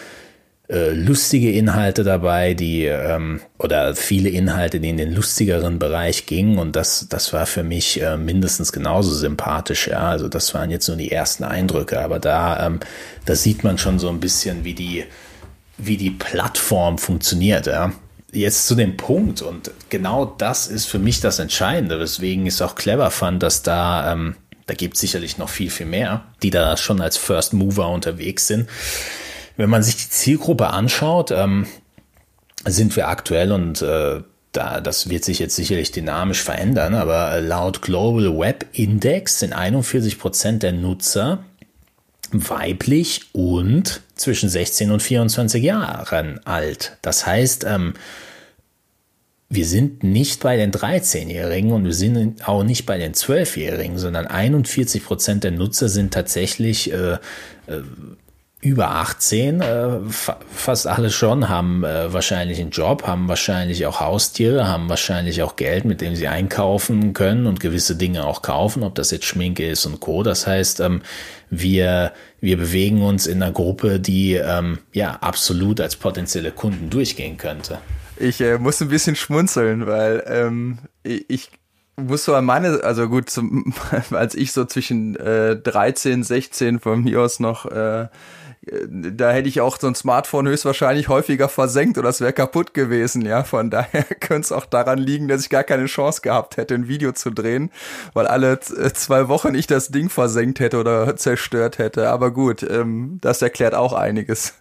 äh, 0.68 0.90
lustige 0.90 1.52
Inhalte 1.52 2.04
dabei, 2.04 2.54
die 2.54 2.84
ähm, 2.84 3.40
oder 3.58 3.94
viele 3.96 4.28
Inhalte, 4.28 4.80
die 4.80 4.90
in 4.90 4.96
den 4.96 5.12
lustigeren 5.12 5.78
Bereich 5.78 6.26
gingen 6.26 6.58
und 6.58 6.76
das, 6.76 7.08
das 7.08 7.32
war 7.32 7.46
für 7.46 7.62
mich 7.62 8.00
äh, 8.00 8.16
mindestens 8.16 8.72
genauso 8.72 9.12
sympathisch. 9.12 9.88
Ja, 9.88 10.08
also 10.08 10.28
das 10.28 10.54
waren 10.54 10.70
jetzt 10.70 10.88
nur 10.88 10.96
die 10.96 11.10
ersten 11.10 11.44
Eindrücke, 11.44 12.00
aber 12.00 12.18
da, 12.18 12.66
ähm, 12.66 12.80
da 13.24 13.34
sieht 13.34 13.64
man 13.64 13.76
schon 13.76 13.98
so 13.98 14.08
ein 14.08 14.20
bisschen, 14.20 14.64
wie 14.64 14.74
die, 14.74 15.04
wie 15.78 15.96
die 15.96 16.10
Plattform 16.10 16.96
funktioniert. 16.96 17.66
Ja. 17.66 17.92
Jetzt 18.32 18.66
zu 18.66 18.74
dem 18.74 18.96
Punkt 18.96 19.42
und 19.42 19.72
genau 19.90 20.24
das 20.24 20.68
ist 20.68 20.86
für 20.86 20.98
mich 20.98 21.20
das 21.20 21.38
Entscheidende, 21.38 22.00
weswegen 22.00 22.46
ich 22.46 22.54
es 22.54 22.62
auch 22.62 22.76
clever 22.76 23.10
fand, 23.10 23.42
dass 23.42 23.62
da 23.62 24.12
ähm, 24.12 24.36
da 24.66 24.74
gibt 24.74 24.94
es 24.94 25.00
sicherlich 25.00 25.38
noch 25.38 25.48
viel, 25.48 25.70
viel 25.70 25.86
mehr, 25.86 26.24
die 26.42 26.50
da 26.50 26.76
schon 26.76 27.00
als 27.00 27.16
First 27.16 27.52
Mover 27.52 27.88
unterwegs 27.88 28.46
sind. 28.46 28.68
Wenn 29.56 29.70
man 29.70 29.82
sich 29.82 29.96
die 29.96 30.08
Zielgruppe 30.08 30.68
anschaut, 30.68 31.30
ähm, 31.30 31.66
sind 32.64 32.94
wir 32.96 33.08
aktuell 33.08 33.52
und 33.52 33.82
äh, 33.82 34.22
da, 34.52 34.80
das 34.80 35.08
wird 35.08 35.24
sich 35.24 35.38
jetzt 35.38 35.56
sicherlich 35.56 35.92
dynamisch 35.92 36.42
verändern, 36.42 36.94
aber 36.94 37.40
laut 37.40 37.82
Global 37.82 38.38
Web 38.38 38.66
Index 38.72 39.38
sind 39.38 39.52
41 39.52 40.18
Prozent 40.18 40.62
der 40.62 40.72
Nutzer 40.72 41.44
weiblich 42.30 43.22
und 43.32 44.02
zwischen 44.14 44.48
16 44.48 44.90
und 44.90 45.02
24 45.02 45.62
Jahren 45.62 46.40
alt. 46.46 46.96
Das 47.02 47.26
heißt, 47.26 47.64
ähm, 47.64 47.94
wir 49.48 49.66
sind 49.66 50.02
nicht 50.02 50.42
bei 50.42 50.56
den 50.56 50.72
13-Jährigen 50.72 51.72
und 51.72 51.84
wir 51.84 51.92
sind 51.92 52.48
auch 52.48 52.64
nicht 52.64 52.86
bei 52.86 52.96
den 52.96 53.12
12-Jährigen, 53.12 53.98
sondern 53.98 54.26
41 54.26 55.04
Prozent 55.04 55.44
der 55.44 55.50
Nutzer 55.50 55.90
sind 55.90 56.14
tatsächlich 56.14 56.90
äh, 56.90 57.14
äh, 57.66 57.82
über 58.62 58.92
18, 58.92 59.60
äh, 59.60 60.00
fa 60.08 60.38
fast 60.54 60.86
alle 60.86 61.10
schon, 61.10 61.48
haben 61.48 61.82
äh, 61.82 62.12
wahrscheinlich 62.12 62.60
einen 62.60 62.70
Job, 62.70 63.04
haben 63.04 63.26
wahrscheinlich 63.26 63.86
auch 63.86 63.98
Haustiere, 63.98 64.68
haben 64.68 64.88
wahrscheinlich 64.88 65.42
auch 65.42 65.56
Geld, 65.56 65.84
mit 65.84 66.00
dem 66.00 66.14
sie 66.14 66.28
einkaufen 66.28 67.12
können 67.12 67.46
und 67.46 67.58
gewisse 67.58 67.96
Dinge 67.96 68.24
auch 68.24 68.40
kaufen, 68.40 68.84
ob 68.84 68.94
das 68.94 69.10
jetzt 69.10 69.24
Schminke 69.24 69.66
ist 69.66 69.84
und 69.84 69.98
Co. 69.98 70.22
Das 70.22 70.46
heißt, 70.46 70.78
ähm, 70.78 71.02
wir, 71.50 72.12
wir 72.40 72.56
bewegen 72.56 73.02
uns 73.02 73.26
in 73.26 73.42
einer 73.42 73.52
Gruppe, 73.52 73.98
die 73.98 74.34
ähm, 74.34 74.78
ja 74.92 75.18
absolut 75.20 75.80
als 75.80 75.96
potenzielle 75.96 76.52
Kunden 76.52 76.88
durchgehen 76.88 77.38
könnte. 77.38 77.78
Ich 78.16 78.40
äh, 78.40 78.58
muss 78.58 78.80
ein 78.80 78.88
bisschen 78.88 79.16
schmunzeln, 79.16 79.88
weil 79.88 80.22
ähm, 80.28 80.78
ich 81.02 81.50
muss 81.96 82.24
so 82.24 82.36
an 82.36 82.44
meine, 82.44 82.84
also 82.84 83.08
gut, 83.08 83.28
zum, 83.28 83.74
als 84.12 84.36
ich 84.36 84.52
so 84.52 84.64
zwischen 84.66 85.16
äh, 85.16 85.56
13, 85.56 86.22
16 86.22 86.78
von 86.78 87.02
mir 87.02 87.20
aus 87.20 87.40
noch 87.40 87.66
äh, 87.66 88.06
da 88.64 89.32
hätte 89.32 89.48
ich 89.48 89.60
auch 89.60 89.78
so 89.80 89.88
ein 89.88 89.96
Smartphone 89.96 90.46
höchstwahrscheinlich 90.46 91.08
häufiger 91.08 91.48
versenkt 91.48 91.98
oder 91.98 92.10
es 92.10 92.20
wäre 92.20 92.32
kaputt 92.32 92.74
gewesen, 92.74 93.22
ja. 93.22 93.42
Von 93.42 93.70
daher 93.70 94.04
könnte 94.04 94.46
es 94.46 94.52
auch 94.52 94.66
daran 94.66 94.98
liegen, 94.98 95.26
dass 95.26 95.42
ich 95.42 95.50
gar 95.50 95.64
keine 95.64 95.86
Chance 95.86 96.20
gehabt 96.20 96.56
hätte, 96.56 96.74
ein 96.74 96.86
Video 96.86 97.12
zu 97.12 97.30
drehen, 97.30 97.70
weil 98.14 98.26
alle 98.26 98.52
äh, 98.52 98.92
zwei 98.92 99.28
Wochen 99.28 99.54
ich 99.54 99.66
das 99.66 99.88
Ding 99.88 100.10
versenkt 100.10 100.60
hätte 100.60 100.78
oder 100.78 101.16
zerstört 101.16 101.78
hätte. 101.78 102.08
Aber 102.10 102.30
gut, 102.30 102.62
ähm, 102.62 103.18
das 103.20 103.42
erklärt 103.42 103.74
auch 103.74 103.92
einiges. 103.92 104.54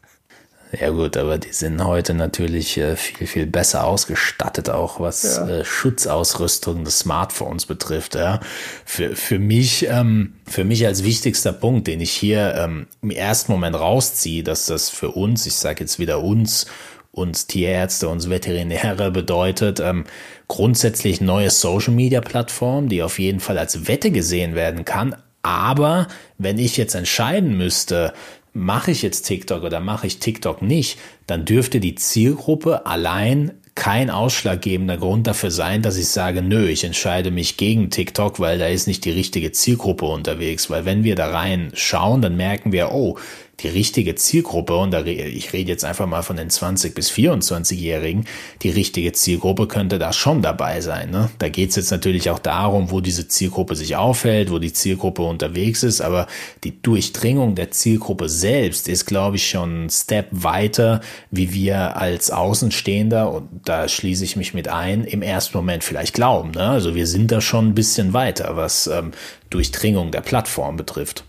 Ja 0.80 0.90
gut, 0.90 1.18
aber 1.18 1.38
die 1.38 1.52
sind 1.52 1.84
heute 1.84 2.14
natürlich 2.14 2.78
äh, 2.78 2.96
viel, 2.96 3.28
viel 3.28 3.46
besser 3.46 3.86
ausgestattet, 3.86 4.70
auch 4.70 5.02
was 5.02 5.36
ja. 5.38 5.48
äh, 5.48 5.66
Schutzausrüstung 5.66 6.86
des 6.86 7.00
Smartphones 7.00 7.66
betrifft. 7.66 8.16
Ja. 8.16 8.40
Für, 8.86 9.16
für, 9.16 9.38
mich, 9.38 9.88
ähm, 9.90 10.34
für 10.48 10.64
mich 10.64 10.86
als 10.86 11.04
wichtigster 11.04 11.52
Punkt, 11.52 11.88
den 11.88 12.00
ich 12.00 12.12
hier 12.12 12.56
ähm, 12.56 12.88
im 13.02 13.12
ersten 13.12 13.52
Moment 13.52 13.76
rausziehe, 13.76 14.44
dass 14.44 14.68
das 14.68 14.90
für 14.90 15.12
uns, 15.12 15.46
ich 15.46 15.56
sage 15.56 15.82
jetzt 15.82 16.00
wieder 16.00 16.24
uns, 16.24 16.68
uns 17.12 17.48
Tierärzte, 17.48 18.08
uns 18.08 18.30
Veterinäre 18.30 19.12
bedeutet, 19.12 19.82
ähm, 19.82 20.06
grundsätzlich 20.48 21.20
neue 21.20 21.50
Social-Media-Plattform, 21.50 22.88
die 22.88 23.04
auf 23.04 23.20
jeden 23.20 23.42
Fall 23.42 23.58
als 23.58 23.88
Wette 23.88 24.12
gesehen 24.12 24.56
werden 24.56 24.86
kann. 24.86 25.18
Aber 25.44 26.08
wenn 26.38 26.60
ich 26.60 26.78
jetzt 26.78 26.96
entscheiden 26.96 27.58
müsste, 27.58 28.14
mache 28.54 28.92
ich 28.92 29.02
jetzt 29.02 29.24
TikTok 29.24 29.64
oder 29.64 29.80
mache 29.80 30.08
ich 30.08 30.20
TikTok 30.20 30.62
nicht, 30.62 31.00
dann 31.28 31.46
dürfte 31.46 31.80
die 31.80 31.96
Zielgruppe 31.96 32.86
allein 32.86 33.52
kein 33.74 34.10
ausschlaggebender 34.10 34.98
Grund 34.98 35.28
dafür 35.28 35.50
sein, 35.50 35.82
dass 35.82 35.98
ich 35.98 36.08
sage, 36.08 36.42
nö, 36.42 36.68
ich 36.68 36.84
entscheide 36.84 37.32
mich 37.32 37.56
gegen 37.56 37.90
TikTok, 37.90 38.40
weil 38.40 38.60
da 38.60 38.68
ist 38.68 38.86
nicht 38.88 39.06
die 39.06 39.12
richtige 39.12 39.54
Zielgruppe 39.54 40.06
unterwegs. 40.06 40.70
Weil 40.70 40.86
wenn 40.86 41.04
wir 41.04 41.16
da 41.16 41.32
rein 41.32 41.72
schauen, 41.74 42.22
dann 42.22 42.36
merken 42.36 42.74
wir, 42.74 42.92
oh, 42.92 43.18
die 43.64 43.68
richtige 43.68 44.16
Zielgruppe, 44.16 44.76
und 44.76 44.92
da, 44.92 45.04
ich 45.04 45.54
rede 45.54 45.72
jetzt 45.72 45.86
einfach 45.86 46.08
mal 46.08 46.22
von 46.22 46.38
den 46.38 46.50
20- 46.50 46.94
bis 46.94 47.12
24-Jährigen, 47.12 48.26
die 48.62 48.70
richtige 48.70 49.12
Zielgruppe 49.14 49.68
könnte 49.68 50.00
da 50.00 50.14
schon 50.14 50.42
dabei 50.42 50.82
sein. 50.82 51.12
Ne? 51.12 51.30
Da 51.40 51.50
geht 51.50 51.72
es 51.72 51.76
jetzt 51.76 51.92
natürlich 51.92 52.30
auch 52.30 52.40
darum, 52.40 52.92
wo 52.92 53.02
diese 53.02 53.28
Zielgruppe 53.28 53.76
sich 53.76 53.96
aufhält, 53.96 54.52
wo 54.52 54.60
die 54.60 54.74
Zielgruppe 54.74 55.22
unterwegs 55.22 55.84
ist, 55.84 56.02
aber 56.02 56.28
die 56.64 56.82
Durchdringung 56.82 57.56
der 57.56 57.72
Zielgruppe 57.72 58.30
selbst 58.30 58.88
ist, 58.88 59.06
glaube 59.06 59.38
ich, 59.38 59.50
schon 59.50 59.86
ein 59.86 59.90
Step 59.90 60.28
weiter, 60.32 61.02
wie 61.30 61.54
wir 61.54 61.98
als 61.98 62.32
Außenstehender, 62.32 63.32
und 63.32 63.48
da 63.66 63.88
schließe 63.88 64.24
ich 64.24 64.36
mich 64.36 64.54
mit 64.54 64.68
ein, 64.68 65.04
im 65.04 65.22
ersten 65.22 65.58
Moment 65.58 65.84
vielleicht 65.84 66.14
glauben. 66.14 66.52
Ne? 66.52 66.64
Also 66.64 66.96
wir 66.96 67.08
sind 67.08 67.32
da 67.32 67.42
schon 67.42 67.70
ein 67.70 67.76
bisschen 67.76 68.14
weiter, 68.14 68.56
was 68.56 68.88
ähm, 68.88 69.12
Durchdringung 69.50 70.12
der 70.12 70.22
Plattform 70.22 70.78
betrifft. 70.78 71.26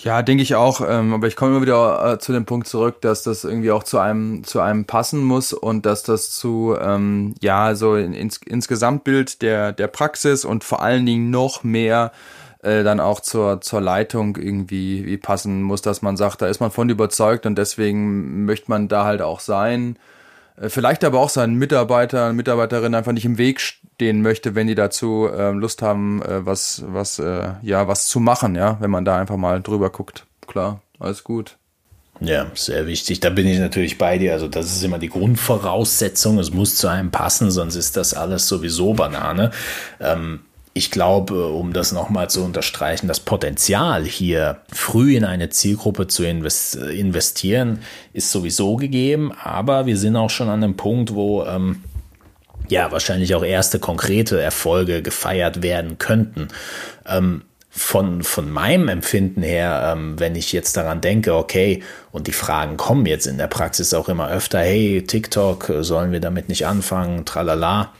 Ja, 0.00 0.20
denke 0.22 0.42
ich 0.42 0.54
auch. 0.54 0.82
Ähm, 0.86 1.14
aber 1.14 1.26
ich 1.26 1.36
komme 1.36 1.52
immer 1.52 1.62
wieder 1.62 2.12
äh, 2.14 2.18
zu 2.18 2.32
dem 2.32 2.44
Punkt 2.44 2.66
zurück, 2.66 3.00
dass 3.00 3.22
das 3.22 3.44
irgendwie 3.44 3.70
auch 3.70 3.82
zu 3.82 3.98
einem 3.98 4.44
zu 4.44 4.60
einem 4.60 4.84
passen 4.84 5.24
muss 5.24 5.52
und 5.54 5.86
dass 5.86 6.02
das 6.02 6.30
zu 6.32 6.76
ähm, 6.78 7.34
ja 7.40 7.74
so 7.74 7.96
in, 7.96 8.12
ins, 8.12 8.36
ins 8.38 8.68
Gesamtbild 8.68 9.40
der 9.40 9.72
der 9.72 9.86
Praxis 9.88 10.44
und 10.44 10.64
vor 10.64 10.82
allen 10.82 11.06
Dingen 11.06 11.30
noch 11.30 11.64
mehr 11.64 12.12
äh, 12.62 12.84
dann 12.84 13.00
auch 13.00 13.20
zur 13.20 13.62
zur 13.62 13.80
Leitung 13.80 14.36
irgendwie 14.36 15.06
wie 15.06 15.16
passen 15.16 15.62
muss, 15.62 15.80
dass 15.80 16.02
man 16.02 16.18
sagt, 16.18 16.42
da 16.42 16.46
ist 16.46 16.60
man 16.60 16.70
von 16.70 16.90
überzeugt 16.90 17.46
und 17.46 17.56
deswegen 17.56 18.44
möchte 18.44 18.70
man 18.70 18.88
da 18.88 19.04
halt 19.04 19.22
auch 19.22 19.40
sein. 19.40 19.98
Äh, 20.56 20.68
vielleicht 20.68 21.04
aber 21.04 21.20
auch 21.20 21.28
seinen 21.28 21.56
Mitarbeitern, 21.56 22.36
Mitarbeiterinnen 22.36 22.94
einfach 22.94 23.12
nicht 23.12 23.24
im 23.24 23.38
Weg 23.38 23.60
stehen 23.60 24.22
möchte, 24.22 24.54
wenn 24.54 24.66
die 24.66 24.74
dazu 24.74 25.28
äh, 25.28 25.50
Lust 25.52 25.82
haben, 25.82 26.22
äh, 26.22 26.44
was, 26.44 26.82
was, 26.86 27.18
äh, 27.18 27.54
ja, 27.62 27.88
was 27.88 28.06
zu 28.06 28.20
machen, 28.20 28.54
ja, 28.54 28.76
wenn 28.80 28.90
man 28.90 29.04
da 29.04 29.18
einfach 29.18 29.36
mal 29.36 29.62
drüber 29.62 29.90
guckt. 29.90 30.26
Klar, 30.46 30.80
alles 30.98 31.24
gut. 31.24 31.56
Ja, 32.20 32.46
sehr 32.54 32.86
wichtig. 32.86 33.20
Da 33.20 33.30
bin 33.30 33.46
ich 33.46 33.58
natürlich 33.58 33.98
bei 33.98 34.16
dir. 34.16 34.32
Also 34.32 34.48
das 34.48 34.72
ist 34.74 34.82
immer 34.82 34.98
die 34.98 35.10
Grundvoraussetzung. 35.10 36.38
Es 36.38 36.50
muss 36.50 36.76
zu 36.76 36.88
einem 36.88 37.10
passen, 37.10 37.50
sonst 37.50 37.76
ist 37.76 37.96
das 37.96 38.14
alles 38.14 38.48
sowieso 38.48 38.94
Banane. 38.94 39.50
Ähm, 40.00 40.40
ich 40.76 40.90
glaube, 40.90 41.48
um 41.48 41.72
das 41.72 41.92
nochmal 41.92 42.28
zu 42.28 42.44
unterstreichen, 42.44 43.08
das 43.08 43.18
Potenzial 43.18 44.04
hier 44.04 44.58
früh 44.70 45.16
in 45.16 45.24
eine 45.24 45.48
Zielgruppe 45.48 46.06
zu 46.06 46.22
investieren, 46.22 47.78
ist 48.12 48.30
sowieso 48.30 48.76
gegeben. 48.76 49.32
Aber 49.42 49.86
wir 49.86 49.96
sind 49.96 50.16
auch 50.16 50.28
schon 50.28 50.50
an 50.50 50.62
einem 50.62 50.76
Punkt, 50.76 51.14
wo 51.14 51.44
ähm, 51.44 51.82
ja 52.68 52.92
wahrscheinlich 52.92 53.34
auch 53.34 53.42
erste 53.42 53.78
konkrete 53.78 54.38
Erfolge 54.38 55.00
gefeiert 55.00 55.62
werden 55.62 55.96
könnten. 55.96 56.48
Ähm, 57.06 57.42
von, 57.70 58.22
von 58.22 58.50
meinem 58.50 58.88
Empfinden 58.88 59.42
her, 59.42 59.94
ähm, 59.94 60.20
wenn 60.20 60.34
ich 60.34 60.52
jetzt 60.52 60.76
daran 60.76 61.00
denke, 61.00 61.34
okay, 61.34 61.82
und 62.12 62.26
die 62.26 62.32
Fragen 62.32 62.76
kommen 62.76 63.06
jetzt 63.06 63.26
in 63.26 63.38
der 63.38 63.46
Praxis 63.46 63.94
auch 63.94 64.10
immer 64.10 64.28
öfter, 64.28 64.58
hey, 64.58 65.02
TikTok, 65.06 65.72
sollen 65.80 66.12
wir 66.12 66.20
damit 66.20 66.50
nicht 66.50 66.66
anfangen, 66.66 67.24
tralala 67.24 67.94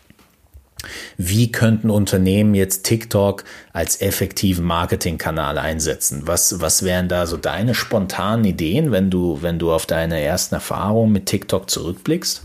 wie 1.17 1.51
könnten 1.51 1.91
Unternehmen 1.91 2.55
jetzt 2.55 2.85
TikTok 2.85 3.45
als 3.73 4.01
effektiven 4.01 4.65
Marketingkanal 4.65 5.59
einsetzen? 5.59 6.23
Was, 6.27 6.61
was 6.61 6.83
wären 6.83 7.09
da 7.09 7.27
so 7.27 7.37
deine 7.37 7.75
spontanen 7.75 8.45
Ideen, 8.45 8.93
wenn 8.93 9.11
du, 9.11 9.43
wenn 9.43 9.59
du 9.59 9.73
auf 9.73 9.87
deine 9.87 10.21
ersten 10.21 10.55
Erfahrungen 10.55 11.13
mit 11.13 11.27
TikTok 11.27 11.71
zurückblickst? 11.71 12.43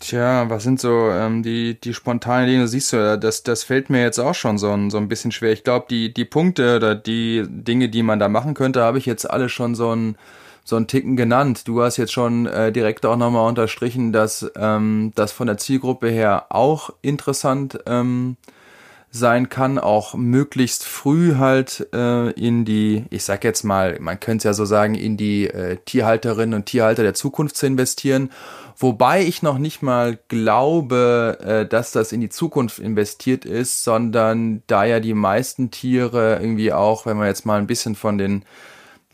Tja, 0.00 0.48
was 0.48 0.62
sind 0.62 0.80
so 0.80 1.10
ähm, 1.10 1.42
die, 1.42 1.80
die 1.80 1.92
spontanen 1.92 2.46
Ideen? 2.46 2.60
Du 2.60 2.68
siehst 2.68 2.92
ja, 2.92 3.16
das, 3.16 3.42
das 3.42 3.64
fällt 3.64 3.90
mir 3.90 4.02
jetzt 4.02 4.20
auch 4.20 4.34
schon 4.34 4.56
so 4.56 4.70
ein, 4.70 4.90
so 4.90 4.96
ein 4.96 5.08
bisschen 5.08 5.32
schwer. 5.32 5.52
Ich 5.52 5.64
glaube, 5.64 5.86
die, 5.90 6.14
die 6.14 6.24
Punkte 6.24 6.76
oder 6.76 6.94
die 6.94 7.44
Dinge, 7.48 7.88
die 7.88 8.04
man 8.04 8.20
da 8.20 8.28
machen 8.28 8.54
könnte, 8.54 8.82
habe 8.82 8.98
ich 8.98 9.06
jetzt 9.06 9.28
alle 9.28 9.48
schon 9.48 9.74
so 9.74 9.94
ein 9.94 10.16
so 10.68 10.76
einen 10.76 10.86
Ticken 10.86 11.16
genannt. 11.16 11.66
Du 11.66 11.80
hast 11.80 11.96
jetzt 11.96 12.12
schon 12.12 12.44
äh, 12.44 12.70
direkt 12.70 13.06
auch 13.06 13.16
nochmal 13.16 13.48
unterstrichen, 13.48 14.12
dass 14.12 14.50
ähm, 14.54 15.12
das 15.14 15.32
von 15.32 15.46
der 15.46 15.56
Zielgruppe 15.56 16.10
her 16.10 16.48
auch 16.50 16.90
interessant 17.00 17.78
ähm, 17.86 18.36
sein 19.10 19.48
kann, 19.48 19.78
auch 19.78 20.12
möglichst 20.12 20.84
früh 20.84 21.36
halt 21.36 21.88
äh, 21.94 22.32
in 22.32 22.66
die, 22.66 23.06
ich 23.08 23.24
sag 23.24 23.44
jetzt 23.44 23.62
mal, 23.62 23.96
man 23.98 24.20
könnte 24.20 24.42
es 24.42 24.44
ja 24.44 24.52
so 24.52 24.66
sagen, 24.66 24.94
in 24.94 25.16
die 25.16 25.46
äh, 25.46 25.78
Tierhalterinnen 25.86 26.52
und 26.52 26.66
Tierhalter 26.66 27.02
der 27.02 27.14
Zukunft 27.14 27.56
zu 27.56 27.66
investieren. 27.66 28.30
Wobei 28.76 29.22
ich 29.22 29.42
noch 29.42 29.56
nicht 29.56 29.80
mal 29.80 30.18
glaube, 30.28 31.38
äh, 31.40 31.66
dass 31.66 31.92
das 31.92 32.12
in 32.12 32.20
die 32.20 32.28
Zukunft 32.28 32.78
investiert 32.78 33.46
ist, 33.46 33.84
sondern 33.84 34.62
da 34.66 34.84
ja 34.84 35.00
die 35.00 35.14
meisten 35.14 35.70
Tiere 35.70 36.38
irgendwie 36.42 36.74
auch, 36.74 37.06
wenn 37.06 37.16
man 37.16 37.28
jetzt 37.28 37.46
mal 37.46 37.58
ein 37.58 37.66
bisschen 37.66 37.94
von 37.94 38.18
den 38.18 38.44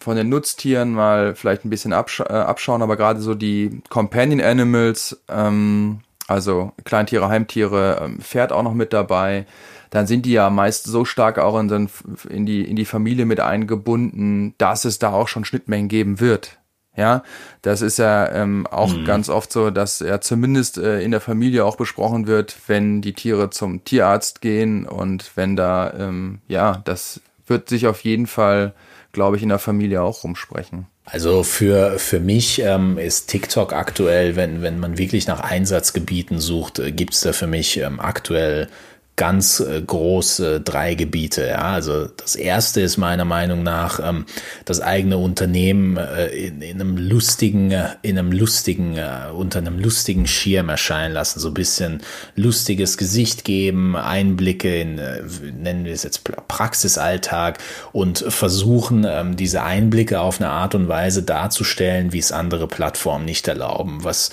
von 0.00 0.16
den 0.16 0.28
Nutztieren 0.28 0.92
mal 0.92 1.34
vielleicht 1.34 1.64
ein 1.64 1.70
bisschen 1.70 1.92
absch 1.92 2.20
äh, 2.20 2.24
abschauen, 2.24 2.82
aber 2.82 2.96
gerade 2.96 3.20
so 3.20 3.34
die 3.34 3.82
Companion 3.88 4.40
Animals, 4.40 5.22
ähm, 5.28 6.00
also 6.26 6.72
Kleintiere, 6.84 7.28
Heimtiere, 7.28 8.00
ähm, 8.02 8.20
Pferd 8.20 8.52
auch 8.52 8.62
noch 8.62 8.74
mit 8.74 8.92
dabei, 8.92 9.46
dann 9.90 10.06
sind 10.06 10.26
die 10.26 10.32
ja 10.32 10.50
meist 10.50 10.84
so 10.84 11.04
stark 11.04 11.38
auch 11.38 11.58
in, 11.58 11.68
den, 11.68 11.88
in, 12.28 12.46
die, 12.46 12.62
in 12.68 12.76
die 12.76 12.84
Familie 12.84 13.26
mit 13.26 13.40
eingebunden, 13.40 14.54
dass 14.58 14.84
es 14.84 14.98
da 14.98 15.12
auch 15.12 15.28
schon 15.28 15.44
Schnittmengen 15.44 15.88
geben 15.88 16.20
wird. 16.20 16.58
Ja, 16.96 17.24
das 17.62 17.82
ist 17.82 17.98
ja 17.98 18.30
ähm, 18.30 18.68
auch 18.68 18.94
mhm. 18.94 19.04
ganz 19.04 19.28
oft 19.28 19.52
so, 19.52 19.70
dass 19.70 19.98
ja 19.98 20.20
zumindest 20.20 20.78
äh, 20.78 21.00
in 21.00 21.10
der 21.10 21.20
Familie 21.20 21.64
auch 21.64 21.76
besprochen 21.76 22.28
wird, 22.28 22.56
wenn 22.68 23.02
die 23.02 23.14
Tiere 23.14 23.50
zum 23.50 23.84
Tierarzt 23.84 24.40
gehen 24.40 24.86
und 24.86 25.32
wenn 25.34 25.56
da, 25.56 25.92
ähm, 25.98 26.40
ja, 26.46 26.82
das 26.84 27.20
wird 27.46 27.68
sich 27.68 27.88
auf 27.88 28.00
jeden 28.04 28.28
Fall 28.28 28.74
glaube 29.14 29.36
ich, 29.36 29.42
in 29.42 29.48
der 29.48 29.58
Familie 29.58 30.02
auch 30.02 30.24
rumsprechen. 30.24 30.86
Also 31.06 31.42
für, 31.42 31.98
für 31.98 32.20
mich 32.20 32.60
ähm, 32.60 32.98
ist 32.98 33.26
TikTok 33.26 33.72
aktuell, 33.72 34.36
wenn, 34.36 34.62
wenn 34.62 34.78
man 34.78 34.98
wirklich 34.98 35.26
nach 35.26 35.40
Einsatzgebieten 35.40 36.38
sucht, 36.38 36.78
äh, 36.78 36.92
gibt 36.92 37.14
es 37.14 37.20
da 37.20 37.32
für 37.32 37.46
mich 37.46 37.78
ähm, 37.78 38.00
aktuell 38.00 38.68
ganz 39.16 39.60
äh, 39.60 39.80
große 39.80 40.60
drei 40.60 40.94
Gebiete. 40.94 41.46
Ja, 41.46 41.72
also 41.72 42.06
das 42.06 42.34
erste 42.34 42.80
ist 42.80 42.96
meiner 42.96 43.24
Meinung 43.24 43.62
nach 43.62 44.00
ähm, 44.02 44.26
das 44.64 44.80
eigene 44.80 45.18
Unternehmen 45.18 45.96
äh, 45.96 46.26
in, 46.26 46.60
in 46.62 46.80
einem 46.80 46.96
lustigen, 46.96 47.70
äh, 47.70 47.90
in 48.02 48.18
einem 48.18 48.32
lustigen, 48.32 48.96
äh, 48.96 49.30
unter 49.32 49.60
einem 49.60 49.78
lustigen 49.78 50.26
Schirm 50.26 50.68
erscheinen 50.68 51.14
lassen, 51.14 51.38
so 51.38 51.48
ein 51.48 51.54
bisschen 51.54 52.00
lustiges 52.34 52.98
Gesicht 52.98 53.44
geben, 53.44 53.94
Einblicke 53.94 54.80
in, 54.80 54.98
äh, 54.98 55.22
nennen 55.52 55.84
wir 55.84 55.92
es 55.92 56.02
jetzt 56.02 56.24
Praxisalltag 56.48 57.58
und 57.92 58.18
versuchen 58.18 59.06
ähm, 59.08 59.36
diese 59.36 59.62
Einblicke 59.62 60.20
auf 60.20 60.40
eine 60.40 60.50
Art 60.50 60.74
und 60.74 60.88
Weise 60.88 61.22
darzustellen, 61.22 62.12
wie 62.12 62.18
es 62.18 62.32
andere 62.32 62.66
Plattformen 62.66 63.24
nicht 63.24 63.46
erlauben. 63.46 64.02
Was 64.02 64.30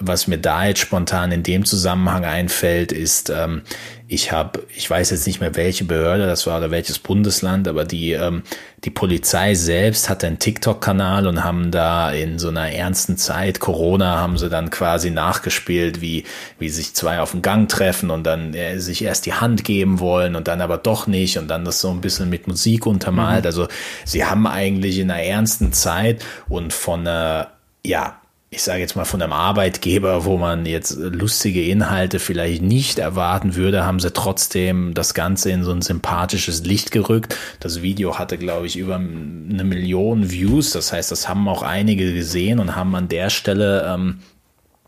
was 0.00 0.26
mir 0.26 0.38
da 0.38 0.66
jetzt 0.66 0.80
spontan 0.80 1.30
in 1.30 1.44
dem 1.44 1.64
Zusammenhang 1.64 2.24
einfällt, 2.24 2.90
ist, 2.90 3.30
ähm, 3.30 3.62
ich 4.08 4.32
habe, 4.32 4.64
ich 4.76 4.90
weiß 4.90 5.10
jetzt 5.10 5.26
nicht 5.26 5.40
mehr, 5.40 5.54
welche 5.54 5.84
Behörde 5.84 6.26
das 6.26 6.48
war 6.48 6.58
oder 6.58 6.72
welches 6.72 6.98
Bundesland, 6.98 7.68
aber 7.68 7.84
die, 7.84 8.10
ähm, 8.12 8.42
die 8.82 8.90
Polizei 8.90 9.54
selbst 9.54 10.08
hatte 10.08 10.26
einen 10.26 10.40
TikTok-Kanal 10.40 11.28
und 11.28 11.44
haben 11.44 11.70
da 11.70 12.10
in 12.10 12.40
so 12.40 12.48
einer 12.48 12.72
ernsten 12.72 13.16
Zeit, 13.16 13.60
Corona, 13.60 14.18
haben 14.18 14.36
sie 14.36 14.50
dann 14.50 14.70
quasi 14.70 15.10
nachgespielt, 15.10 16.00
wie, 16.00 16.24
wie 16.58 16.70
sich 16.70 16.94
zwei 16.94 17.20
auf 17.20 17.30
dem 17.30 17.42
Gang 17.42 17.68
treffen 17.68 18.10
und 18.10 18.24
dann 18.24 18.52
äh, 18.52 18.80
sich 18.80 19.04
erst 19.04 19.26
die 19.26 19.34
Hand 19.34 19.62
geben 19.62 20.00
wollen 20.00 20.34
und 20.34 20.48
dann 20.48 20.60
aber 20.60 20.76
doch 20.76 21.06
nicht 21.06 21.38
und 21.38 21.46
dann 21.46 21.64
das 21.64 21.80
so 21.80 21.90
ein 21.90 22.00
bisschen 22.00 22.28
mit 22.28 22.48
Musik 22.48 22.84
untermalt. 22.84 23.44
Mhm. 23.44 23.46
Also 23.46 23.68
sie 24.04 24.24
haben 24.24 24.48
eigentlich 24.48 24.98
in 24.98 25.10
einer 25.12 25.22
ernsten 25.22 25.72
Zeit 25.72 26.24
und 26.48 26.72
von 26.72 27.06
einer, 27.06 27.52
ja, 27.86 28.20
ich 28.54 28.62
sage 28.62 28.80
jetzt 28.80 28.94
mal 28.94 29.04
von 29.04 29.20
einem 29.20 29.32
Arbeitgeber, 29.32 30.24
wo 30.24 30.38
man 30.38 30.64
jetzt 30.64 30.96
lustige 30.96 31.64
Inhalte 31.64 32.20
vielleicht 32.20 32.62
nicht 32.62 33.00
erwarten 33.00 33.56
würde, 33.56 33.84
haben 33.84 33.98
sie 33.98 34.12
trotzdem 34.12 34.94
das 34.94 35.12
Ganze 35.12 35.50
in 35.50 35.64
so 35.64 35.72
ein 35.72 35.82
sympathisches 35.82 36.64
Licht 36.64 36.92
gerückt. 36.92 37.36
Das 37.58 37.82
Video 37.82 38.16
hatte, 38.16 38.38
glaube 38.38 38.66
ich, 38.66 38.76
über 38.76 38.94
eine 38.94 39.64
Million 39.64 40.30
Views. 40.30 40.70
Das 40.70 40.92
heißt, 40.92 41.10
das 41.10 41.28
haben 41.28 41.48
auch 41.48 41.62
einige 41.62 42.14
gesehen 42.14 42.60
und 42.60 42.76
haben 42.76 42.94
an 42.94 43.08
der 43.08 43.28
Stelle 43.28 43.92
ähm, 43.92 44.20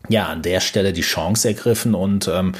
ja, 0.09 0.27
an 0.27 0.41
der 0.41 0.59
Stelle 0.59 0.93
die 0.93 1.01
Chance 1.01 1.49
ergriffen 1.49 1.93
und 1.93 2.27
ähm, 2.27 2.53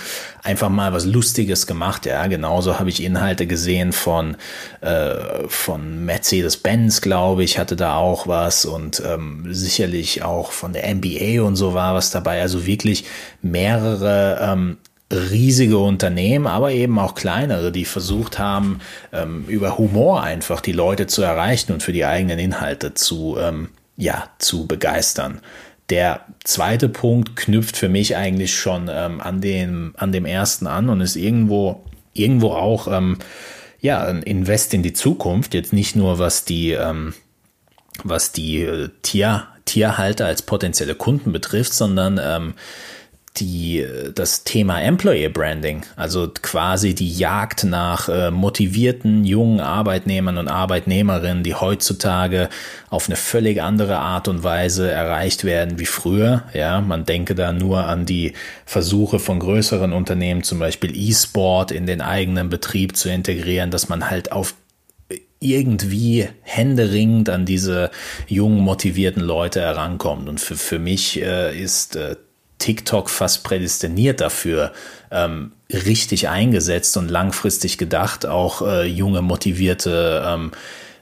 einfach 0.44 0.70
mal 0.70 0.94
was 0.94 1.06
Lustiges 1.06 1.68
gemacht. 1.68 2.06
Ja, 2.06 2.28
genauso 2.28 2.80
habe 2.80 2.90
ich 2.90 3.04
Inhalte 3.04 3.48
gesehen 3.48 3.94
von, 3.94 4.38
äh, 4.82 5.48
von 5.48 6.06
Mercedes-Benz, 6.06 7.02
glaube 7.02 7.44
ich, 7.44 7.60
hatte 7.60 7.76
da 7.76 7.96
auch 7.96 8.28
was 8.28 8.66
und 8.66 9.02
ähm, 9.06 9.46
sicherlich 9.50 10.24
auch 10.24 10.52
von 10.52 10.74
der 10.74 10.94
NBA 10.94 11.42
und 11.42 11.56
so 11.56 11.74
war 11.74 11.96
was 11.96 12.12
dabei. 12.12 12.42
Also 12.42 12.66
wirklich 12.66 13.06
mehrere 13.42 14.40
ähm, 14.42 14.78
riesige 15.12 15.78
Unternehmen, 15.78 16.48
aber 16.48 16.72
eben 16.72 17.00
auch 17.00 17.16
kleinere, 17.16 17.72
die 17.72 17.86
versucht 17.86 18.40
haben, 18.40 18.80
ähm, 19.14 19.46
über 19.48 19.78
Humor 19.78 20.22
einfach 20.24 20.60
die 20.60 20.74
Leute 20.74 21.08
zu 21.08 21.22
erreichen 21.22 21.72
und 21.72 21.84
für 21.84 21.94
die 21.94 22.06
eigenen 22.06 22.40
Inhalte 22.40 22.94
zu, 22.94 23.38
ähm, 23.40 23.70
ja, 23.96 24.30
zu 24.38 24.68
begeistern. 24.68 25.42
Der 25.90 26.26
zweite 26.44 26.90
Punkt 26.90 27.36
knüpft 27.36 27.78
für 27.78 27.90
mich 27.90 28.16
eigentlich 28.16 28.56
schon 28.56 28.90
ähm, 28.92 29.22
an, 29.22 29.40
dem, 29.40 29.94
an 29.98 30.12
dem 30.12 30.26
ersten 30.26 30.68
an 30.68 30.90
und 30.90 31.00
ist 31.00 31.16
irgendwo, 31.16 31.84
irgendwo 32.14 32.52
auch 32.52 32.88
ähm, 32.88 33.18
ja, 33.80 34.04
ein 34.04 34.22
Invest 34.24 34.74
in 34.74 34.84
die 34.84 34.94
Zukunft. 34.94 35.54
Jetzt 35.54 35.72
nicht 35.72 35.96
nur 35.96 36.20
was 36.20 36.44
die, 36.44 36.72
ähm, 36.72 37.14
was 38.04 38.34
die 38.34 38.64
äh, 38.64 38.90
Tier, 39.02 39.48
Tierhalter 39.66 40.26
als 40.26 40.42
potenzielle 40.42 40.96
Kunden 40.96 41.32
betrifft, 41.32 41.74
sondern 41.74 42.20
ähm, 42.22 42.54
die, 43.40 43.86
das 44.14 44.44
Thema 44.44 44.82
Employer 44.82 45.30
Branding, 45.30 45.84
also 45.96 46.30
quasi 46.42 46.96
die 46.96 47.12
Jagd 47.12 47.64
nach 47.64 48.10
äh, 48.10 48.32
motivierten 48.32 49.26
jungen 49.26 49.60
Arbeitnehmern 49.60 50.38
und 50.38 50.48
Arbeitnehmerinnen, 50.48 51.44
die 51.44 51.56
heutzutage 51.56 52.50
auf 52.90 53.08
eine 53.08 53.16
völlig 53.16 53.62
andere 53.62 54.00
Art 54.00 54.28
und 54.28 54.44
Weise 54.44 54.90
erreicht 54.90 55.44
werden 55.44 55.80
wie 55.80 55.86
früher. 55.86 56.44
Ja, 56.54 56.82
man 56.82 57.06
denke 57.06 57.36
da 57.36 57.52
nur 57.52 57.86
an 57.86 58.06
die 58.06 58.34
Versuche 58.66 59.20
von 59.20 59.40
größeren 59.40 59.94
Unternehmen, 59.94 60.44
zum 60.44 60.60
Beispiel 60.60 60.96
E-Sport 60.96 61.72
in 61.72 61.86
den 61.86 62.02
eigenen 62.02 62.50
Betrieb 62.50 62.96
zu 62.96 63.10
integrieren, 63.10 63.72
dass 63.72 63.90
man 63.90 64.10
halt 64.10 64.32
auf 64.32 64.56
irgendwie 65.40 66.28
händeringend 66.42 67.30
an 67.30 67.46
diese 67.46 67.92
jungen, 68.28 68.60
motivierten 68.60 69.22
Leute 69.22 69.62
herankommt. 69.62 70.28
Und 70.28 70.40
für, 70.40 70.56
für 70.56 70.80
mich 70.80 71.22
äh, 71.22 71.58
ist 71.58 71.96
äh, 71.96 72.16
TikTok 72.60 73.10
fast 73.10 73.44
prädestiniert 73.44 74.22
dafür, 74.22 74.72
ähm, 75.12 75.52
richtig 75.72 76.30
eingesetzt 76.30 76.98
und 76.98 77.10
langfristig 77.10 77.78
gedacht, 77.78 78.26
auch 78.26 78.62
äh, 78.62 78.86
junge 78.86 79.22
motivierte, 79.22 80.24
ähm, 80.26 80.52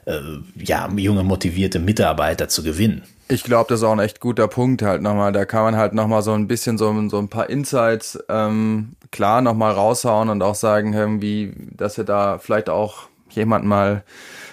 äh, 0.04 0.20
ja, 0.56 0.88
junge 0.96 1.22
motivierte 1.22 1.78
Mitarbeiter 1.78 2.48
zu 2.48 2.62
gewinnen. 2.62 3.02
Ich 3.28 3.42
glaube, 3.42 3.66
das 3.68 3.80
ist 3.80 3.84
auch 3.84 3.92
ein 3.92 3.98
echt 3.98 4.20
guter 4.20 4.46
Punkt 4.46 4.82
halt 4.82 5.02
nochmal. 5.02 5.32
Da 5.32 5.44
kann 5.44 5.64
man 5.64 5.76
halt 5.76 5.94
nochmal 5.94 6.22
so 6.22 6.32
ein 6.32 6.46
bisschen 6.46 6.78
so, 6.78 7.08
so 7.08 7.18
ein 7.18 7.28
paar 7.28 7.50
Insights 7.50 8.18
ähm, 8.28 8.94
klar 9.10 9.40
nochmal 9.40 9.72
raushauen 9.72 10.28
und 10.28 10.42
auch 10.42 10.54
sagen, 10.54 10.92
irgendwie, 10.92 11.52
dass 11.76 11.96
wir 11.96 12.04
da 12.04 12.38
vielleicht 12.38 12.68
auch 12.68 13.08
jemand 13.30 13.64
mal 13.64 14.04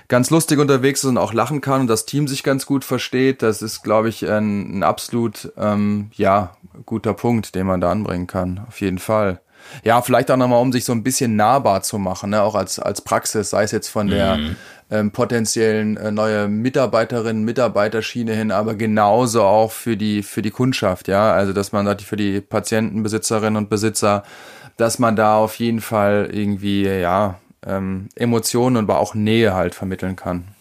ganz 0.07 0.29
lustig 0.29 0.59
unterwegs 0.59 1.03
ist 1.03 1.09
und 1.09 1.17
auch 1.17 1.33
lachen 1.33 1.61
kann 1.61 1.81
und 1.81 1.87
das 1.87 2.05
Team 2.05 2.27
sich 2.27 2.43
ganz 2.43 2.65
gut 2.65 2.83
versteht. 2.83 3.41
Das 3.41 3.61
ist, 3.61 3.83
glaube 3.83 4.09
ich, 4.09 4.27
ein, 4.27 4.79
ein 4.79 4.83
absolut 4.83 5.51
ähm, 5.57 6.11
ja 6.15 6.55
guter 6.85 7.13
Punkt, 7.13 7.55
den 7.55 7.67
man 7.67 7.81
da 7.81 7.91
anbringen 7.91 8.27
kann. 8.27 8.61
Auf 8.67 8.81
jeden 8.81 8.99
Fall. 8.99 9.39
Ja, 9.83 10.01
vielleicht 10.01 10.29
auch 10.31 10.37
nochmal, 10.37 10.61
um 10.61 10.71
sich 10.71 10.85
so 10.85 10.91
ein 10.91 11.03
bisschen 11.03 11.35
nahbar 11.35 11.83
zu 11.83 11.97
machen, 11.97 12.31
ne? 12.31 12.41
auch 12.41 12.55
als, 12.55 12.79
als 12.79 13.01
Praxis, 13.01 13.49
sei 13.49 13.63
es 13.63 13.71
jetzt 13.71 13.87
von 13.87 14.07
der 14.07 14.37
mhm. 14.37 14.55
ähm, 14.91 15.11
potenziellen 15.11 15.97
äh, 15.97 16.11
neue 16.11 16.47
Mitarbeiterin, 16.47 17.43
Mitarbeiterschiene 17.43 18.33
hin, 18.33 18.51
aber 18.51 18.75
genauso 18.75 19.43
auch 19.43 19.71
für 19.71 19.97
die, 19.97 20.23
für 20.23 20.41
die 20.41 20.51
Kundschaft, 20.51 21.07
ja. 21.07 21.31
Also, 21.33 21.53
dass 21.53 21.71
man 21.71 21.85
sagt, 21.85 22.01
für 22.01 22.17
die 22.17 22.41
Patientenbesitzerinnen 22.41 23.57
und 23.57 23.69
Besitzer, 23.69 24.23
dass 24.77 24.99
man 24.99 25.15
da 25.15 25.37
auf 25.37 25.55
jeden 25.55 25.81
Fall 25.81 26.29
irgendwie, 26.31 26.83
ja, 26.85 27.39
ähm, 27.65 28.09
Emotionen 28.15 28.77
und 28.77 28.89
aber 28.89 28.99
auch 28.99 29.15
Nähe 29.15 29.53
halt 29.53 29.75
vermitteln 29.75 30.15
kann. 30.15 30.52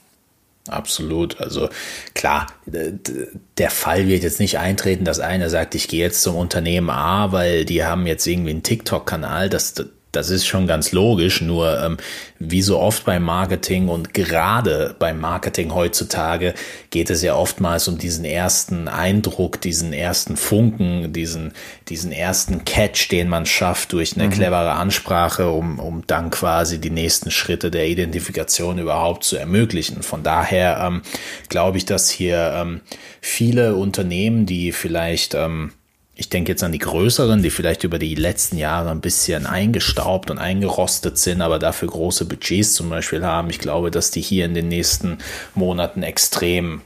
Absolut. 0.68 1.40
Also 1.40 1.68
klar, 2.14 2.46
der 2.66 3.70
Fall 3.70 4.06
wird 4.06 4.22
jetzt 4.22 4.38
nicht 4.38 4.58
eintreten, 4.58 5.04
dass 5.04 5.18
einer 5.18 5.50
sagt, 5.50 5.74
ich 5.74 5.88
gehe 5.88 6.00
jetzt 6.00 6.22
zum 6.22 6.36
Unternehmen 6.36 6.90
A, 6.90 7.32
weil 7.32 7.64
die 7.64 7.84
haben 7.84 8.06
jetzt 8.06 8.26
irgendwie 8.26 8.50
einen 8.50 8.62
TikTok-Kanal. 8.62 9.48
Das, 9.48 9.74
das 10.12 10.28
ist 10.28 10.46
schon 10.46 10.66
ganz 10.66 10.92
logisch, 10.92 11.40
nur 11.40 11.82
ähm, 11.82 11.96
wie 12.38 12.60
so 12.60 12.78
oft 12.78 13.04
beim 13.06 13.22
Marketing 13.22 13.88
und 13.88 14.12
gerade 14.12 14.94
beim 14.98 15.18
Marketing 15.18 15.74
heutzutage 15.74 16.54
geht 16.90 17.08
es 17.08 17.22
ja 17.22 17.34
oftmals 17.34 17.88
um 17.88 17.96
diesen 17.96 18.26
ersten 18.26 18.88
Eindruck, 18.88 19.60
diesen 19.60 19.94
ersten 19.94 20.36
Funken, 20.36 21.14
diesen, 21.14 21.52
diesen 21.88 22.12
ersten 22.12 22.64
Catch, 22.64 23.08
den 23.10 23.28
man 23.28 23.46
schafft 23.46 23.94
durch 23.94 24.14
eine 24.14 24.26
mhm. 24.26 24.32
clevere 24.32 24.72
Ansprache, 24.72 25.50
um, 25.50 25.78
um 25.78 26.06
dann 26.06 26.30
quasi 26.30 26.78
die 26.78 26.90
nächsten 26.90 27.30
Schritte 27.30 27.70
der 27.70 27.88
Identifikation 27.88 28.78
überhaupt 28.78 29.24
zu 29.24 29.36
ermöglichen. 29.36 30.02
Von 30.02 30.22
daher 30.22 30.78
ähm, 30.86 31.02
glaube 31.48 31.78
ich, 31.78 31.86
dass 31.86 32.10
hier 32.10 32.52
ähm, 32.54 32.82
viele 33.22 33.76
Unternehmen, 33.76 34.44
die 34.44 34.72
vielleicht 34.72 35.34
ähm, 35.34 35.72
ich 36.14 36.28
denke 36.28 36.52
jetzt 36.52 36.62
an 36.62 36.72
die 36.72 36.78
größeren, 36.78 37.42
die 37.42 37.50
vielleicht 37.50 37.84
über 37.84 37.98
die 37.98 38.14
letzten 38.14 38.58
Jahre 38.58 38.90
ein 38.90 39.00
bisschen 39.00 39.46
eingestaubt 39.46 40.30
und 40.30 40.38
eingerostet 40.38 41.16
sind, 41.16 41.40
aber 41.40 41.58
dafür 41.58 41.88
große 41.88 42.26
Budgets 42.26 42.74
zum 42.74 42.90
Beispiel 42.90 43.24
haben. 43.24 43.48
Ich 43.48 43.58
glaube, 43.58 43.90
dass 43.90 44.10
die 44.10 44.20
hier 44.20 44.44
in 44.44 44.54
den 44.54 44.68
nächsten 44.68 45.18
Monaten 45.54 46.02
extrem 46.02 46.82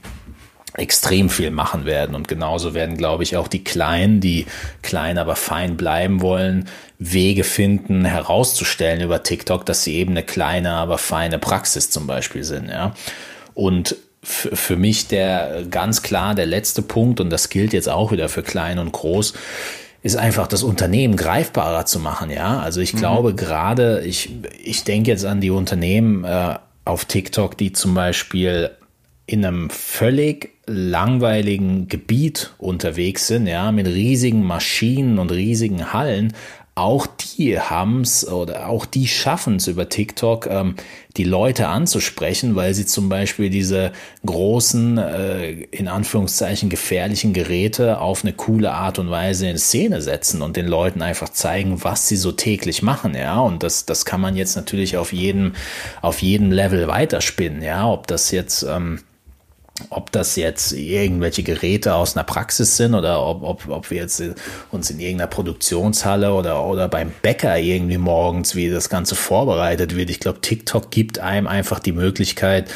extrem 0.73 1.29
viel 1.29 1.49
machen 1.49 1.85
werden. 1.85 2.15
Und 2.15 2.27
genauso 2.27 2.73
werden, 2.75 2.97
glaube 2.97 3.23
ich, 3.23 3.35
auch 3.35 3.47
die 3.47 3.63
Kleinen, 3.63 4.21
die 4.21 4.45
klein, 4.83 5.17
aber 5.17 5.35
fein 5.35 5.75
bleiben 5.75 6.21
wollen, 6.21 6.69
Wege 6.99 7.43
finden, 7.43 8.05
herauszustellen 8.05 9.01
über 9.01 9.23
TikTok, 9.23 9.65
dass 9.65 9.83
sie 9.83 9.95
eben 9.95 10.11
eine 10.11 10.23
kleine, 10.23 10.73
aber 10.73 10.99
feine 10.99 11.39
Praxis 11.39 11.89
zum 11.89 12.05
Beispiel 12.05 12.43
sind. 12.43 12.69
Ja. 12.69 12.93
Und 13.55 13.95
für 14.27 14.75
mich 14.75 15.07
der 15.07 15.63
ganz 15.69 16.01
klar 16.01 16.35
der 16.35 16.45
letzte 16.45 16.81
Punkt, 16.81 17.21
und 17.21 17.29
das 17.29 17.49
gilt 17.49 17.71
jetzt 17.71 17.87
auch 17.87 18.11
wieder 18.11 18.27
für 18.27 18.43
klein 18.43 18.77
und 18.77 18.91
groß, 18.91 19.33
ist 20.03 20.17
einfach 20.17 20.47
das 20.47 20.63
Unternehmen 20.63 21.15
greifbarer 21.15 21.85
zu 21.85 21.99
machen, 21.99 22.29
ja. 22.29 22.59
Also 22.59 22.81
ich 22.81 22.93
mhm. 22.93 22.97
glaube 22.99 23.35
gerade, 23.35 24.03
ich, 24.05 24.29
ich 24.63 24.83
denke 24.83 25.11
jetzt 25.11 25.25
an 25.25 25.41
die 25.41 25.49
Unternehmen 25.49 26.23
äh, 26.23 26.55
auf 26.85 27.05
TikTok, 27.05 27.57
die 27.57 27.71
zum 27.71 27.93
Beispiel 27.93 28.71
in 29.25 29.45
einem 29.45 29.69
völlig 29.69 30.51
langweiligen 30.65 31.87
Gebiet 31.87 32.53
unterwegs 32.57 33.27
sind, 33.27 33.47
ja, 33.47 33.71
mit 33.71 33.87
riesigen 33.87 34.43
Maschinen 34.43 35.19
und 35.19 35.31
riesigen 35.31 35.93
Hallen, 35.93 36.33
auch 36.77 37.07
die 37.07 37.59
haben 37.59 38.01
es 38.01 38.27
oder 38.27 38.69
auch 38.69 38.85
die 38.85 39.07
schaffen 39.07 39.55
es 39.55 39.67
über 39.67 39.89
TikTok, 39.89 40.45
ähm, 40.45 40.75
die 41.17 41.23
Leute 41.23 41.67
anzusprechen, 41.67 42.55
weil 42.55 42.75
sie 42.75 42.85
zum 42.85 43.09
Beispiel 43.09 43.49
diese 43.49 43.91
großen, 44.25 44.99
äh, 44.99 45.51
in 45.71 45.87
Anführungszeichen 45.87 46.69
gefährlichen 46.69 47.33
Geräte 47.33 47.99
auf 47.99 48.23
eine 48.23 48.33
coole 48.33 48.71
Art 48.71 48.99
und 48.99 49.09
Weise 49.09 49.47
in 49.47 49.57
Szene 49.57 50.03
setzen 50.03 50.43
und 50.43 50.55
den 50.55 50.67
Leuten 50.67 51.01
einfach 51.01 51.29
zeigen, 51.29 51.83
was 51.83 52.07
sie 52.07 52.17
so 52.17 52.31
täglich 52.31 52.83
machen, 52.83 53.15
ja. 53.15 53.39
Und 53.39 53.63
das, 53.63 53.85
das 53.85 54.05
kann 54.05 54.21
man 54.21 54.35
jetzt 54.35 54.55
natürlich 54.55 54.97
auf 54.97 55.11
jedem, 55.13 55.53
auf 56.03 56.21
jedem 56.21 56.51
Level 56.51 56.87
weiterspinnen, 56.87 57.63
ja. 57.63 57.89
Ob 57.89 58.05
das 58.05 58.29
jetzt, 58.29 58.61
ähm, 58.61 58.99
ob 59.89 60.11
das 60.11 60.35
jetzt 60.35 60.71
irgendwelche 60.71 61.43
Geräte 61.43 61.93
aus 61.95 62.15
einer 62.15 62.23
Praxis 62.23 62.77
sind 62.77 62.95
oder 62.95 63.23
ob, 63.23 63.43
ob, 63.43 63.67
ob 63.69 63.91
wir 63.91 63.97
jetzt 63.97 64.23
uns 64.71 64.89
in 64.89 64.99
irgendeiner 64.99 65.27
Produktionshalle 65.27 66.33
oder, 66.33 66.65
oder 66.65 66.87
beim 66.87 67.11
Bäcker 67.21 67.57
irgendwie 67.59 67.97
morgens, 67.97 68.55
wie 68.55 68.69
das 68.69 68.89
Ganze 68.89 69.15
vorbereitet 69.15 69.95
wird. 69.95 70.09
Ich 70.09 70.19
glaube, 70.19 70.41
TikTok 70.41 70.89
gibt 70.89 71.19
einem 71.19 71.47
einfach 71.47 71.79
die 71.79 71.91
Möglichkeit, 71.91 72.71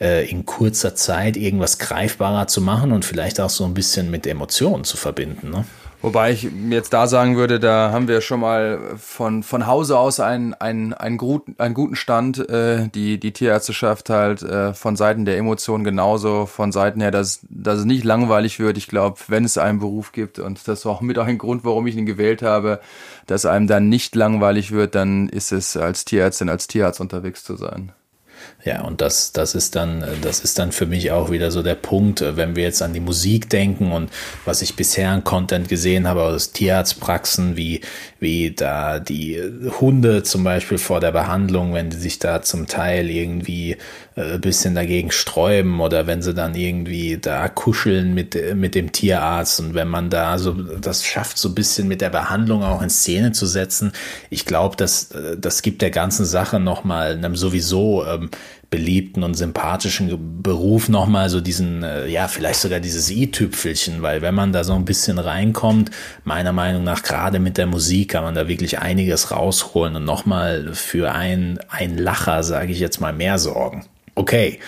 äh, 0.00 0.28
in 0.28 0.46
kurzer 0.46 0.94
Zeit 0.94 1.36
irgendwas 1.36 1.78
greifbarer 1.78 2.46
zu 2.46 2.60
machen 2.60 2.92
und 2.92 3.04
vielleicht 3.04 3.40
auch 3.40 3.50
so 3.50 3.64
ein 3.64 3.74
bisschen 3.74 4.10
mit 4.10 4.26
Emotionen 4.26 4.84
zu 4.84 4.96
verbinden. 4.96 5.50
Ne? 5.50 5.64
Wobei 6.06 6.30
ich 6.30 6.46
jetzt 6.70 6.92
da 6.92 7.08
sagen 7.08 7.36
würde, 7.36 7.58
da 7.58 7.90
haben 7.90 8.06
wir 8.06 8.20
schon 8.20 8.38
mal 8.38 8.78
von, 8.96 9.42
von 9.42 9.66
Hause 9.66 9.98
aus 9.98 10.20
einen, 10.20 10.54
einen, 10.54 10.94
einen, 10.94 11.16
guten, 11.16 11.56
einen 11.58 11.74
guten 11.74 11.96
Stand. 11.96 12.48
Äh, 12.48 12.86
die, 12.94 13.18
die 13.18 13.32
Tierärzteschaft 13.32 14.08
halt 14.08 14.40
äh, 14.40 14.72
von 14.72 14.94
Seiten 14.94 15.24
der 15.24 15.36
Emotionen 15.36 15.82
genauso, 15.82 16.46
von 16.46 16.70
Seiten 16.70 17.00
her, 17.00 17.10
dass, 17.10 17.40
dass 17.50 17.80
es 17.80 17.86
nicht 17.86 18.04
langweilig 18.04 18.60
wird. 18.60 18.78
Ich 18.78 18.86
glaube, 18.86 19.18
wenn 19.26 19.44
es 19.44 19.58
einen 19.58 19.80
Beruf 19.80 20.12
gibt, 20.12 20.38
und 20.38 20.68
das 20.68 20.84
war 20.84 20.92
auch 20.92 21.00
mit 21.00 21.18
auch 21.18 21.26
ein 21.26 21.38
Grund, 21.38 21.64
warum 21.64 21.88
ich 21.88 21.96
ihn 21.96 22.06
gewählt 22.06 22.40
habe, 22.40 22.78
dass 23.26 23.44
einem 23.44 23.66
dann 23.66 23.88
nicht 23.88 24.14
langweilig 24.14 24.70
wird, 24.70 24.94
dann 24.94 25.28
ist 25.28 25.50
es 25.50 25.76
als 25.76 26.04
Tierärztin, 26.04 26.48
als 26.48 26.68
Tierarzt 26.68 27.00
unterwegs 27.00 27.42
zu 27.42 27.56
sein. 27.56 27.90
Ja, 28.66 28.82
und 28.82 29.00
das, 29.00 29.30
das 29.30 29.54
ist 29.54 29.76
dann, 29.76 30.04
das 30.22 30.40
ist 30.40 30.58
dann 30.58 30.72
für 30.72 30.86
mich 30.86 31.12
auch 31.12 31.30
wieder 31.30 31.52
so 31.52 31.62
der 31.62 31.76
Punkt, 31.76 32.20
wenn 32.20 32.56
wir 32.56 32.64
jetzt 32.64 32.82
an 32.82 32.92
die 32.92 32.98
Musik 32.98 33.48
denken 33.48 33.92
und 33.92 34.10
was 34.44 34.60
ich 34.60 34.74
bisher 34.74 35.10
an 35.10 35.22
Content 35.22 35.68
gesehen 35.68 36.08
habe 36.08 36.24
aus 36.24 36.50
Tierarztpraxen, 36.50 37.56
wie, 37.56 37.80
wie 38.18 38.50
da 38.50 38.98
die 38.98 39.40
Hunde 39.80 40.24
zum 40.24 40.42
Beispiel 40.42 40.78
vor 40.78 40.98
der 40.98 41.12
Behandlung, 41.12 41.74
wenn 41.74 41.90
die 41.90 41.96
sich 41.96 42.18
da 42.18 42.42
zum 42.42 42.66
Teil 42.66 43.08
irgendwie 43.08 43.76
äh, 44.16 44.38
bisschen 44.38 44.74
dagegen 44.74 45.10
sträuben 45.10 45.80
oder 45.80 46.06
wenn 46.06 46.22
sie 46.22 46.34
dann 46.34 46.54
irgendwie 46.54 47.18
da 47.18 47.48
kuscheln 47.48 48.14
mit, 48.14 48.36
mit 48.54 48.74
dem 48.74 48.90
Tierarzt 48.90 49.60
und 49.60 49.74
wenn 49.74 49.88
man 49.88 50.10
da 50.10 50.38
so 50.38 50.52
das 50.52 51.04
schafft, 51.04 51.38
so 51.38 51.50
ein 51.50 51.54
bisschen 51.54 51.86
mit 51.86 52.00
der 52.00 52.10
Behandlung 52.10 52.62
auch 52.62 52.80
in 52.82 52.90
Szene 52.90 53.32
zu 53.32 53.46
setzen, 53.46 53.92
ich 54.30 54.46
glaube, 54.46 54.76
das, 54.76 55.10
das 55.38 55.60
gibt 55.60 55.82
der 55.82 55.90
ganzen 55.90 56.24
Sache 56.24 56.58
nochmal 56.58 57.12
einem 57.12 57.36
sowieso 57.36 58.06
ähm, 58.06 58.30
beliebten 58.76 59.22
und 59.22 59.32
sympathischen 59.32 60.42
Beruf 60.42 60.90
nochmal 60.90 61.30
so 61.30 61.40
diesen, 61.40 61.82
äh, 61.82 62.08
ja, 62.08 62.28
vielleicht 62.28 62.60
sogar 62.60 62.78
dieses 62.78 63.10
i-Tüpfelchen, 63.10 64.02
weil 64.02 64.20
wenn 64.20 64.34
man 64.34 64.52
da 64.52 64.64
so 64.64 64.74
ein 64.74 64.84
bisschen 64.84 65.18
reinkommt, 65.18 65.90
meiner 66.24 66.52
Meinung 66.52 66.84
nach 66.84 67.02
gerade 67.02 67.38
mit 67.38 67.56
der 67.56 67.66
Musik 67.66 68.10
kann 68.10 68.22
man 68.22 68.34
da 68.34 68.48
wirklich 68.48 68.78
einiges 68.78 69.30
rausholen 69.30 69.96
und 69.96 70.04
nochmal 70.04 70.74
für 70.74 71.12
ein, 71.12 71.58
ein 71.70 71.96
Lacher, 71.96 72.42
sage 72.42 72.70
ich 72.70 72.78
jetzt 72.78 73.00
mal, 73.00 73.14
mehr 73.14 73.38
sorgen. 73.38 73.86
Okay, 74.14 74.60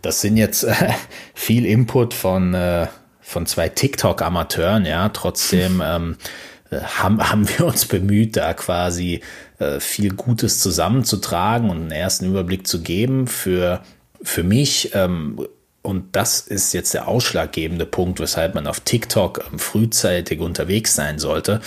das 0.00 0.20
sind 0.20 0.36
jetzt 0.36 0.62
äh, 0.62 0.74
viel 1.34 1.66
Input 1.66 2.14
von, 2.14 2.54
äh, 2.54 2.86
von 3.20 3.46
zwei 3.46 3.68
TikTok-Amateuren, 3.68 4.86
ja, 4.86 5.08
trotzdem 5.08 5.82
ähm, 5.84 6.16
äh, 6.70 6.80
haben, 6.80 7.20
haben 7.28 7.48
wir 7.48 7.66
uns 7.66 7.86
bemüht, 7.86 8.36
da 8.36 8.54
quasi 8.54 9.20
äh, 9.58 9.80
viel 9.80 10.14
Gutes 10.14 10.60
zusammenzutragen 10.60 11.70
und 11.70 11.78
einen 11.78 11.90
ersten 11.90 12.26
Überblick 12.26 12.66
zu 12.66 12.82
geben. 12.82 13.26
Für, 13.26 13.82
für 14.22 14.42
mich 14.42 14.90
ähm, 14.94 15.38
und 15.86 16.16
das 16.16 16.40
ist 16.40 16.72
jetzt 16.72 16.94
der 16.94 17.06
ausschlaggebende 17.06 17.86
Punkt, 17.86 18.18
weshalb 18.18 18.56
man 18.56 18.66
auf 18.66 18.80
TikTok 18.80 19.44
ähm, 19.52 19.58
frühzeitig 19.58 20.40
unterwegs 20.40 20.96
sein 20.96 21.18
sollte. 21.18 21.60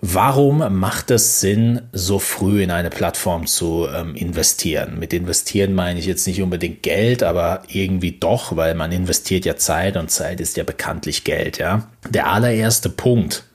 Warum 0.00 0.78
macht 0.78 1.10
es 1.10 1.40
Sinn, 1.40 1.80
so 1.92 2.18
früh 2.18 2.62
in 2.62 2.70
eine 2.70 2.90
Plattform 2.90 3.46
zu 3.46 3.88
ähm, 3.92 4.14
investieren? 4.14 4.98
Mit 4.98 5.12
investieren 5.12 5.74
meine 5.74 5.98
ich 5.98 6.06
jetzt 6.06 6.26
nicht 6.26 6.40
unbedingt 6.42 6.82
Geld, 6.82 7.22
aber 7.22 7.62
irgendwie 7.66 8.12
doch, 8.12 8.54
weil 8.54 8.74
man 8.74 8.92
investiert 8.92 9.46
ja 9.46 9.56
Zeit 9.56 9.96
und 9.96 10.10
Zeit 10.10 10.40
ist 10.40 10.56
ja 10.56 10.64
bekanntlich 10.64 11.24
Geld, 11.24 11.58
ja. 11.58 11.88
Der 12.08 12.30
allererste 12.30 12.90
Punkt, 12.90 13.45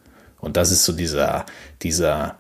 und 0.42 0.58
das 0.58 0.72
ist 0.72 0.84
so 0.84 0.94
dieser, 0.94 1.46
dieser 1.82 2.36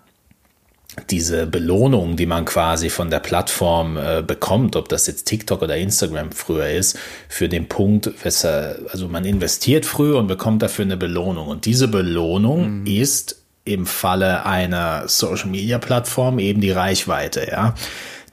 diese 1.10 1.48
Belohnung, 1.48 2.18
die 2.18 2.26
man 2.26 2.44
quasi 2.44 2.90
von 2.90 3.10
der 3.10 3.20
Plattform 3.20 3.98
äh, 3.98 4.22
bekommt, 4.22 4.76
ob 4.76 4.90
das 4.90 5.08
jetzt 5.08 5.24
TikTok 5.24 5.62
oder 5.62 5.78
Instagram 5.78 6.32
früher 6.34 6.70
ist, 6.70 7.00
für 7.30 7.48
den 7.48 7.70
Punkt, 7.70 8.12
weshalb, 8.24 8.90
also 8.92 9.08
man 9.08 9.24
investiert 9.24 9.86
früh 9.86 10.14
und 10.14 10.28
bekommt 10.28 10.62
dafür 10.62 10.84
eine 10.84 10.98
Belohnung. 10.98 11.48
Und 11.48 11.66
diese 11.66 11.88
Belohnung 11.88 12.82
mhm. 12.82 12.86
ist 12.88 13.42
im 13.64 13.86
Falle 13.86 14.46
einer 14.46 15.08
Social 15.08 15.50
Media 15.50 15.78
Plattform 15.78 16.40
eben 16.40 16.62
die 16.62 16.72
Reichweite, 16.72 17.48
ja. 17.50 17.76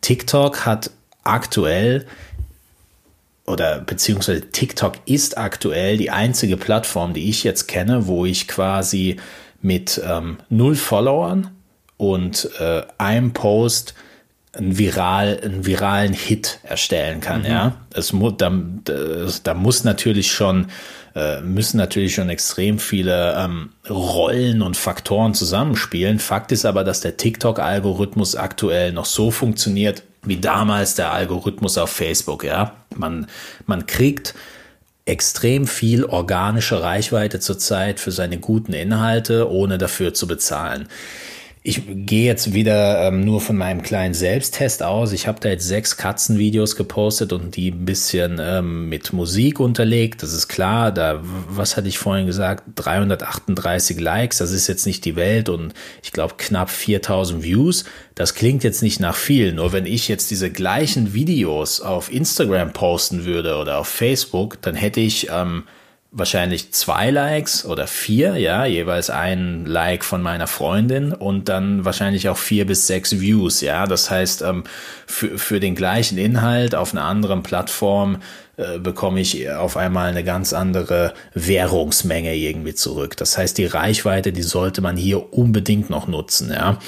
TikTok 0.00 0.64
hat 0.64 0.90
aktuell 1.22 2.06
oder 3.46 3.80
beziehungsweise 3.80 4.50
TikTok 4.50 4.94
ist 5.06 5.38
aktuell 5.38 5.96
die 5.96 6.10
einzige 6.10 6.56
Plattform, 6.56 7.14
die 7.14 7.28
ich 7.28 7.44
jetzt 7.44 7.66
kenne, 7.66 8.06
wo 8.06 8.26
ich 8.26 8.46
quasi 8.46 9.16
mit 9.60 10.00
ähm, 10.04 10.38
null 10.48 10.76
Followern 10.76 11.50
und 11.96 12.48
äh, 12.58 12.82
einem 12.98 13.32
Post 13.32 13.94
einen, 14.52 14.78
viral, 14.78 15.40
einen 15.42 15.66
viralen 15.66 16.12
Hit 16.12 16.60
erstellen 16.62 17.20
kann. 17.20 17.40
Mhm. 17.42 17.46
Ja, 17.46 17.76
es 17.94 18.12
mu 18.12 18.30
da, 18.30 18.52
da 19.42 19.54
muss 19.54 19.84
natürlich 19.84 20.32
schon 20.32 20.68
äh, 21.14 21.40
müssen 21.40 21.78
natürlich 21.78 22.14
schon 22.14 22.28
extrem 22.28 22.78
viele 22.78 23.34
ähm, 23.36 23.70
Rollen 23.88 24.62
und 24.62 24.76
Faktoren 24.76 25.34
zusammenspielen. 25.34 26.18
Fakt 26.18 26.52
ist 26.52 26.64
aber, 26.64 26.84
dass 26.84 27.00
der 27.00 27.16
TikTok-Algorithmus 27.16 28.36
aktuell 28.36 28.92
noch 28.92 29.06
so 29.06 29.30
funktioniert 29.30 30.02
wie 30.22 30.36
damals 30.36 30.94
der 30.94 31.12
Algorithmus 31.12 31.78
auf 31.78 31.90
Facebook. 31.90 32.44
Ja, 32.44 32.74
man 32.94 33.26
man 33.66 33.86
kriegt 33.86 34.34
extrem 35.08 35.66
viel 35.66 36.04
organische 36.04 36.82
Reichweite 36.82 37.40
zurzeit 37.40 37.98
für 37.98 38.12
seine 38.12 38.38
guten 38.38 38.72
Inhalte, 38.72 39.50
ohne 39.50 39.78
dafür 39.78 40.14
zu 40.14 40.26
bezahlen. 40.26 40.88
Ich 41.62 41.82
gehe 41.86 42.24
jetzt 42.24 42.54
wieder 42.54 43.08
ähm, 43.08 43.24
nur 43.24 43.40
von 43.40 43.56
meinem 43.56 43.82
kleinen 43.82 44.14
Selbsttest 44.14 44.82
aus. 44.82 45.12
Ich 45.12 45.26
habe 45.26 45.40
da 45.40 45.48
jetzt 45.48 45.66
sechs 45.66 45.96
Katzenvideos 45.96 46.76
gepostet 46.76 47.32
und 47.32 47.56
die 47.56 47.72
ein 47.72 47.84
bisschen 47.84 48.38
ähm, 48.40 48.88
mit 48.88 49.12
Musik 49.12 49.58
unterlegt. 49.58 50.22
Das 50.22 50.32
ist 50.32 50.48
klar. 50.48 50.92
Da, 50.92 51.20
was 51.22 51.76
hatte 51.76 51.88
ich 51.88 51.98
vorhin 51.98 52.26
gesagt? 52.26 52.62
338 52.76 53.98
Likes. 53.98 54.38
Das 54.38 54.52
ist 54.52 54.68
jetzt 54.68 54.86
nicht 54.86 55.04
die 55.04 55.16
Welt 55.16 55.48
und 55.48 55.74
ich 56.02 56.12
glaube 56.12 56.34
knapp 56.36 56.70
4000 56.70 57.42
Views. 57.42 57.84
Das 58.14 58.34
klingt 58.34 58.62
jetzt 58.62 58.82
nicht 58.82 59.00
nach 59.00 59.16
viel. 59.16 59.52
Nur 59.52 59.72
wenn 59.72 59.86
ich 59.86 60.06
jetzt 60.06 60.30
diese 60.30 60.50
gleichen 60.50 61.12
Videos 61.12 61.80
auf 61.80 62.12
Instagram 62.12 62.72
posten 62.72 63.24
würde 63.24 63.56
oder 63.56 63.78
auf 63.78 63.88
Facebook, 63.88 64.62
dann 64.62 64.76
hätte 64.76 65.00
ich 65.00 65.28
ähm, 65.30 65.64
wahrscheinlich 66.10 66.72
zwei 66.72 67.10
Likes 67.10 67.64
oder 67.66 67.86
vier, 67.86 68.36
ja, 68.36 68.64
jeweils 68.64 69.10
ein 69.10 69.66
Like 69.66 70.04
von 70.04 70.22
meiner 70.22 70.46
Freundin 70.46 71.12
und 71.12 71.48
dann 71.48 71.84
wahrscheinlich 71.84 72.28
auch 72.28 72.38
vier 72.38 72.66
bis 72.66 72.86
sechs 72.86 73.20
Views, 73.20 73.60
ja. 73.60 73.86
Das 73.86 74.10
heißt, 74.10 74.42
ähm, 74.42 74.64
für, 75.06 75.38
für 75.38 75.60
den 75.60 75.74
gleichen 75.74 76.16
Inhalt 76.16 76.74
auf 76.74 76.92
einer 76.92 77.04
anderen 77.04 77.42
Plattform 77.42 78.22
äh, 78.56 78.78
bekomme 78.78 79.20
ich 79.20 79.50
auf 79.50 79.76
einmal 79.76 80.08
eine 80.08 80.24
ganz 80.24 80.54
andere 80.54 81.12
Währungsmenge 81.34 82.34
irgendwie 82.34 82.74
zurück. 82.74 83.16
Das 83.18 83.36
heißt, 83.36 83.58
die 83.58 83.66
Reichweite, 83.66 84.32
die 84.32 84.42
sollte 84.42 84.80
man 84.80 84.96
hier 84.96 85.34
unbedingt 85.34 85.90
noch 85.90 86.08
nutzen, 86.08 86.50
ja. 86.50 86.78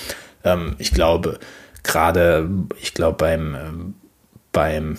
Ähm, 0.44 0.76
ich 0.78 0.92
glaube, 0.92 1.38
gerade, 1.82 2.48
ich 2.80 2.94
glaube 2.94 3.18
beim, 3.18 3.54
ähm, 3.54 3.94
beim 4.52 4.96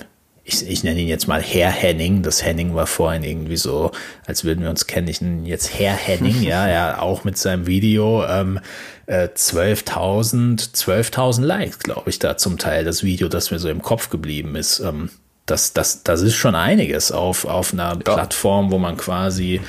ich, 0.52 0.68
ich 0.68 0.84
nenne 0.84 1.00
ihn 1.00 1.08
jetzt 1.08 1.28
mal 1.28 1.42
Herr 1.42 1.72
Henning. 1.72 2.24
Das 2.24 2.44
Henning 2.44 2.76
war 2.76 2.88
vorhin 2.88 3.24
irgendwie 3.24 3.58
so, 3.58 3.92
als 4.26 4.44
würden 4.44 4.64
wir 4.64 4.70
uns 4.70 4.88
kennen. 4.88 5.08
Ich 5.08 5.22
nenne 5.22 5.38
ihn 5.38 5.46
jetzt 5.46 5.78
Herr 5.78 5.94
Henning, 5.94 6.42
ja, 6.42 6.68
ja, 6.70 7.00
auch 7.00 7.24
mit 7.24 7.38
seinem 7.38 7.68
Video. 7.68 8.26
Ähm, 8.26 8.60
äh, 9.06 9.28
12.000, 9.28 10.74
12.000 10.74 11.42
Likes, 11.42 11.80
glaube 11.80 12.10
ich, 12.10 12.20
da 12.20 12.38
zum 12.38 12.58
Teil 12.58 12.86
das 12.86 13.04
Video, 13.04 13.28
das 13.28 13.52
mir 13.52 13.60
so 13.60 13.70
im 13.70 13.82
Kopf 13.82 14.10
geblieben 14.10 14.56
ist. 14.56 14.80
Ähm, 14.80 15.10
das, 15.46 15.74
das, 15.74 16.04
das 16.04 16.22
ist 16.22 16.36
schon 16.36 16.56
einiges 16.56 17.12
auf, 17.12 17.46
auf 17.46 17.74
einer 17.74 17.90
ja. 17.90 17.96
Plattform, 17.96 18.72
wo 18.72 18.78
man 18.78 18.98
quasi 18.98 19.62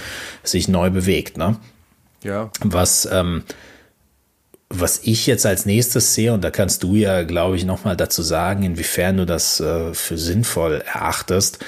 sich 0.43 0.69
neu 0.69 0.91
bewegt, 0.91 1.39
ne? 1.39 1.57
Ja. 2.23 2.51
Was, 2.61 3.09
ähm, 3.11 3.43
was 4.75 5.01
ich 5.05 5.27
jetzt 5.27 5.47
als 5.47 5.67
nächstes 5.67 6.15
sehe, 6.15 6.33
und 6.33 6.43
da 6.43 6.51
kannst 6.51 6.83
du 6.83 6.95
ja, 6.97 7.23
glaube 7.23 7.57
ich, 7.57 7.65
nochmal 7.65 7.97
dazu 7.97 8.23
sagen, 8.23 8.63
inwiefern 8.63 9.19
du 9.19 9.27
das 9.27 9.61
äh, 9.61 9.93
für 9.95 10.19
sinnvoll 10.19 10.83
erachtest. 10.87 11.59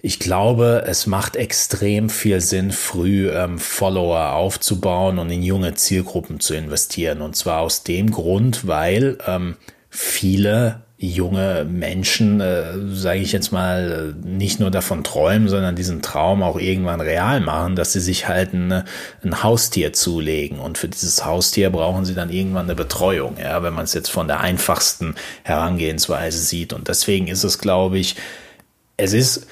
Ich 0.00 0.18
glaube, 0.18 0.84
es 0.86 1.06
macht 1.06 1.36
extrem 1.36 2.10
viel 2.10 2.40
Sinn, 2.40 2.72
früh 2.72 3.30
ähm, 3.30 3.58
Follower 3.58 4.32
aufzubauen 4.32 5.18
und 5.18 5.30
in 5.30 5.42
junge 5.44 5.74
Zielgruppen 5.74 6.40
zu 6.40 6.54
investieren. 6.54 7.20
Und 7.20 7.36
zwar 7.36 7.60
aus 7.60 7.84
dem 7.84 8.10
Grund, 8.10 8.66
weil 8.66 9.18
ähm, 9.28 9.56
viele 9.90 10.82
junge 11.08 11.66
Menschen, 11.68 12.40
äh, 12.40 12.78
sage 12.92 13.18
ich 13.18 13.32
jetzt 13.32 13.50
mal, 13.50 14.14
nicht 14.22 14.60
nur 14.60 14.70
davon 14.70 15.02
träumen, 15.02 15.48
sondern 15.48 15.74
diesen 15.74 16.00
Traum 16.00 16.44
auch 16.44 16.58
irgendwann 16.58 17.00
real 17.00 17.40
machen, 17.40 17.74
dass 17.74 17.92
sie 17.92 18.00
sich 18.00 18.28
halt 18.28 18.52
ein, 18.54 18.84
ein 19.24 19.42
Haustier 19.42 19.92
zulegen. 19.92 20.60
Und 20.60 20.78
für 20.78 20.88
dieses 20.88 21.24
Haustier 21.24 21.70
brauchen 21.70 22.04
sie 22.04 22.14
dann 22.14 22.30
irgendwann 22.30 22.66
eine 22.66 22.76
Betreuung, 22.76 23.36
ja, 23.42 23.64
wenn 23.64 23.74
man 23.74 23.84
es 23.84 23.94
jetzt 23.94 24.10
von 24.10 24.28
der 24.28 24.40
einfachsten 24.40 25.16
Herangehensweise 25.42 26.38
sieht. 26.38 26.72
Und 26.72 26.86
deswegen 26.86 27.26
ist 27.26 27.42
es, 27.42 27.58
glaube 27.58 27.98
ich, 27.98 28.14
es 28.96 29.12
ist, 29.12 29.48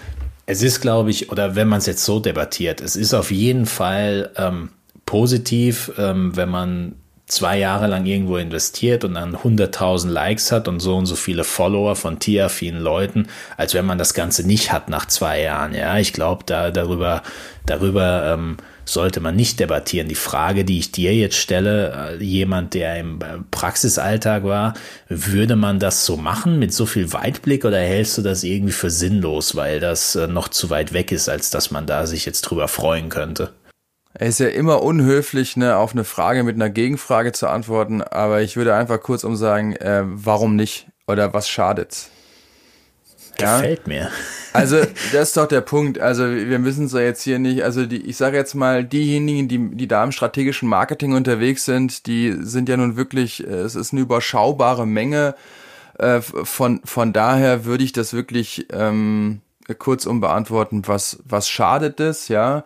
es 0.46 0.62
ist, 0.62 0.80
glaube 0.80 1.10
ich, 1.10 1.32
oder 1.32 1.56
wenn 1.56 1.66
man 1.66 1.78
es 1.78 1.86
jetzt 1.86 2.04
so 2.04 2.20
debattiert, 2.20 2.80
es 2.80 2.94
ist 2.94 3.12
auf 3.12 3.32
jeden 3.32 3.66
Fall 3.66 4.30
ähm, 4.36 4.70
positiv, 5.04 5.90
ähm, 5.98 6.36
wenn 6.36 6.48
man 6.48 6.94
zwei 7.30 7.58
Jahre 7.58 7.86
lang 7.86 8.06
irgendwo 8.06 8.36
investiert 8.36 9.04
und 9.04 9.14
dann 9.14 9.36
100.000 9.36 10.08
Likes 10.08 10.52
hat 10.52 10.68
und 10.68 10.80
so 10.80 10.96
und 10.96 11.06
so 11.06 11.16
viele 11.16 11.44
Follower 11.44 11.96
von 11.96 12.18
tierfinen 12.18 12.82
Leuten, 12.82 13.28
als 13.56 13.74
wenn 13.74 13.86
man 13.86 13.98
das 13.98 14.14
Ganze 14.14 14.46
nicht 14.46 14.72
hat 14.72 14.88
nach 14.88 15.06
zwei 15.06 15.40
Jahren. 15.40 15.74
Ja, 15.74 15.98
ich 15.98 16.12
glaube, 16.12 16.44
da, 16.44 16.70
darüber, 16.70 17.22
darüber 17.66 18.34
ähm, 18.34 18.56
sollte 18.84 19.20
man 19.20 19.36
nicht 19.36 19.60
debattieren. 19.60 20.08
Die 20.08 20.14
Frage, 20.14 20.64
die 20.64 20.78
ich 20.78 20.92
dir 20.92 21.14
jetzt 21.14 21.36
stelle, 21.36 22.16
äh, 22.18 22.24
jemand, 22.24 22.74
der 22.74 22.98
im 22.98 23.20
äh, 23.20 23.38
Praxisalltag 23.50 24.44
war, 24.44 24.74
würde 25.08 25.56
man 25.56 25.78
das 25.78 26.04
so 26.04 26.16
machen 26.16 26.58
mit 26.58 26.74
so 26.74 26.86
viel 26.86 27.12
Weitblick 27.12 27.64
oder 27.64 27.78
hältst 27.78 28.18
du 28.18 28.22
das 28.22 28.42
irgendwie 28.42 28.72
für 28.72 28.90
sinnlos, 28.90 29.54
weil 29.54 29.80
das 29.80 30.16
äh, 30.16 30.26
noch 30.26 30.48
zu 30.48 30.70
weit 30.70 30.92
weg 30.92 31.12
ist, 31.12 31.28
als 31.28 31.50
dass 31.50 31.70
man 31.70 31.86
da 31.86 32.06
sich 32.06 32.26
jetzt 32.26 32.42
drüber 32.42 32.68
freuen 32.68 33.08
könnte? 33.08 33.50
Er 34.14 34.26
ist 34.26 34.40
ja 34.40 34.48
immer 34.48 34.82
unhöflich, 34.82 35.56
ne, 35.56 35.76
auf 35.76 35.92
eine 35.92 36.04
Frage 36.04 36.42
mit 36.42 36.56
einer 36.56 36.70
Gegenfrage 36.70 37.32
zu 37.32 37.48
antworten, 37.48 38.02
aber 38.02 38.42
ich 38.42 38.56
würde 38.56 38.74
einfach 38.74 39.00
kurz 39.00 39.22
um 39.22 39.36
sagen, 39.36 39.76
äh, 39.76 40.02
warum 40.04 40.56
nicht 40.56 40.88
oder 41.06 41.32
was 41.32 41.48
schadet's? 41.48 42.10
Ja? 43.38 43.60
Gefällt 43.60 43.86
mir. 43.86 44.10
Also, 44.52 44.78
das 45.12 45.28
ist 45.28 45.36
doch 45.36 45.46
der 45.46 45.60
Punkt. 45.60 46.00
Also, 46.00 46.28
wir 46.28 46.58
müssen 46.58 46.86
es 46.86 46.92
ja 46.92 47.00
jetzt 47.00 47.22
hier 47.22 47.38
nicht, 47.38 47.62
also 47.62 47.86
die, 47.86 48.04
ich 48.04 48.16
sage 48.16 48.36
jetzt 48.36 48.54
mal, 48.54 48.84
diejenigen, 48.84 49.48
die, 49.48 49.76
die 49.76 49.88
da 49.88 50.02
im 50.02 50.12
strategischen 50.12 50.68
Marketing 50.68 51.14
unterwegs 51.14 51.64
sind, 51.64 52.06
die 52.06 52.36
sind 52.40 52.68
ja 52.68 52.76
nun 52.76 52.96
wirklich, 52.96 53.46
äh, 53.46 53.50
es 53.50 53.76
ist 53.76 53.92
eine 53.92 54.02
überschaubare 54.02 54.86
Menge. 54.86 55.36
Äh, 55.98 56.20
von, 56.20 56.80
von 56.84 57.12
daher 57.12 57.64
würde 57.64 57.84
ich 57.84 57.92
das 57.92 58.12
wirklich 58.12 58.66
ähm, 58.72 59.40
kurzum 59.78 60.20
beantworten, 60.20 60.82
was, 60.86 61.20
was 61.24 61.48
schadet 61.48 62.00
es, 62.00 62.28
ja? 62.28 62.64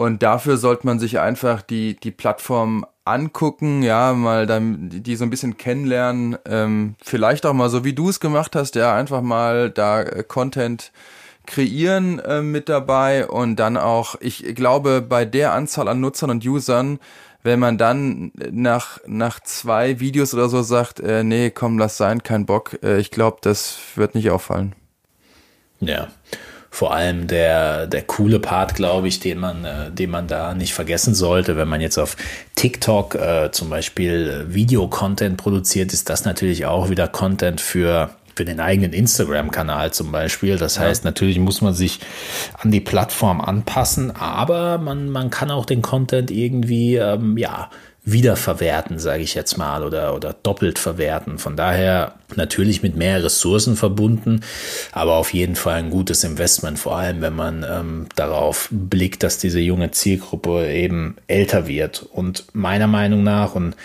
Und 0.00 0.22
dafür 0.22 0.56
sollte 0.58 0.86
man 0.86 1.00
sich 1.00 1.18
einfach 1.18 1.60
die, 1.60 1.96
die 1.96 2.12
Plattform 2.12 2.86
angucken, 3.04 3.82
ja, 3.82 4.12
mal 4.12 4.46
dann 4.46 4.88
die 4.90 5.16
so 5.16 5.24
ein 5.24 5.30
bisschen 5.30 5.56
kennenlernen, 5.56 6.38
ähm, 6.46 6.94
vielleicht 7.02 7.44
auch 7.44 7.52
mal 7.52 7.68
so 7.68 7.84
wie 7.84 7.94
du 7.94 8.08
es 8.08 8.20
gemacht 8.20 8.54
hast, 8.54 8.76
ja, 8.76 8.94
einfach 8.94 9.22
mal 9.22 9.70
da 9.70 10.02
äh, 10.02 10.22
Content 10.22 10.92
kreieren 11.46 12.20
äh, 12.20 12.42
mit 12.42 12.68
dabei 12.68 13.26
und 13.26 13.56
dann 13.56 13.76
auch, 13.76 14.14
ich 14.20 14.54
glaube, 14.54 15.02
bei 15.02 15.24
der 15.24 15.52
Anzahl 15.52 15.88
an 15.88 16.00
Nutzern 16.00 16.30
und 16.30 16.46
Usern, 16.46 17.00
wenn 17.42 17.58
man 17.58 17.76
dann 17.76 18.30
nach, 18.52 19.00
nach 19.06 19.40
zwei 19.40 19.98
Videos 19.98 20.32
oder 20.32 20.48
so 20.48 20.62
sagt, 20.62 21.00
äh, 21.00 21.24
nee, 21.24 21.50
komm, 21.50 21.76
lass 21.76 21.96
sein, 21.96 22.22
kein 22.22 22.46
Bock, 22.46 22.78
äh, 22.84 22.98
ich 22.98 23.10
glaube, 23.10 23.38
das 23.40 23.78
wird 23.96 24.14
nicht 24.14 24.30
auffallen. 24.30 24.76
Ja 25.80 26.08
vor 26.78 26.94
allem 26.94 27.26
der, 27.26 27.88
der 27.88 28.02
coole 28.02 28.38
Part, 28.38 28.76
glaube 28.76 29.08
ich, 29.08 29.18
den 29.18 29.38
man, 29.38 29.64
äh, 29.64 29.90
den 29.90 30.10
man 30.10 30.28
da 30.28 30.54
nicht 30.54 30.74
vergessen 30.74 31.12
sollte. 31.12 31.56
Wenn 31.56 31.66
man 31.66 31.80
jetzt 31.80 31.98
auf 31.98 32.16
TikTok 32.54 33.16
äh, 33.16 33.50
zum 33.50 33.68
Beispiel 33.68 34.46
Videocontent 34.48 35.38
produziert, 35.38 35.92
ist 35.92 36.08
das 36.08 36.24
natürlich 36.24 36.66
auch 36.66 36.88
wieder 36.88 37.08
Content 37.08 37.60
für 37.60 38.10
für 38.36 38.44
den 38.44 38.60
eigenen 38.60 38.92
Instagram-Kanal 38.92 39.92
zum 39.92 40.12
Beispiel. 40.12 40.58
Das 40.58 40.78
heißt, 40.78 41.04
natürlich 41.04 41.40
muss 41.40 41.60
man 41.60 41.74
sich 41.74 41.98
an 42.56 42.70
die 42.70 42.78
Plattform 42.78 43.40
anpassen, 43.40 44.12
aber 44.14 44.78
man, 44.78 45.10
man 45.10 45.30
kann 45.30 45.50
auch 45.50 45.66
den 45.66 45.82
Content 45.82 46.30
irgendwie, 46.30 46.94
ähm, 46.94 47.36
ja, 47.36 47.68
wiederverwerten, 48.12 48.98
sage 48.98 49.22
ich 49.22 49.34
jetzt 49.34 49.56
mal, 49.56 49.84
oder, 49.84 50.14
oder 50.14 50.34
doppelt 50.42 50.78
verwerten. 50.78 51.38
Von 51.38 51.56
daher 51.56 52.14
natürlich 52.36 52.82
mit 52.82 52.96
mehr 52.96 53.22
Ressourcen 53.22 53.76
verbunden, 53.76 54.40
aber 54.92 55.16
auf 55.16 55.32
jeden 55.32 55.56
Fall 55.56 55.74
ein 55.74 55.90
gutes 55.90 56.24
Investment, 56.24 56.78
vor 56.78 56.96
allem 56.96 57.20
wenn 57.20 57.34
man 57.34 57.66
ähm, 57.68 58.06
darauf 58.16 58.68
blickt, 58.70 59.22
dass 59.22 59.38
diese 59.38 59.60
junge 59.60 59.90
Zielgruppe 59.90 60.70
eben 60.72 61.16
älter 61.26 61.66
wird. 61.66 62.02
Und 62.02 62.46
meiner 62.52 62.86
Meinung 62.86 63.22
nach, 63.22 63.54
und 63.54 63.76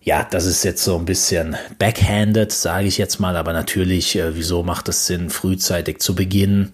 ja, 0.00 0.26
das 0.30 0.46
ist 0.46 0.64
jetzt 0.64 0.84
so 0.84 0.96
ein 0.96 1.04
bisschen 1.04 1.56
backhanded, 1.78 2.50
sage 2.52 2.86
ich 2.86 2.98
jetzt 2.98 3.18
mal, 3.20 3.36
aber 3.36 3.52
natürlich, 3.52 4.16
äh, 4.16 4.34
wieso 4.34 4.62
macht 4.62 4.88
es 4.88 5.06
Sinn, 5.06 5.30
frühzeitig 5.30 5.98
zu 5.98 6.14
beginnen? 6.14 6.72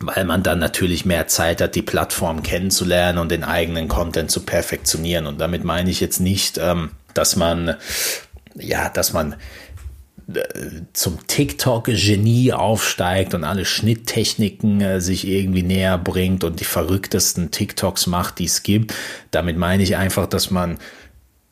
Weil 0.00 0.24
man 0.24 0.42
dann 0.42 0.58
natürlich 0.58 1.04
mehr 1.04 1.28
Zeit 1.28 1.60
hat, 1.60 1.74
die 1.74 1.82
Plattform 1.82 2.42
kennenzulernen 2.42 3.18
und 3.18 3.30
den 3.30 3.44
eigenen 3.44 3.88
Content 3.88 4.30
zu 4.30 4.44
perfektionieren. 4.44 5.26
Und 5.26 5.40
damit 5.40 5.64
meine 5.64 5.90
ich 5.90 6.00
jetzt 6.00 6.20
nicht, 6.20 6.58
ähm, 6.58 6.90
dass 7.14 7.36
man, 7.36 7.76
ja, 8.54 8.88
dass 8.88 9.12
man 9.12 9.36
äh, 10.34 10.40
zum 10.92 11.26
TikTok-Genie 11.26 12.52
aufsteigt 12.52 13.34
und 13.34 13.44
alle 13.44 13.64
Schnitttechniken 13.64 14.80
äh, 14.80 15.00
sich 15.00 15.26
irgendwie 15.26 15.62
näher 15.62 15.98
bringt 15.98 16.44
und 16.44 16.60
die 16.60 16.64
verrücktesten 16.64 17.50
TikToks 17.50 18.06
macht, 18.06 18.38
die 18.38 18.46
es 18.46 18.62
gibt. 18.62 18.94
Damit 19.30 19.56
meine 19.56 19.82
ich 19.82 19.96
einfach, 19.96 20.26
dass 20.26 20.50
man 20.50 20.78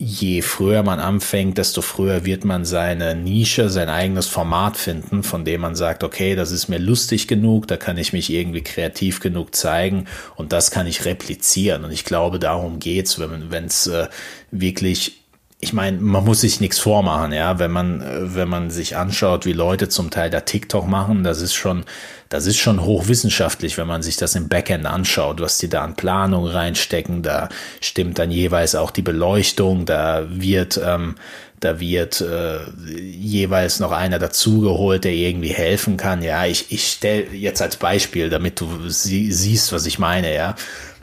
je 0.02 0.40
früher 0.40 0.82
man 0.82 0.98
anfängt, 0.98 1.58
desto 1.58 1.82
früher 1.82 2.24
wird 2.24 2.46
man 2.46 2.64
seine 2.64 3.14
Nische, 3.14 3.68
sein 3.68 3.90
eigenes 3.90 4.28
Format 4.28 4.78
finden, 4.78 5.22
von 5.22 5.44
dem 5.44 5.60
man 5.60 5.74
sagt, 5.76 6.02
okay, 6.02 6.34
das 6.34 6.52
ist 6.52 6.68
mir 6.68 6.78
lustig 6.78 7.28
genug, 7.28 7.68
da 7.68 7.76
kann 7.76 7.98
ich 7.98 8.14
mich 8.14 8.32
irgendwie 8.32 8.62
kreativ 8.62 9.20
genug 9.20 9.54
zeigen 9.54 10.06
und 10.36 10.52
das 10.52 10.70
kann 10.70 10.86
ich 10.86 11.04
replizieren. 11.04 11.84
Und 11.84 11.90
ich 11.90 12.06
glaube, 12.06 12.38
darum 12.38 12.78
geht's, 12.78 13.20
wenn 13.20 13.66
es 13.66 13.88
äh, 13.88 14.08
wirklich 14.50 15.19
ich 15.62 15.74
meine, 15.74 16.00
man 16.00 16.24
muss 16.24 16.40
sich 16.40 16.60
nichts 16.60 16.78
vormachen, 16.78 17.32
ja, 17.32 17.58
wenn 17.58 17.70
man, 17.70 18.00
äh, 18.00 18.34
wenn 18.34 18.48
man 18.48 18.70
sich 18.70 18.96
anschaut, 18.96 19.44
wie 19.44 19.52
Leute 19.52 19.88
zum 19.90 20.10
Teil 20.10 20.30
da 20.30 20.40
TikTok 20.40 20.88
machen, 20.88 21.22
das 21.22 21.42
ist 21.42 21.54
schon, 21.54 21.84
das 22.30 22.46
ist 22.46 22.56
schon 22.56 22.82
hochwissenschaftlich, 22.82 23.76
wenn 23.76 23.86
man 23.86 24.02
sich 24.02 24.16
das 24.16 24.34
im 24.36 24.48
Backend 24.48 24.86
anschaut, 24.86 25.40
was 25.40 25.58
die 25.58 25.68
da 25.68 25.82
an 25.82 25.96
Planung 25.96 26.46
reinstecken, 26.46 27.22
da 27.22 27.50
stimmt 27.82 28.18
dann 28.18 28.30
jeweils 28.30 28.74
auch 28.74 28.90
die 28.90 29.02
Beleuchtung, 29.02 29.84
da 29.84 30.24
wird, 30.30 30.80
ähm, 30.82 31.16
da 31.60 31.78
wird 31.78 32.22
äh, 32.22 32.60
jeweils 32.88 33.80
noch 33.80 33.92
einer 33.92 34.18
dazugeholt, 34.18 35.04
der 35.04 35.12
irgendwie 35.12 35.52
helfen 35.52 35.98
kann. 35.98 36.22
Ja, 36.22 36.46
ich, 36.46 36.72
ich 36.72 36.90
stelle 36.90 37.26
jetzt 37.34 37.60
als 37.60 37.76
Beispiel, 37.76 38.30
damit 38.30 38.60
du 38.60 38.88
sie, 38.88 39.30
siehst, 39.30 39.70
was 39.74 39.84
ich 39.84 39.98
meine, 39.98 40.34
ja 40.34 40.54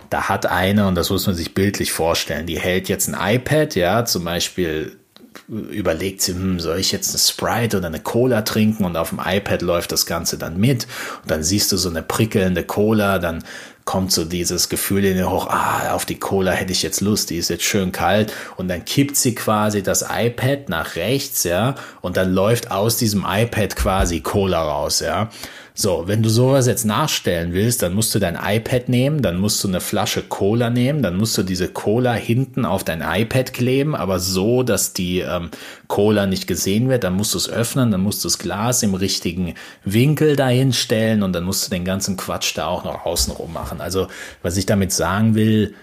da 0.09 0.29
hat 0.29 0.45
eine, 0.45 0.87
und 0.87 0.95
das 0.95 1.09
muss 1.09 1.27
man 1.27 1.35
sich 1.35 1.53
bildlich 1.53 1.91
vorstellen, 1.91 2.45
die 2.45 2.59
hält 2.59 2.89
jetzt 2.89 3.07
ein 3.07 3.35
iPad, 3.35 3.75
ja, 3.75 4.05
zum 4.05 4.23
Beispiel 4.23 4.97
überlegt 5.47 6.21
sie, 6.21 6.33
hm, 6.33 6.59
soll 6.59 6.79
ich 6.79 6.91
jetzt 6.91 7.09
eine 7.09 7.19
Sprite 7.19 7.77
oder 7.77 7.87
eine 7.87 7.99
Cola 7.99 8.41
trinken? 8.41 8.85
Und 8.85 8.97
auf 8.97 9.09
dem 9.09 9.21
iPad 9.23 9.61
läuft 9.61 9.91
das 9.91 10.05
Ganze 10.05 10.37
dann 10.37 10.59
mit. 10.59 10.87
Und 11.21 11.31
dann 11.31 11.43
siehst 11.43 11.71
du 11.71 11.77
so 11.77 11.89
eine 11.89 12.01
prickelnde 12.01 12.63
Cola, 12.63 13.19
dann 13.19 13.43
kommt 13.85 14.11
so 14.11 14.25
dieses 14.25 14.67
Gefühl 14.67 15.05
in 15.05 15.15
dir 15.15 15.31
hoch, 15.31 15.47
ah, 15.47 15.93
auf 15.93 16.05
die 16.05 16.19
Cola 16.19 16.51
hätte 16.51 16.73
ich 16.73 16.83
jetzt 16.83 16.99
Lust, 16.99 17.29
die 17.29 17.37
ist 17.37 17.49
jetzt 17.49 17.63
schön 17.63 17.93
kalt. 17.93 18.33
Und 18.57 18.67
dann 18.67 18.83
kippt 18.83 19.15
sie 19.15 19.33
quasi 19.33 19.81
das 19.81 20.05
iPad 20.09 20.67
nach 20.67 20.97
rechts, 20.97 21.45
ja, 21.45 21.75
und 22.01 22.17
dann 22.17 22.33
läuft 22.33 22.69
aus 22.69 22.97
diesem 22.97 23.25
iPad 23.25 23.75
quasi 23.77 24.19
Cola 24.19 24.61
raus, 24.61 24.99
ja. 24.99 25.29
So, 25.79 26.05
wenn 26.07 26.23
du 26.23 26.29
sowas 26.29 26.65
jetzt 26.65 26.85
nachstellen 26.85 27.53
willst, 27.53 27.83
dann 27.83 27.93
musst 27.93 28.15
du 28.15 28.17
dein 28.17 28.35
iPad 28.35 28.89
nehmen, 28.89 29.21
dann 29.21 29.37
musst 29.37 29.63
du 29.63 29.67
eine 29.67 29.79
Flasche 29.79 30.23
Cola 30.23 30.71
nehmen, 30.71 31.03
dann 31.03 31.15
musst 31.15 31.37
du 31.37 31.43
diese 31.43 31.67
Cola 31.67 32.13
hinten 32.13 32.65
auf 32.65 32.83
dein 32.83 33.03
iPad 33.03 33.53
kleben, 33.53 33.95
aber 33.95 34.19
so, 34.19 34.63
dass 34.63 34.93
die 34.93 35.19
ähm, 35.19 35.51
Cola 35.87 36.25
nicht 36.25 36.47
gesehen 36.47 36.89
wird. 36.89 37.03
Dann 37.03 37.13
musst 37.13 37.35
du 37.35 37.37
es 37.37 37.47
öffnen, 37.47 37.91
dann 37.91 38.01
musst 38.01 38.23
du 38.23 38.27
das 38.27 38.39
Glas 38.39 38.81
im 38.81 38.95
richtigen 38.95 39.53
Winkel 39.85 40.35
dahin 40.35 40.73
stellen 40.73 41.21
und 41.21 41.33
dann 41.33 41.43
musst 41.43 41.67
du 41.67 41.69
den 41.69 41.85
ganzen 41.85 42.17
Quatsch 42.17 42.57
da 42.57 42.65
auch 42.65 42.83
noch 42.83 43.05
außenrum 43.05 43.53
machen. 43.53 43.79
Also, 43.79 44.07
was 44.41 44.57
ich 44.57 44.65
damit 44.65 44.91
sagen 44.91 45.35
will, 45.35 45.75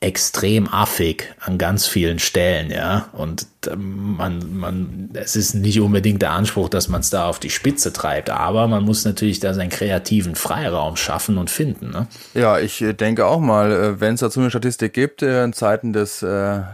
extrem 0.00 0.68
affig 0.68 1.34
an 1.40 1.58
ganz 1.58 1.86
vielen 1.86 2.20
Stellen, 2.20 2.70
ja. 2.70 3.08
Und 3.12 3.46
ähm, 3.66 4.16
man, 4.16 4.56
man, 4.56 5.10
es 5.14 5.34
ist 5.34 5.54
nicht 5.54 5.80
unbedingt 5.80 6.22
der 6.22 6.30
Anspruch, 6.30 6.68
dass 6.68 6.88
man 6.88 7.00
es 7.00 7.10
da 7.10 7.26
auf 7.26 7.40
die 7.40 7.50
Spitze 7.50 7.92
treibt, 7.92 8.30
aber 8.30 8.68
man 8.68 8.84
muss 8.84 9.04
natürlich 9.04 9.40
da 9.40 9.54
seinen 9.54 9.70
kreativen 9.70 10.36
Freiraum 10.36 10.94
schaffen 10.94 11.36
und 11.36 11.50
finden. 11.50 11.90
Ne? 11.90 12.06
Ja, 12.34 12.60
ich 12.60 12.80
äh, 12.80 12.92
denke 12.92 13.26
auch 13.26 13.40
mal, 13.40 13.72
äh, 13.72 14.00
wenn 14.00 14.14
es 14.14 14.20
dazu 14.20 14.38
eine 14.38 14.50
Statistik 14.50 14.92
gibt, 14.92 15.22
äh, 15.22 15.42
in 15.42 15.52
Zeiten 15.52 15.92
des, 15.92 16.24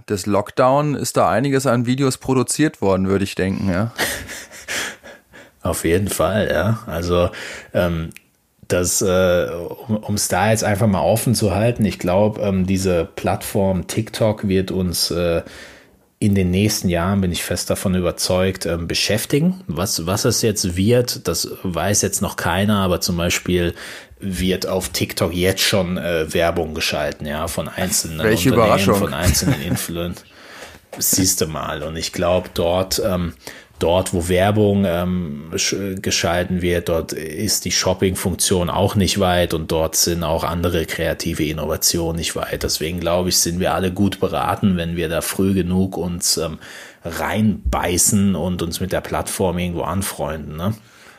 des 0.09 0.27
Lockdown 0.27 0.95
ist 0.95 1.16
da 1.16 1.31
einiges 1.31 1.66
an 1.66 1.87
Videos 1.87 2.18
produziert 2.18 2.83
worden, 2.83 3.09
würde 3.09 3.25
ich 3.25 3.35
denken, 3.35 3.70
ja. 3.70 3.93
Auf 5.62 5.85
jeden 5.85 6.09
Fall, 6.09 6.51
ja. 6.53 6.81
Also 6.87 7.31
ähm, 7.72 8.11
das, 8.69 9.03
äh, 9.03 9.49
um 9.89 10.15
es 10.15 10.29
da 10.29 10.51
jetzt 10.51 10.65
einfach 10.65 10.87
mal 10.87 11.03
offen 11.03 11.35
zu 11.35 11.55
halten, 11.55 11.85
ich 11.85 11.99
glaube, 11.99 12.41
ähm, 12.41 12.67
diese 12.67 13.09
Plattform 13.17 13.87
TikTok 13.87 14.49
wird 14.49 14.71
uns 14.71 15.11
äh, 15.11 15.43
in 16.19 16.35
den 16.35 16.51
nächsten 16.51 16.89
Jahren, 16.89 17.21
bin 17.21 17.33
ich 17.33 17.43
fest 17.43 17.69
davon 17.69 17.95
überzeugt, 17.95 18.65
ähm, 18.67 18.89
beschäftigen. 18.89 19.62
Was, 19.67 20.07
was 20.07 20.25
es 20.25 20.43
jetzt 20.43 20.77
wird, 20.77 21.29
das 21.29 21.51
weiß 21.62 22.03
jetzt 22.03 22.23
noch 22.23 22.37
keiner, 22.37 22.79
aber 22.79 23.01
zum 23.01 23.17
Beispiel 23.17 23.75
wird 24.21 24.67
auf 24.67 24.89
TikTok 24.89 25.35
jetzt 25.35 25.61
schon 25.61 25.99
äh, 25.99 26.33
Werbung 26.33 26.75
geschalten, 26.75 27.27
ja, 27.27 27.47
von 27.47 27.69
einzelnen 27.69 28.21
Welche 28.21 28.51
Unternehmen, 28.51 28.69
Überraschung. 28.69 28.95
von 28.97 29.15
einzelnen 29.15 29.61
Influencern. 29.61 30.25
Siehst 30.99 31.41
du 31.41 31.47
mal. 31.47 31.83
Und 31.83 31.97
ich 31.97 32.12
glaube, 32.12 32.49
dort 32.55 33.03
ähm, 33.05 33.35
dort, 33.79 34.14
wo 34.14 34.29
Werbung 34.29 34.85
ähm, 34.87 35.51
geschalten 36.01 36.62
wird, 36.62 36.89
dort 36.89 37.12
ist 37.12 37.64
die 37.64 37.72
Shopping-Funktion 37.72 38.70
auch 38.70 38.95
nicht 38.95 39.20
weit 39.20 39.55
und 39.55 39.70
dort 39.72 39.97
sind 39.97 40.22
auch 40.22 40.45
andere 40.45 40.87
kreative 40.87 41.45
Innovationen 41.45 42.16
nicht 42.16 42.37
weit. 42.37 42.62
Deswegen 42.62 43.01
glaube 43.01 43.29
ich, 43.29 43.39
sind 43.39 43.61
wir 43.61 43.75
alle 43.75 43.93
gut 43.93 44.20
beraten, 44.20 44.77
wenn 44.77 44.97
wir 44.97 45.09
da 45.09 45.20
früh 45.20 45.55
genug 45.55 45.97
uns 45.97 46.37
ähm, 46.37 46.59
reinbeißen 47.05 48.35
und 48.35 48.62
uns 48.62 48.81
mit 48.81 48.93
der 48.93 49.01
Plattform 49.01 49.59
irgendwo 49.59 49.83
anfreunden. 49.83 50.57
Ne? 50.57 50.75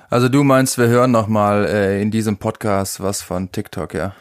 Also 0.10 0.30
du 0.30 0.43
meinst, 0.43 0.78
wir 0.78 0.88
hören 0.88 1.12
noch 1.12 1.28
mal 1.28 1.66
äh, 1.66 2.01
in 2.01 2.12
diesem 2.12 2.38
Podcast 2.38 3.01
was 3.01 3.22
von 3.22 3.51
TikTok, 3.51 3.93
ja? 3.93 4.14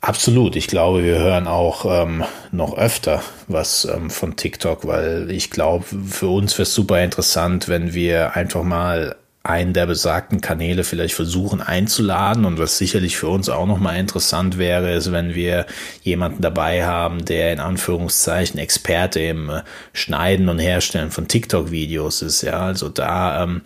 Absolut. 0.00 0.54
Ich 0.54 0.68
glaube, 0.68 1.02
wir 1.02 1.18
hören 1.18 1.48
auch 1.48 1.84
ähm, 1.84 2.24
noch 2.52 2.78
öfter 2.78 3.22
was 3.48 3.84
ähm, 3.84 4.10
von 4.10 4.36
TikTok, 4.36 4.86
weil 4.86 5.30
ich 5.30 5.50
glaube, 5.50 5.84
für 6.08 6.28
uns 6.28 6.54
wäre 6.54 6.62
es 6.62 6.74
super 6.74 7.02
interessant, 7.02 7.68
wenn 7.68 7.94
wir 7.94 8.36
einfach 8.36 8.62
mal 8.62 9.16
einen 9.42 9.72
der 9.72 9.86
besagten 9.86 10.40
Kanäle 10.40 10.84
vielleicht 10.84 11.14
versuchen 11.14 11.62
einzuladen 11.62 12.44
und 12.44 12.58
was 12.58 12.76
sicherlich 12.76 13.16
für 13.16 13.28
uns 13.28 13.48
auch 13.48 13.66
nochmal 13.66 13.96
interessant 13.96 14.58
wäre, 14.58 14.92
ist, 14.92 15.10
wenn 15.10 15.34
wir 15.34 15.66
jemanden 16.02 16.42
dabei 16.42 16.84
haben, 16.84 17.24
der 17.24 17.52
in 17.52 17.60
Anführungszeichen 17.60 18.60
Experte 18.60 19.20
im 19.20 19.48
äh, 19.50 19.62
Schneiden 19.92 20.48
und 20.48 20.58
Herstellen 20.58 21.10
von 21.10 21.26
TikTok-Videos 21.26 22.22
ist. 22.22 22.42
Ja, 22.42 22.60
also 22.60 22.88
da 22.88 23.42
ähm, 23.42 23.62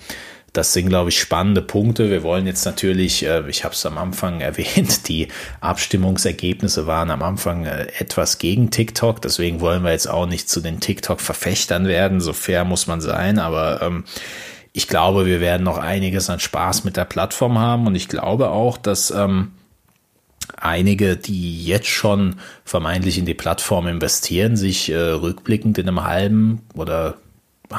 das 0.52 0.74
sind, 0.74 0.88
glaube 0.88 1.08
ich, 1.08 1.18
spannende 1.18 1.62
Punkte. 1.62 2.10
Wir 2.10 2.22
wollen 2.22 2.46
jetzt 2.46 2.66
natürlich, 2.66 3.24
äh, 3.24 3.48
ich 3.48 3.64
habe 3.64 3.74
es 3.74 3.86
am 3.86 3.96
Anfang 3.96 4.40
erwähnt, 4.42 5.08
die 5.08 5.28
Abstimmungsergebnisse 5.60 6.86
waren 6.86 7.10
am 7.10 7.22
Anfang 7.22 7.64
äh, 7.64 7.86
etwas 7.98 8.38
gegen 8.38 8.70
TikTok. 8.70 9.22
Deswegen 9.22 9.60
wollen 9.60 9.82
wir 9.82 9.92
jetzt 9.92 10.08
auch 10.08 10.26
nicht 10.26 10.48
zu 10.48 10.60
den 10.60 10.80
TikTok-Verfechtern 10.80 11.86
werden. 11.86 12.20
So 12.20 12.32
fair 12.32 12.64
muss 12.64 12.86
man 12.86 13.00
sein. 13.00 13.38
Aber 13.38 13.80
ähm, 13.82 14.04
ich 14.72 14.88
glaube, 14.88 15.24
wir 15.26 15.40
werden 15.40 15.64
noch 15.64 15.78
einiges 15.78 16.28
an 16.28 16.40
Spaß 16.40 16.84
mit 16.84 16.96
der 16.96 17.04
Plattform 17.06 17.58
haben. 17.58 17.86
Und 17.86 17.94
ich 17.94 18.08
glaube 18.08 18.50
auch, 18.50 18.76
dass 18.76 19.10
ähm, 19.10 19.52
einige, 20.58 21.16
die 21.16 21.64
jetzt 21.64 21.88
schon 21.88 22.36
vermeintlich 22.64 23.16
in 23.16 23.26
die 23.26 23.34
Plattform 23.34 23.86
investieren, 23.86 24.56
sich 24.56 24.90
äh, 24.90 24.96
rückblickend 24.96 25.78
in 25.78 25.88
einem 25.88 26.04
halben 26.04 26.60
oder 26.74 27.16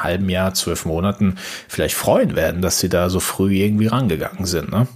halben 0.02 0.28
Jahr, 0.28 0.54
zwölf 0.54 0.84
Monaten 0.84 1.36
vielleicht 1.68 1.94
freuen 1.94 2.36
werden, 2.36 2.62
dass 2.62 2.78
sie 2.78 2.88
da 2.88 3.10
so 3.10 3.20
früh 3.20 3.54
irgendwie 3.54 3.86
rangegangen 3.86 4.46
sind. 4.46 4.70
Ne? 4.70 4.86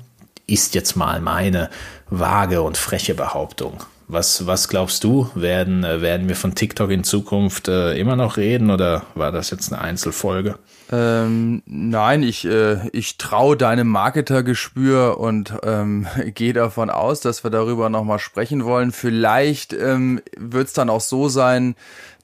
Ist 0.47 0.75
jetzt 0.75 0.97
mal 0.97 1.21
meine 1.21 1.71
vage 2.11 2.63
und 2.63 2.77
freche 2.77 3.15
Behauptung. 3.15 3.85
Was, 4.11 4.47
was 4.47 4.69
glaubst 4.69 5.05
du? 5.05 5.31
Werden, 5.35 5.85
äh, 5.85 6.01
werden 6.01 6.29
wir 6.29 6.37
von 6.37 6.55
TikTok 6.55 6.91
in 6.91 7.05
Zukunft 7.05 7.69
äh, 7.69 7.95
immer 7.99 8.17
noch 8.17 8.39
reden 8.39 8.71
oder 8.71 9.03
war 9.15 9.33
das 9.33 9.51
jetzt 9.51 9.71
eine 9.71 9.83
Einzelfolge? 9.83 10.59
Ähm, 10.91 11.63
nein, 11.67 12.23
ich, 12.23 12.47
äh, 12.47 12.89
ich 12.93 13.19
traue 13.19 13.59
deinem 13.59 13.89
Marketergespür 13.89 15.19
und 15.19 15.53
ähm, 15.63 16.07
gehe 16.35 16.55
davon 16.55 16.89
aus, 16.89 17.21
dass 17.21 17.45
wir 17.45 17.51
darüber 17.51 17.91
nochmal 17.91 18.19
sprechen 18.19 18.65
wollen. 18.65 18.93
Vielleicht 18.93 19.75
ähm, 19.75 20.23
wird 20.39 20.69
es 20.69 20.73
dann 20.73 20.89
auch 20.89 21.03
so 21.03 21.29
sein, 21.29 21.75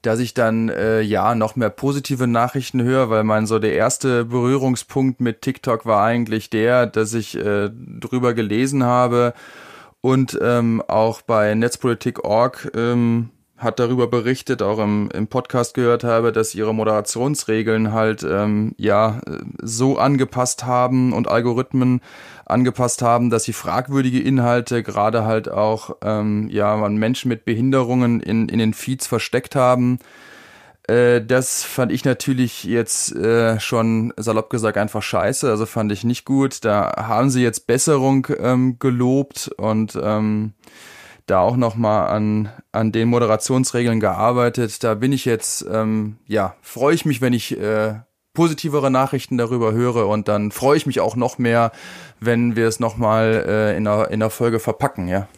dass 0.07 0.19
ich 0.21 0.35
dann 0.35 0.69
äh, 0.69 1.01
ja 1.01 1.35
noch 1.35 1.57
mehr 1.57 1.71
positive 1.71 2.27
Nachrichten 2.27 2.83
höre, 2.83 3.11
weil 3.11 3.25
mein 3.25 3.47
so 3.47 3.59
der 3.59 3.75
erste 3.75 4.25
Berührungspunkt 4.25 5.21
mit 5.21 5.43
TikTok 5.43 5.87
war 5.87 6.05
eigentlich 6.05 6.51
der, 6.51 6.87
dass 6.87 7.15
ich 7.15 7.37
äh, 7.37 7.71
drüber 7.71 8.35
gelesen 8.35 8.85
habe 8.85 9.35
und 10.01 10.39
ähm, 10.43 10.83
auch 10.87 11.23
bei 11.23 11.55
Netzpolitik.org 11.55 12.71
ähm, 12.75 13.31
hat 13.57 13.79
darüber 13.79 14.09
berichtet, 14.09 14.63
auch 14.63 14.79
im, 14.79 15.11
im 15.15 15.29
Podcast 15.29 15.75
gehört 15.75 16.03
habe, 16.03 16.33
dass 16.33 16.55
ihre 16.55 16.75
Moderationsregeln 16.75 17.93
halt 17.93 18.25
ähm, 18.25 18.75
ja 18.79 19.21
so 19.63 19.97
angepasst 19.97 20.67
haben 20.67 21.13
und 21.13 21.29
Algorithmen 21.29 22.01
angepasst 22.47 23.01
haben, 23.01 23.31
dass 23.31 23.45
sie 23.45 23.53
fragwürdige 23.53 24.21
Inhalte 24.21 24.83
gerade 24.83 25.25
halt 25.25 25.49
auch 25.49 25.97
ähm, 26.03 26.49
ja 26.51 26.77
man 26.77 26.97
Menschen 26.97 27.29
mit 27.29 27.45
Behinderungen 27.45 28.21
in, 28.21 28.49
in 28.49 28.59
den 28.59 28.75
Feeds 28.75 29.07
versteckt 29.07 29.55
haben. 29.55 30.01
Äh, 30.89 31.25
das 31.25 31.63
fand 31.63 31.93
ich 31.93 32.05
natürlich 32.05 32.65
jetzt 32.65 33.15
äh, 33.15 33.59
schon 33.61 34.13
salopp 34.17 34.51
gesagt 34.51 34.77
einfach 34.77 35.03
scheiße, 35.03 35.49
also 35.49 35.65
fand 35.65 35.93
ich 35.93 36.05
nicht 36.05 36.25
gut. 36.25 36.65
Da 36.65 37.07
haben 37.09 37.31
sie 37.31 37.43
jetzt 37.43 37.67
Besserung 37.67 38.27
ähm, 38.39 38.79
gelobt 38.79 39.51
und 39.57 39.99
ähm, 40.03 40.55
da 41.27 41.41
auch 41.41 41.57
nochmal 41.57 42.09
an, 42.09 42.51
an 42.73 42.93
den 42.93 43.09
Moderationsregeln 43.09 44.01
gearbeitet. 44.01 44.85
Da 44.85 44.95
bin 44.95 45.13
ich 45.13 45.25
jetzt, 45.25 45.65
ähm, 45.71 46.17
ja, 46.27 46.57
freue 46.61 46.95
ich 46.95 47.05
mich, 47.05 47.21
wenn 47.21 47.33
ich 47.33 47.59
äh, 47.59 47.95
positivere 48.35 48.91
Nachrichten 48.91 49.39
darüber 49.39 49.73
höre 49.73 50.09
und 50.09 50.29
dann 50.29 50.51
freue 50.51 50.77
ich 50.77 50.87
mich 50.87 51.01
auch 51.01 51.17
noch 51.17 51.39
mehr, 51.39 51.73
wenn 52.21 52.57
wir 52.57 52.67
es 52.67 52.81
nochmal 52.81 53.45
äh, 53.47 53.77
in, 53.77 53.87
einer, 53.87 54.09
in 54.09 54.15
einer 54.15 54.31
Folge 54.31 54.59
verpacken, 54.59 55.09
ja. 55.09 55.29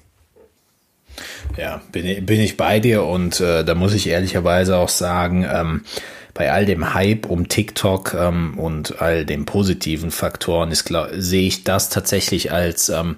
Ja, 1.56 1.80
bin, 1.92 2.26
bin 2.26 2.40
ich 2.40 2.56
bei 2.56 2.80
dir 2.80 3.04
und 3.04 3.40
äh, 3.40 3.64
da 3.64 3.74
muss 3.74 3.94
ich 3.94 4.08
ehrlicherweise 4.08 4.76
auch 4.76 4.88
sagen, 4.88 5.46
ähm, 5.50 5.84
bei 6.34 6.52
all 6.52 6.66
dem 6.66 6.92
Hype 6.92 7.26
um 7.26 7.48
TikTok 7.48 8.14
ähm, 8.14 8.58
und 8.58 9.00
all 9.00 9.24
den 9.24 9.46
positiven 9.46 10.10
Faktoren 10.10 10.72
sehe 10.74 11.46
ich 11.46 11.64
das 11.64 11.88
tatsächlich 11.88 12.52
als 12.52 12.90
ähm, 12.90 13.16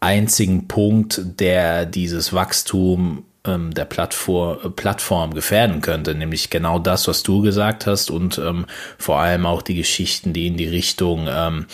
einzigen 0.00 0.66
Punkt, 0.66 1.20
der 1.40 1.86
dieses 1.86 2.32
Wachstum 2.32 3.24
ähm, 3.44 3.72
der 3.72 3.84
Plattform, 3.84 4.74
Plattform 4.74 5.34
gefährden 5.34 5.80
könnte, 5.80 6.14
nämlich 6.14 6.50
genau 6.50 6.78
das, 6.78 7.06
was 7.06 7.22
du 7.22 7.42
gesagt 7.42 7.86
hast 7.86 8.10
und 8.10 8.38
ähm, 8.38 8.66
vor 8.98 9.20
allem 9.20 9.46
auch 9.46 9.62
die 9.62 9.74
Geschichten, 9.74 10.32
die 10.32 10.46
in 10.46 10.56
die 10.56 10.68
Richtung 10.68 11.28
ähm, 11.30 11.66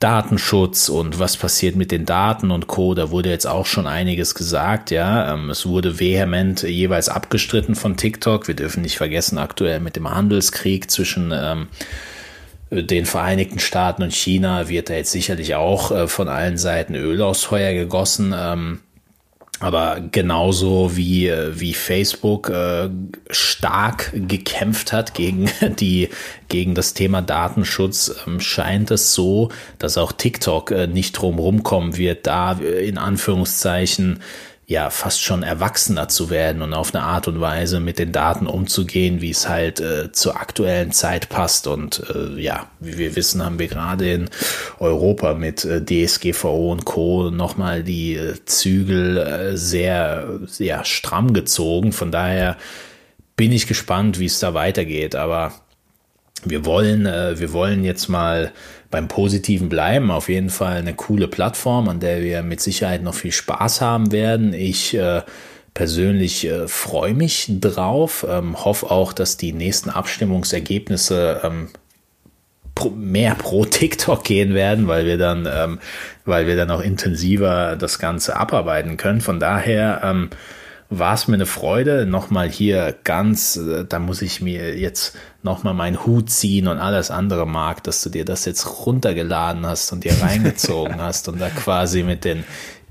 Datenschutz 0.00 0.88
und 0.88 1.18
was 1.18 1.36
passiert 1.36 1.74
mit 1.74 1.90
den 1.90 2.06
Daten 2.06 2.52
und 2.52 2.68
Co. 2.68 2.94
Da 2.94 3.10
wurde 3.10 3.30
jetzt 3.30 3.46
auch 3.46 3.66
schon 3.66 3.88
einiges 3.88 4.34
gesagt, 4.34 4.92
ja. 4.92 5.34
Ähm, 5.34 5.50
es 5.50 5.66
wurde 5.66 5.98
vehement 5.98 6.62
jeweils 6.62 7.08
abgestritten 7.08 7.74
von 7.74 7.96
TikTok. 7.96 8.46
Wir 8.46 8.54
dürfen 8.54 8.82
nicht 8.82 8.96
vergessen, 8.96 9.38
aktuell 9.38 9.80
mit 9.80 9.96
dem 9.96 10.08
Handelskrieg 10.08 10.88
zwischen 10.90 11.32
ähm, 11.34 11.66
den 12.70 13.06
Vereinigten 13.06 13.58
Staaten 13.58 14.02
und 14.02 14.12
China 14.12 14.68
wird 14.68 14.90
da 14.90 14.94
jetzt 14.94 15.12
sicherlich 15.12 15.54
auch 15.54 15.90
äh, 15.90 16.08
von 16.08 16.28
allen 16.28 16.58
Seiten 16.58 16.94
Öl 16.94 17.22
aus 17.22 17.44
Feuer 17.44 17.72
gegossen. 17.72 18.34
Ähm, 18.36 18.80
aber 19.60 20.00
genauso 20.12 20.96
wie, 20.96 21.32
wie 21.32 21.74
Facebook 21.74 22.48
äh, 22.48 22.90
stark 23.28 24.12
gekämpft 24.14 24.92
hat 24.92 25.14
gegen 25.14 25.50
die, 25.80 26.10
gegen 26.48 26.74
das 26.76 26.94
Thema 26.94 27.22
Datenschutz, 27.22 28.14
ähm, 28.26 28.40
scheint 28.40 28.92
es 28.92 29.14
so, 29.14 29.50
dass 29.78 29.98
auch 29.98 30.12
TikTok 30.12 30.70
äh, 30.70 30.86
nicht 30.86 31.12
drum 31.12 31.40
rumkommen 31.40 31.96
wird, 31.96 32.28
da 32.28 32.52
in 32.52 32.98
Anführungszeichen 32.98 34.20
ja 34.68 34.90
fast 34.90 35.22
schon 35.22 35.42
erwachsener 35.42 36.08
zu 36.08 36.28
werden 36.28 36.60
und 36.60 36.74
auf 36.74 36.94
eine 36.94 37.02
Art 37.02 37.26
und 37.26 37.40
Weise 37.40 37.80
mit 37.80 37.98
den 37.98 38.12
Daten 38.12 38.46
umzugehen, 38.46 39.22
wie 39.22 39.30
es 39.30 39.48
halt 39.48 39.80
äh, 39.80 40.12
zur 40.12 40.36
aktuellen 40.36 40.92
Zeit 40.92 41.30
passt. 41.30 41.66
Und 41.66 42.02
äh, 42.14 42.38
ja, 42.38 42.66
wie 42.78 42.98
wir 42.98 43.16
wissen, 43.16 43.42
haben 43.42 43.58
wir 43.58 43.68
gerade 43.68 44.12
in 44.12 44.28
Europa 44.78 45.32
mit 45.32 45.64
äh, 45.64 45.82
DSGVO 45.82 46.70
und 46.70 46.84
Co. 46.84 47.30
nochmal 47.30 47.82
die 47.82 48.16
äh, 48.16 48.34
Zügel 48.44 49.16
äh, 49.16 49.56
sehr, 49.56 50.38
sehr 50.44 50.84
stramm 50.84 51.32
gezogen. 51.32 51.92
Von 51.92 52.12
daher 52.12 52.58
bin 53.36 53.52
ich 53.52 53.68
gespannt, 53.68 54.18
wie 54.18 54.26
es 54.26 54.38
da 54.38 54.52
weitergeht. 54.52 55.14
Aber 55.14 55.54
wir 56.44 56.66
wollen, 56.66 57.06
äh, 57.06 57.40
wir 57.40 57.54
wollen 57.54 57.84
jetzt 57.84 58.08
mal 58.08 58.52
beim 58.90 59.08
Positiven 59.08 59.68
bleiben. 59.68 60.10
Auf 60.10 60.28
jeden 60.28 60.50
Fall 60.50 60.78
eine 60.78 60.94
coole 60.94 61.28
Plattform, 61.28 61.88
an 61.88 62.00
der 62.00 62.22
wir 62.22 62.42
mit 62.42 62.60
Sicherheit 62.60 63.02
noch 63.02 63.14
viel 63.14 63.32
Spaß 63.32 63.80
haben 63.80 64.12
werden. 64.12 64.54
Ich 64.54 64.94
äh, 64.94 65.22
persönlich 65.74 66.46
äh, 66.46 66.68
freue 66.68 67.14
mich 67.14 67.46
drauf, 67.60 68.26
ähm, 68.28 68.64
hoffe 68.64 68.90
auch, 68.90 69.12
dass 69.12 69.36
die 69.36 69.52
nächsten 69.52 69.90
Abstimmungsergebnisse 69.90 71.40
ähm, 71.44 71.68
pro, 72.74 72.90
mehr 72.90 73.34
pro 73.34 73.64
TikTok 73.66 74.24
gehen 74.24 74.54
werden, 74.54 74.88
weil 74.88 75.04
wir 75.04 75.18
dann, 75.18 75.46
ähm, 75.50 75.78
weil 76.24 76.46
wir 76.46 76.56
dann 76.56 76.70
auch 76.70 76.80
intensiver 76.80 77.76
das 77.76 77.98
Ganze 77.98 78.36
abarbeiten 78.36 78.96
können. 78.96 79.20
Von 79.20 79.38
daher 79.38 80.00
ähm, 80.02 80.30
war 80.90 81.14
es 81.14 81.28
mir 81.28 81.34
eine 81.34 81.46
Freude. 81.46 82.06
Nochmal 82.06 82.48
hier 82.48 82.94
ganz, 83.04 83.56
äh, 83.56 83.84
da 83.86 83.98
muss 83.98 84.22
ich 84.22 84.40
mir 84.40 84.76
jetzt 84.78 85.16
nochmal 85.48 85.74
meinen 85.74 86.04
Hut 86.04 86.30
ziehen 86.30 86.68
und 86.68 86.78
alles 86.78 87.10
andere 87.10 87.46
mag, 87.46 87.82
dass 87.82 88.02
du 88.02 88.10
dir 88.10 88.24
das 88.24 88.44
jetzt 88.44 88.86
runtergeladen 88.86 89.66
hast 89.66 89.90
und 89.92 90.04
dir 90.04 90.14
reingezogen 90.20 90.96
hast 91.00 91.28
und 91.28 91.40
da 91.40 91.48
quasi 91.48 92.02
mit 92.02 92.24
den 92.24 92.44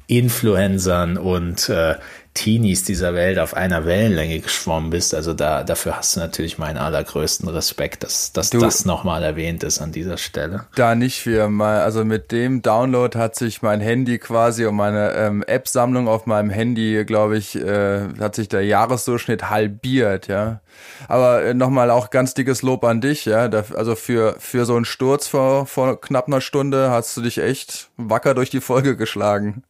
Influencern 0.08 1.18
und 1.18 1.70
äh, 1.70 1.96
Teenies 2.38 2.84
dieser 2.84 3.16
Welt 3.16 3.40
auf 3.40 3.56
einer 3.56 3.86
Wellenlänge 3.86 4.40
geschwommen 4.40 4.92
bist. 4.92 5.16
Also 5.16 5.34
da, 5.34 5.64
dafür 5.64 5.98
hast 5.98 6.16
du 6.16 6.20
natürlich 6.20 6.60
meinen 6.60 6.78
allergrößten 6.78 7.50
Respekt, 7.50 8.04
dass, 8.04 8.32
dass 8.32 8.52
du, 8.52 8.60
das 8.60 8.86
nochmal 8.86 9.24
erwähnt 9.24 9.64
ist 9.64 9.82
an 9.82 9.92
dieser 9.92 10.18
Stelle. 10.18 10.66
Da 10.76 10.94
nicht 10.94 11.20
für 11.20 11.50
mal, 11.50 11.82
also 11.82 12.06
mit 12.06 12.32
dem 12.32 12.62
Download 12.62 13.18
hat 13.18 13.36
sich 13.36 13.64
mein 13.64 13.82
Handy 13.82 14.20
quasi 14.20 14.68
und 14.68 14.76
meine 14.76 15.14
ähm, 15.14 15.44
App-Sammlung 15.48 16.08
auf 16.08 16.28
meinem 16.28 16.52
Handy, 16.52 17.04
glaube 17.06 17.38
ich, 17.38 17.56
äh, 17.56 18.02
hat 18.20 18.36
sich 18.36 18.48
der 18.48 18.64
Jahresdurchschnitt 18.64 19.50
halbiert, 19.50 20.28
ja. 20.28 20.62
Aber 21.08 21.44
äh, 21.44 21.56
nochmal 21.56 21.90
auch 21.90 22.12
ganz 22.12 22.36
dickes 22.36 22.62
Lob 22.62 22.84
an 22.84 23.02
dich, 23.02 23.26
ja. 23.26 23.48
Da, 23.48 23.64
also 23.76 23.96
für, 23.96 24.36
für 24.38 24.66
so 24.66 24.76
einen 24.76 24.86
Sturz 24.86 25.28
vor, 25.28 25.66
vor 25.66 26.00
knapp 26.00 26.28
einer 26.28 26.42
Stunde 26.42 26.92
hast 26.92 27.18
du 27.18 27.22
dich 27.22 27.40
echt 27.40 27.90
wacker 27.98 28.36
durch 28.36 28.52
die 28.52 28.62
Folge 28.62 28.96
geschlagen. 28.96 29.64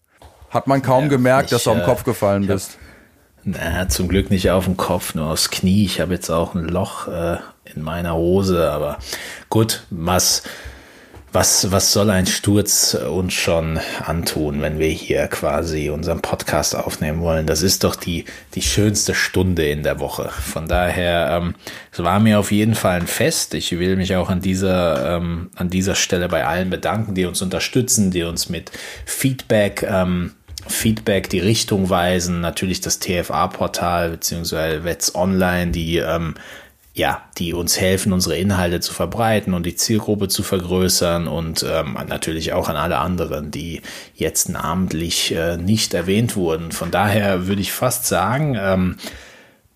Hat 0.49 0.67
man 0.67 0.81
kaum 0.81 1.03
ja, 1.03 1.09
gemerkt, 1.09 1.45
ich, 1.45 1.49
dass 1.51 1.63
du 1.63 1.71
am 1.71 1.81
äh, 1.81 1.83
Kopf 1.83 2.03
gefallen 2.03 2.47
bist. 2.47 2.77
Na, 3.43 3.87
zum 3.87 4.07
Glück 4.07 4.29
nicht 4.29 4.49
auf 4.51 4.65
dem 4.65 4.77
Kopf, 4.77 5.15
nur 5.15 5.27
aufs 5.27 5.49
Knie. 5.49 5.85
Ich 5.85 6.01
habe 6.01 6.13
jetzt 6.13 6.29
auch 6.29 6.55
ein 6.55 6.65
Loch 6.65 7.07
äh, 7.07 7.37
in 7.75 7.81
meiner 7.81 8.15
Hose, 8.15 8.71
aber 8.71 8.97
gut, 9.49 9.83
was 9.89 10.43
was, 11.37 11.71
was 11.71 11.91
soll 11.91 12.09
ein 12.09 12.25
Sturz 12.25 12.95
uns 12.95 13.33
schon 13.33 13.79
antun, 14.03 14.61
wenn 14.61 14.79
wir 14.79 14.87
hier 14.87 15.27
quasi 15.27 15.89
unseren 15.89 16.21
Podcast 16.21 16.75
aufnehmen 16.75 17.21
wollen? 17.21 17.45
Das 17.45 17.61
ist 17.61 17.83
doch 17.83 17.95
die, 17.95 18.25
die 18.55 18.61
schönste 18.61 19.13
Stunde 19.13 19.67
in 19.67 19.83
der 19.83 19.99
Woche. 19.99 20.29
Von 20.29 20.67
daher, 20.67 21.39
ähm, 21.39 21.55
es 21.91 22.01
war 22.01 22.19
mir 22.19 22.39
auf 22.39 22.51
jeden 22.51 22.75
Fall 22.75 23.01
ein 23.01 23.07
Fest. 23.07 23.53
Ich 23.53 23.77
will 23.77 23.97
mich 23.97 24.15
auch 24.15 24.29
an 24.29 24.39
dieser, 24.39 25.17
ähm, 25.17 25.51
an 25.55 25.69
dieser 25.69 25.95
Stelle 25.95 26.29
bei 26.29 26.45
allen 26.45 26.69
bedanken, 26.69 27.13
die 27.13 27.25
uns 27.25 27.41
unterstützen, 27.41 28.09
die 28.09 28.23
uns 28.23 28.49
mit 28.49 28.71
Feedback, 29.05 29.83
ähm, 29.83 30.31
Feedback 30.71 31.29
die 31.29 31.39
Richtung 31.39 31.89
weisen. 31.89 32.41
Natürlich 32.41 32.81
das 32.81 32.99
TFA-Portal 32.99 34.11
beziehungsweise 34.11 34.83
Wets 34.83 35.15
Online, 35.15 35.71
die 35.71 35.97
ähm, 35.97 36.35
ja, 36.97 37.21
die 37.37 37.53
uns 37.53 37.79
helfen, 37.79 38.11
unsere 38.11 38.37
Inhalte 38.37 38.79
zu 38.79 38.91
verbreiten 38.91 39.53
und 39.53 39.67
die 39.67 39.75
Zielgruppe 39.75 40.29
zu 40.29 40.41
vergrößern 40.41 41.27
und 41.27 41.63
ähm, 41.69 41.95
natürlich 42.07 42.53
auch 42.53 42.69
an 42.69 42.75
alle 42.75 42.97
anderen, 42.97 43.51
die 43.51 43.83
jetzt 44.15 44.49
namentlich 44.49 45.31
äh, 45.35 45.57
nicht 45.57 45.93
erwähnt 45.93 46.35
wurden. 46.35 46.71
Von 46.71 46.89
daher 46.89 47.45
würde 47.45 47.61
ich 47.61 47.71
fast 47.71 48.07
sagen, 48.07 48.57
ähm, 48.59 48.97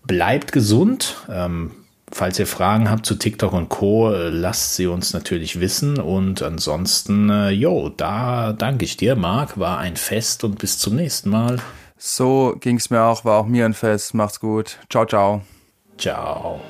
bleibt 0.04 0.50
gesund. 0.50 1.14
Ähm, 1.30 1.70
falls 2.12 2.38
ihr 2.38 2.46
Fragen 2.46 2.90
habt 2.90 3.06
zu 3.06 3.16
TikTok 3.16 3.52
und 3.52 3.68
Co., 3.68 4.12
äh, 4.12 4.28
lasst 4.28 4.76
sie 4.76 4.86
uns 4.86 5.12
natürlich 5.12 5.60
wissen. 5.60 5.98
Und 5.98 6.42
ansonsten, 6.42 7.30
äh, 7.30 7.50
jo, 7.50 7.88
da 7.88 8.52
danke 8.52 8.84
ich 8.84 8.96
dir, 8.96 9.16
Marc. 9.16 9.58
War 9.58 9.78
ein 9.78 9.96
Fest 9.96 10.44
und 10.44 10.58
bis 10.58 10.78
zum 10.78 10.96
nächsten 10.96 11.30
Mal. 11.30 11.58
So 11.96 12.56
ging 12.60 12.76
es 12.76 12.90
mir 12.90 13.02
auch, 13.02 13.24
war 13.24 13.38
auch 13.38 13.46
mir 13.46 13.64
ein 13.64 13.74
Fest. 13.74 14.14
Macht's 14.14 14.40
gut. 14.40 14.78
Ciao, 14.90 15.06
ciao. 15.06 15.42
Ciao. 15.98 16.60